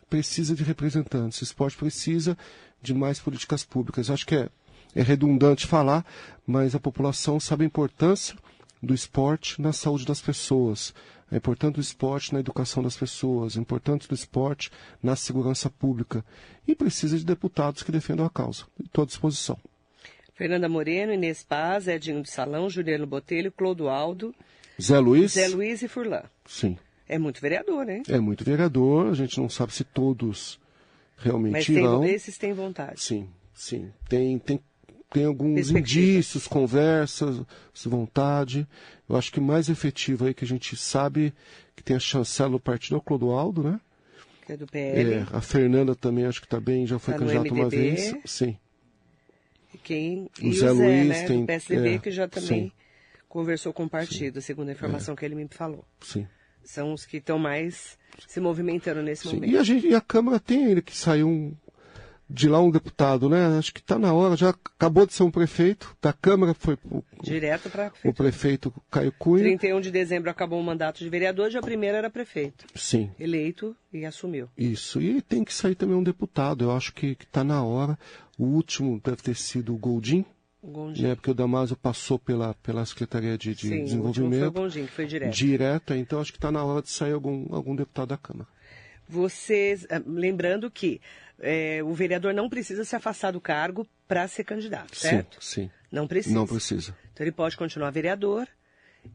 precisa 0.09 0.55
de 0.55 0.63
representantes. 0.63 1.41
O 1.41 1.43
esporte 1.43 1.77
precisa 1.77 2.37
de 2.81 2.93
mais 2.93 3.19
políticas 3.19 3.63
públicas. 3.63 4.09
Acho 4.09 4.25
que 4.25 4.35
é, 4.35 4.49
é 4.93 5.01
redundante 5.01 5.67
falar, 5.67 6.05
mas 6.45 6.75
a 6.75 6.79
população 6.79 7.39
sabe 7.39 7.63
a 7.63 7.67
importância 7.67 8.35
do 8.81 8.93
esporte 8.93 9.61
na 9.61 9.73
saúde 9.73 10.05
das 10.05 10.21
pessoas. 10.21 10.93
É 11.31 11.37
importante 11.37 11.79
o 11.79 11.81
esporte 11.81 12.33
na 12.33 12.39
educação 12.39 12.83
das 12.83 12.95
pessoas, 12.95 13.57
é 13.57 13.59
importante 13.59 14.09
o 14.11 14.13
esporte 14.13 14.69
na 15.01 15.15
segurança 15.15 15.69
pública. 15.69 16.23
E 16.67 16.75
precisa 16.75 17.17
de 17.17 17.25
deputados 17.25 17.81
que 17.81 17.91
defendam 17.91 18.25
a 18.25 18.29
causa. 18.29 18.65
Estou 18.83 19.03
à 19.03 19.07
disposição. 19.07 19.57
Fernanda 20.35 20.69
Moreno, 20.69 21.13
Inês 21.13 21.43
Paz, 21.43 21.87
Edinho 21.87 22.21
de 22.21 22.29
Salão, 22.29 22.69
Juliano 22.69 23.07
Botelho, 23.07 23.51
Clodoaldo, 23.51 24.35
Zé 24.81 24.99
Luiz? 24.99 25.33
Zé 25.33 25.47
Luiz 25.47 25.81
e 25.81 25.87
Furlan. 25.87 26.23
Sim. 26.45 26.77
É 27.07 27.17
muito 27.19 27.39
vereador, 27.39 27.85
né? 27.85 28.01
É 28.09 28.19
muito 28.19 28.43
vereador, 28.43 29.11
a 29.11 29.13
gente 29.13 29.37
não 29.39 29.47
sabe 29.49 29.73
se 29.73 29.83
todos 29.83 30.59
realmente 31.17 31.51
Mas 31.53 31.69
irão. 31.69 32.01
tem, 32.01 32.11
esses 32.11 32.37
têm 32.37 32.51
vontade. 32.53 32.99
Sim, 32.99 33.29
sim. 33.53 33.91
Tem, 34.09 34.37
tem, 34.39 34.59
tem 35.11 35.25
alguns 35.25 35.69
indícios, 35.69 36.47
conversas, 36.47 37.41
vontade. 37.85 38.67
Eu 39.07 39.15
acho 39.15 39.31
que 39.31 39.39
mais 39.39 39.69
efetivo 39.69 40.25
aí 40.25 40.33
que 40.33 40.43
a 40.43 40.47
gente 40.47 40.75
sabe 40.75 41.31
que 41.75 41.83
tem 41.83 41.95
a 41.95 41.99
chancela 41.99 42.49
do 42.51 42.59
partido 42.59 42.95
é 42.95 42.97
o 42.97 43.01
Clodoaldo, 43.01 43.63
né? 43.63 43.79
Que 44.45 44.53
é 44.53 44.57
do 44.57 44.65
PL. 44.67 45.13
É, 45.13 45.25
a 45.31 45.41
Fernanda 45.41 45.95
também 45.95 46.25
acho 46.25 46.39
que 46.41 46.47
está 46.47 46.59
bem, 46.59 46.85
já 46.87 46.97
foi 46.99 47.13
Tá 47.13 47.19
candidata 47.19 47.53
uma 47.53 47.69
vez. 47.69 48.15
Sim. 48.25 48.57
E 49.73 49.77
Quem, 49.77 50.29
O 50.41 50.51
Zé 50.53 50.67
Zé, 50.67 50.71
Luiz 50.71 51.07
né, 51.07 51.27
tem- 51.27 51.41
do 51.41 51.45
PSDB, 51.47 51.95
é, 51.95 51.97
que 51.99 52.09
já 52.11 52.27
também 52.27 52.47
sim. 52.47 52.71
Conversou 53.35 53.73
com 53.73 53.83
o 53.83 53.89
partido, 53.89 54.39
segundo 54.39 54.69
a 54.69 54.71
informação 54.71 55.13
que 55.13 55.25
ele 55.25 55.35
me 55.35 55.45
falou. 55.49 55.83
Sim. 55.99 56.25
São 56.63 56.93
os 56.93 57.05
que 57.05 57.17
estão 57.17 57.37
mais 57.37 57.97
se 58.29 58.39
movimentando 58.39 59.03
nesse 59.03 59.23
Sim. 59.27 59.35
momento. 59.35 59.51
E 59.51 59.57
a, 59.57 59.63
gente, 59.63 59.87
e 59.87 59.93
a 59.93 59.99
Câmara 59.99 60.39
tem 60.39 60.67
ainda 60.67 60.81
que 60.81 60.95
saiu 60.95 61.27
um. 61.27 61.53
de 62.29 62.47
lá 62.47 62.61
um 62.61 62.71
deputado, 62.71 63.27
né? 63.27 63.57
Acho 63.57 63.73
que 63.73 63.81
está 63.81 63.99
na 63.99 64.13
hora, 64.13 64.37
já 64.37 64.51
acabou 64.51 65.05
de 65.05 65.13
ser 65.13 65.23
um 65.23 65.29
prefeito, 65.29 65.97
da 66.01 66.13
Câmara 66.13 66.53
foi 66.53 66.77
o, 66.89 67.03
direto 67.21 67.69
para 67.69 67.91
o 68.05 68.13
prefeito 68.13 68.73
Caio 68.89 69.11
Cunha. 69.11 69.43
31 69.43 69.81
de 69.81 69.91
dezembro 69.91 70.29
acabou 70.29 70.57
o 70.57 70.63
mandato 70.63 70.99
de 70.99 71.09
vereador, 71.09 71.51
já 71.51 71.61
primeiro 71.61 71.97
era 71.97 72.09
prefeito. 72.09 72.65
Sim. 72.73 73.11
Eleito 73.19 73.75
e 73.91 74.05
assumiu. 74.05 74.47
Isso. 74.57 75.01
E 75.01 75.21
tem 75.21 75.43
que 75.43 75.53
sair 75.53 75.75
também 75.75 75.97
um 75.97 76.01
deputado. 76.01 76.63
Eu 76.63 76.71
acho 76.71 76.93
que 76.93 77.17
está 77.21 77.43
na 77.43 77.61
hora. 77.61 77.99
O 78.37 78.45
último 78.45 79.01
deve 79.03 79.17
ter 79.17 79.35
sido 79.35 79.75
o 79.75 79.77
Goldim. 79.77 80.25
Gondim. 80.71 81.03
Né, 81.03 81.15
porque 81.15 81.31
o 81.31 81.33
Damaso 81.33 81.75
passou 81.75 82.17
pela, 82.17 82.53
pela 82.55 82.85
Secretaria 82.85 83.37
de, 83.37 83.53
de 83.53 83.67
Sim, 83.67 83.83
Desenvolvimento. 83.83 84.33
O 84.35 84.39
foi 84.39 84.47
o 84.47 84.51
Gondim, 84.51 84.85
que 84.85 84.91
foi 84.91 85.05
direto. 85.05 85.33
Direto, 85.33 85.93
então 85.93 86.19
acho 86.19 86.31
que 86.31 86.37
está 86.37 86.51
na 86.51 86.63
hora 86.63 86.81
de 86.81 86.89
sair 86.89 87.13
algum, 87.13 87.53
algum 87.53 87.75
deputado 87.75 88.09
da 88.09 88.17
Câmara. 88.17 88.47
Vocês, 89.07 89.85
ah, 89.89 90.01
lembrando 90.05 90.69
que 90.71 90.99
é, 91.39 91.83
o 91.83 91.93
vereador 91.93 92.33
não 92.33 92.49
precisa 92.49 92.83
se 92.83 92.95
afastar 92.95 93.31
do 93.31 93.41
cargo 93.41 93.87
para 94.07 94.27
ser 94.27 94.43
candidato, 94.43 94.95
certo? 94.95 95.37
Sim, 95.43 95.63
sim. 95.63 95.71
Não 95.91 96.07
precisa. 96.07 96.35
Não 96.35 96.47
precisa. 96.47 96.95
Então 97.13 97.23
ele 97.23 97.31
pode 97.31 97.55
continuar 97.55 97.91
vereador 97.91 98.47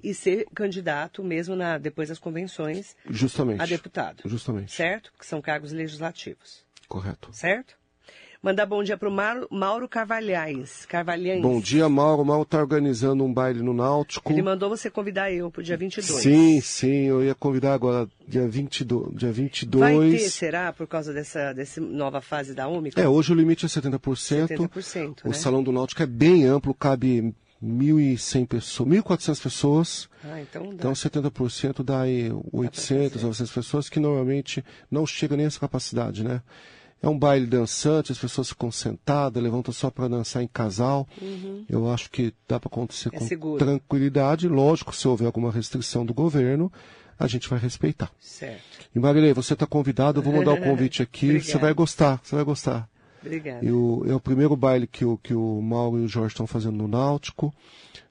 e 0.03 0.15
ser 0.15 0.47
candidato 0.55 1.23
mesmo 1.25 1.57
na, 1.57 1.79
depois 1.79 2.09
das 2.09 2.19
convenções 2.19 2.97
Justamente. 3.09 3.61
a 3.61 3.67
deputado. 3.67 4.23
Justamente. 4.25 4.73
Certo? 4.73 5.13
Que 5.19 5.27
são 5.27 5.43
cargos 5.43 5.73
legislativos. 5.73 6.65
Correto. 6.89 7.31
Certo? 7.33 7.80
Mandar 8.43 8.65
bom 8.65 8.83
dia 8.83 8.97
para 8.97 9.07
o 9.07 9.13
Mauro, 9.51 9.87
Carvalhais. 9.87 10.87
Carvalhães. 10.87 11.43
Bom 11.43 11.61
dia, 11.61 11.87
Mauro. 11.91 12.25
Mauro 12.25 12.45
está 12.45 12.59
organizando 12.59 13.23
um 13.23 13.31
baile 13.31 13.63
no 13.63 13.75
Náutico. 13.75 14.33
Ele 14.33 14.41
mandou 14.41 14.71
você 14.71 14.89
convidar 14.89 15.31
eu 15.31 15.51
para 15.51 15.61
o 15.61 15.63
dia 15.63 15.77
22. 15.77 16.23
Sim, 16.23 16.59
sim. 16.63 17.03
Eu 17.05 17.23
ia 17.23 17.35
convidar 17.35 17.75
agora 17.75 18.09
dia 18.27 18.49
22. 18.49 19.15
Dia 19.15 19.31
22. 19.31 19.95
Vai 19.95 20.19
ter, 20.19 20.31
será, 20.31 20.73
por 20.73 20.87
causa 20.87 21.13
dessa, 21.13 21.53
dessa 21.53 21.83
nova 21.83 22.23
fase 22.23 22.55
da 22.55 22.67
Ômicron? 22.67 23.03
É, 23.03 23.07
hoje 23.07 23.31
o 23.31 23.35
limite 23.35 23.67
é 23.67 23.69
70%. 23.69 24.49
70%, 24.49 25.25
O 25.25 25.29
né? 25.29 25.35
Salão 25.35 25.63
do 25.63 25.71
Náutico 25.71 26.03
é 26.03 26.07
bem 26.07 26.47
amplo, 26.47 26.73
cabe 26.73 27.35
1.100 27.63 28.47
pessoas, 28.47 28.89
1.400 28.89 29.43
pessoas. 29.43 30.09
Ah, 30.25 30.41
então 30.41 30.69
dá. 30.71 30.75
Então 30.77 30.93
70% 30.93 31.83
dá 31.83 32.01
aí 32.01 32.33
800, 32.53 33.13
fazer. 33.13 33.27
900 33.27 33.53
pessoas 33.53 33.91
que 33.91 34.01
normalmente 34.01 34.65
não 34.91 35.07
chega 35.07 35.37
nem 35.37 35.45
a 35.45 35.49
essa 35.49 35.61
capacidade, 35.61 36.25
né? 36.25 36.41
É 37.03 37.09
um 37.09 37.19
baile 37.19 37.47
dançante, 37.47 38.13
as 38.13 38.19
pessoas 38.19 38.49
ficam 38.51 38.71
sentadas, 38.71 39.43
levantam 39.43 39.73
só 39.73 39.91
para 39.91 40.07
dançar 40.09 40.43
em 40.43 40.47
casal. 40.49 41.09
Eu 41.69 41.91
acho 41.91 42.11
que 42.11 42.35
dá 42.47 42.61
para 42.61 42.69
acontecer 42.69 43.09
Uhum. 43.09 43.17
É 43.17 43.19
com 43.21 43.27
seguro. 43.27 43.59
tranquilidade. 43.59 44.47
Lógico, 44.49 44.95
se 44.95 45.09
houver 45.09 45.25
alguma 45.27 45.51
restrição 45.51 46.05
do 46.05 46.13
governo, 46.13 46.71
a 47.19 47.27
gente 47.27 47.49
vai 47.49 47.59
respeitar. 47.59 48.11
Certo. 48.21 48.61
E 48.95 48.99
Marilei, 48.99 49.33
você 49.33 49.55
está 49.55 49.67
convidado, 49.67 50.19
eu 50.21 50.23
vou 50.23 50.33
mandar 50.35 50.53
o 50.53 50.61
convite 50.63 51.03
aqui. 51.03 51.41
Você 51.41 51.57
vai 51.59 51.73
gostar, 51.73 52.21
você 52.23 52.35
vai 52.37 52.45
gostar. 52.45 52.89
Obrigada. 53.23 53.65
E 53.65 53.71
o- 53.73 54.05
é 54.07 54.15
o 54.15 54.21
primeiro 54.21 54.55
baile 54.57 54.87
que 54.87 55.05
o, 55.05 55.17
que 55.19 55.35
o 55.35 55.61
Mauro 55.63 55.99
e 56.01 56.05
o 56.05 56.09
Jorge 56.09 56.33
estão 56.35 56.47
fazendo 56.47 56.77
no 56.77 56.89
Náutico. 56.89 57.55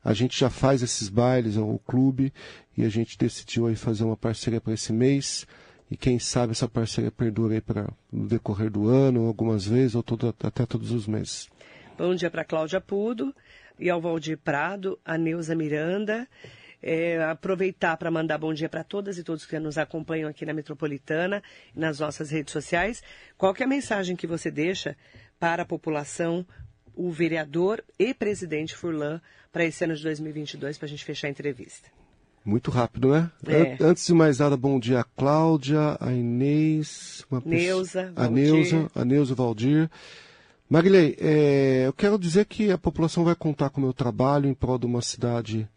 A 0.04 0.14
gente 0.14 0.40
já 0.40 0.50
faz 0.50 0.82
esses 0.82 1.10
bailes, 1.10 1.58
é 1.58 1.60
o 1.60 1.80
clube, 1.86 2.32
e 2.78 2.84
a 2.86 2.90
gente 2.90 3.18
decidiu 3.18 3.68
aí 3.68 3.76
fazer 3.76 4.04
uma 4.04 4.16
parceria 4.18 4.62
para 4.62 4.74
esse 4.74 4.94
mês. 4.94 5.46
E 5.92 5.98
quem 5.98 6.20
sabe 6.20 6.52
essa 6.52 6.68
parceria 6.68 7.10
perdura 7.10 7.56
aí 7.56 7.62
para 7.62 7.90
no 8.12 8.28
decorrer 8.28 8.70
do 8.70 8.88
ano, 8.88 9.26
algumas 9.26 9.66
vezes, 9.66 9.96
ou 9.96 10.04
todo, 10.04 10.36
até 10.44 10.66
todos 10.66 10.92
os 10.92 11.08
meses. 11.08 11.50
Bom 11.98 12.14
dia 12.14 12.30
para 12.30 12.46
Cláudia 12.46 12.80
Pudo 12.80 13.36
e 13.80 13.90
ao 13.90 14.00
Valdir 14.00 14.38
Prado, 14.38 15.00
a 15.04 15.18
Neuza 15.18 15.56
Miranda. 15.56 16.28
É, 16.82 17.22
aproveitar 17.24 17.98
para 17.98 18.10
mandar 18.10 18.38
bom 18.38 18.54
dia 18.54 18.70
para 18.70 18.86
todas 18.86 19.18
e 19.18 19.24
todos 19.24 19.46
que 19.46 19.60
nos 19.60 19.78
acompanham 19.78 20.30
aqui 20.30 20.46
na 20.46 20.54
Metropolitana 20.54 21.44
nas 21.76 22.00
nossas 22.00 22.30
redes 22.30 22.54
sociais. 22.54 23.04
Qual 23.38 23.54
é 23.60 23.64
a 23.64 23.68
mensagem 23.68 24.16
que 24.16 24.26
você 24.26 24.50
deixa 24.50 24.96
para 25.38 25.64
a 25.64 25.66
população, 25.66 26.46
o 26.96 27.12
vereador 27.12 27.84
e 27.98 28.14
presidente 28.14 28.76
Furlan, 28.76 29.20
para 29.52 29.66
esse 29.66 29.84
ano 29.84 29.96
de 29.96 30.04
2022, 30.04 30.78
para 30.78 30.86
a 30.86 30.90
gente 30.90 31.04
fechar 31.04 31.28
a 31.28 31.32
entrevista? 31.32 31.99
Muito 32.46 32.72
rápido, 32.72 33.10
né? 33.12 33.30
É. 33.46 33.74
An- 33.84 33.90
Antes 33.90 34.06
de 34.08 34.14
mais 34.14 34.40
nada, 34.40 34.56
bom 34.58 34.80
dia 34.80 35.02
a 35.02 35.04
Cláudia, 35.04 35.98
a 36.00 36.12
Inês, 36.12 37.26
uma 37.30 37.42
Neuza, 37.46 38.12
a 38.16 38.24
Valdir. 38.24 38.32
Neuza, 38.54 38.92
a 38.96 39.06
Neuza 39.06 39.36
Valdir. 39.36 39.90
Marilei, 40.70 41.16
é, 41.20 41.84
eu 41.88 41.94
quero 41.94 42.18
dizer 42.18 42.46
que 42.46 42.72
a 42.72 42.78
população 42.78 43.24
vai 43.24 43.36
contar 43.36 43.70
com 43.70 43.82
o 43.82 43.84
meu 43.84 43.94
trabalho 43.94 44.48
em 44.48 44.54
prol 44.54 44.78
de 44.78 44.86
uma 44.86 45.02
cidade 45.02 45.68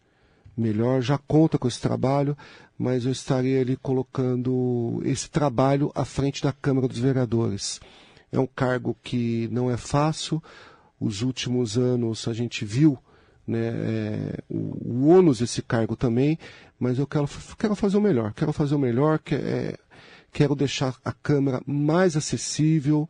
melhor, 0.57 1.01
já 1.01 1.17
conta 1.19 1.59
com 1.59 1.67
esse 1.67 1.81
trabalho, 1.81 2.37
mas 2.79 3.05
eu 3.07 3.13
estarei 3.13 3.59
ali 3.61 3.77
colocando 3.77 5.01
esse 5.05 5.31
trabalho 5.31 5.91
à 5.95 6.05
frente 6.05 6.43
da 6.43 6.53
Câmara 6.53 6.87
dos 6.89 6.99
Vereadores. 6.99 7.81
É 8.31 8.39
um 8.39 8.47
cargo 8.47 8.97
que 9.03 9.49
não 9.51 9.71
é 9.71 9.77
fácil, 9.79 10.43
os 11.01 11.23
últimos 11.23 11.77
anos 11.79 12.29
a 12.29 12.33
gente 12.35 12.65
viu 12.65 12.99
né, 13.47 13.59
é, 13.59 14.39
o, 14.49 15.05
o 15.05 15.09
ônus 15.09 15.39
desse 15.39 15.63
cargo 15.63 15.97
também, 15.97 16.39
mas 16.79 16.99
eu 16.99 17.07
quero, 17.07 17.29
quero 17.59 17.75
fazer 17.75 17.97
o 17.97 18.01
melhor, 18.01 18.33
quero 18.33 18.53
fazer 18.53 18.75
o 18.75 18.79
melhor, 18.79 19.19
que, 19.19 19.35
é, 19.35 19.77
quero 20.33 20.55
deixar 20.55 20.97
a 21.05 21.13
Câmara 21.13 21.63
mais 21.67 22.17
acessível, 22.17 23.09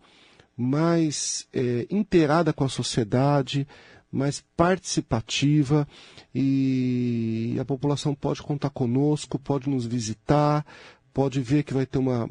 mais 0.57 1.47
é, 1.53 1.87
inteirada 1.91 2.53
com 2.53 2.65
a 2.65 2.69
sociedade, 2.69 3.67
mais 4.11 4.45
participativa 4.55 5.89
e 6.35 7.57
a 7.59 7.65
população 7.65 8.15
pode 8.15 8.43
contar 8.43 8.69
conosco, 8.69 9.39
pode 9.39 9.71
nos 9.71 9.87
visitar, 9.87 10.67
pode 11.15 11.41
ver 11.41 11.63
que 11.63 11.73
vai 11.73 11.87
ter 11.87 11.99
uma, 11.99 12.29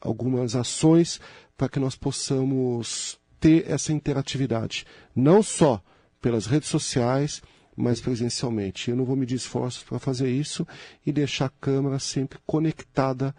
algumas 0.00 0.54
ações 0.54 1.20
para 1.56 1.70
que 1.70 1.80
nós 1.80 1.96
possamos 1.96 3.18
ter 3.40 3.68
essa 3.68 3.92
interatividade, 3.92 4.84
não 5.16 5.42
só 5.42 5.82
pelas 6.22 6.46
redes 6.46 6.68
sociais, 6.68 7.42
mas 7.76 8.00
presencialmente. 8.00 8.90
Eu 8.90 8.96
não 8.96 9.04
vou 9.04 9.16
medir 9.16 9.34
esforços 9.34 9.82
para 9.82 9.98
fazer 9.98 10.30
isso 10.30 10.66
e 11.04 11.12
deixar 11.12 11.46
a 11.46 11.52
Câmara 11.60 11.98
sempre 11.98 12.38
conectada 12.46 13.34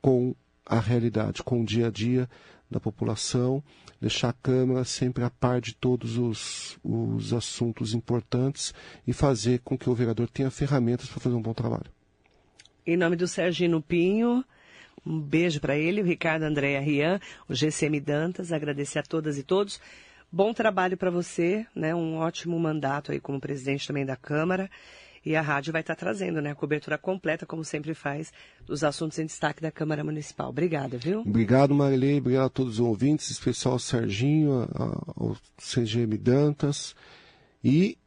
com 0.00 0.34
a 0.64 0.78
realidade, 0.78 1.42
com 1.42 1.60
o 1.60 1.64
dia 1.64 1.88
a 1.88 1.90
dia 1.90 2.30
da 2.70 2.78
população, 2.78 3.62
deixar 4.00 4.28
a 4.28 4.32
Câmara 4.32 4.84
sempre 4.84 5.24
a 5.24 5.30
par 5.30 5.60
de 5.60 5.74
todos 5.74 6.16
os, 6.16 6.78
os 6.84 7.32
assuntos 7.32 7.92
importantes 7.92 8.72
e 9.04 9.12
fazer 9.12 9.58
com 9.60 9.76
que 9.76 9.90
o 9.90 9.94
vereador 9.94 10.30
tenha 10.30 10.50
ferramentas 10.50 11.08
para 11.08 11.20
fazer 11.20 11.34
um 11.34 11.42
bom 11.42 11.52
trabalho. 11.52 11.90
Em 12.86 12.96
nome 12.96 13.16
do 13.16 13.26
Sergino 13.26 13.82
Pinho, 13.82 14.44
um 15.04 15.20
beijo 15.20 15.60
para 15.60 15.76
ele, 15.76 16.00
o 16.00 16.04
Ricardo 16.04 16.44
Andréa 16.44 16.80
Rian, 16.80 17.20
o 17.48 17.54
GCM 17.54 18.00
Dantas, 18.00 18.52
agradecer 18.52 19.00
a 19.00 19.02
todas 19.02 19.36
e 19.36 19.42
todos. 19.42 19.80
Bom 20.32 20.54
trabalho 20.54 20.96
para 20.96 21.10
você, 21.10 21.66
né? 21.74 21.92
Um 21.92 22.16
ótimo 22.16 22.58
mandato 22.58 23.10
aí 23.10 23.18
como 23.18 23.40
presidente 23.40 23.86
também 23.86 24.06
da 24.06 24.14
Câmara. 24.14 24.70
E 25.26 25.34
a 25.34 25.42
rádio 25.42 25.72
vai 25.72 25.80
estar 25.82 25.96
trazendo, 25.96 26.40
né? 26.40 26.52
A 26.52 26.54
cobertura 26.54 26.96
completa, 26.96 27.44
como 27.44 27.64
sempre 27.64 27.92
faz, 27.94 28.32
dos 28.64 28.84
assuntos 28.84 29.18
em 29.18 29.26
destaque 29.26 29.60
da 29.60 29.72
Câmara 29.72 30.04
Municipal. 30.04 30.48
Obrigada, 30.48 30.96
viu? 30.96 31.20
Obrigado, 31.20 31.74
Marilei. 31.74 32.18
Obrigado 32.18 32.46
a 32.46 32.50
todos 32.50 32.74
os 32.74 32.80
ouvintes, 32.80 33.28
especial 33.28 33.74
ao 33.74 33.78
Serginho, 33.80 34.68
ao 35.16 35.36
CGM 35.58 36.16
Dantas. 36.16 36.94
E 37.62 37.98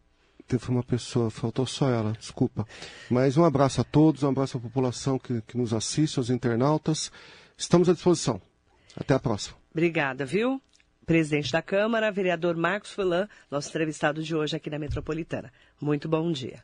teve 0.48 0.70
uma 0.70 0.82
pessoa, 0.82 1.30
faltou 1.30 1.68
só 1.68 1.90
ela, 1.90 2.14
desculpa. 2.14 2.66
Mas 3.12 3.38
um 3.38 3.44
abraço 3.44 3.82
a 3.82 3.84
todos, 3.84 4.24
um 4.24 4.30
abraço 4.30 4.58
à 4.58 4.62
população 4.62 5.20
que, 5.20 5.42
que 5.42 5.58
nos 5.58 5.74
assiste, 5.74 6.18
aos 6.18 6.30
internautas. 6.30 7.12
Estamos 7.58 7.90
à 7.90 7.94
disposição. 7.94 8.42
Até 8.96 9.14
a 9.14 9.20
próxima. 9.20 9.58
Obrigada, 9.72 10.26
viu? 10.26 10.62
Presidente 11.06 11.51
da 11.51 11.62
Câmara, 11.62 12.12
vereador 12.12 12.56
Marcos 12.56 12.91
Fulan, 12.91 13.28
nosso 13.51 13.70
entrevistado 13.70 14.24
de 14.24 14.36
hoje 14.36 14.56
aqui 14.56 14.70
na 14.70 14.80
Metropolitana. 14.80 15.51
Muito 15.82 16.08
bom 16.08 16.32
dia. 16.32 16.64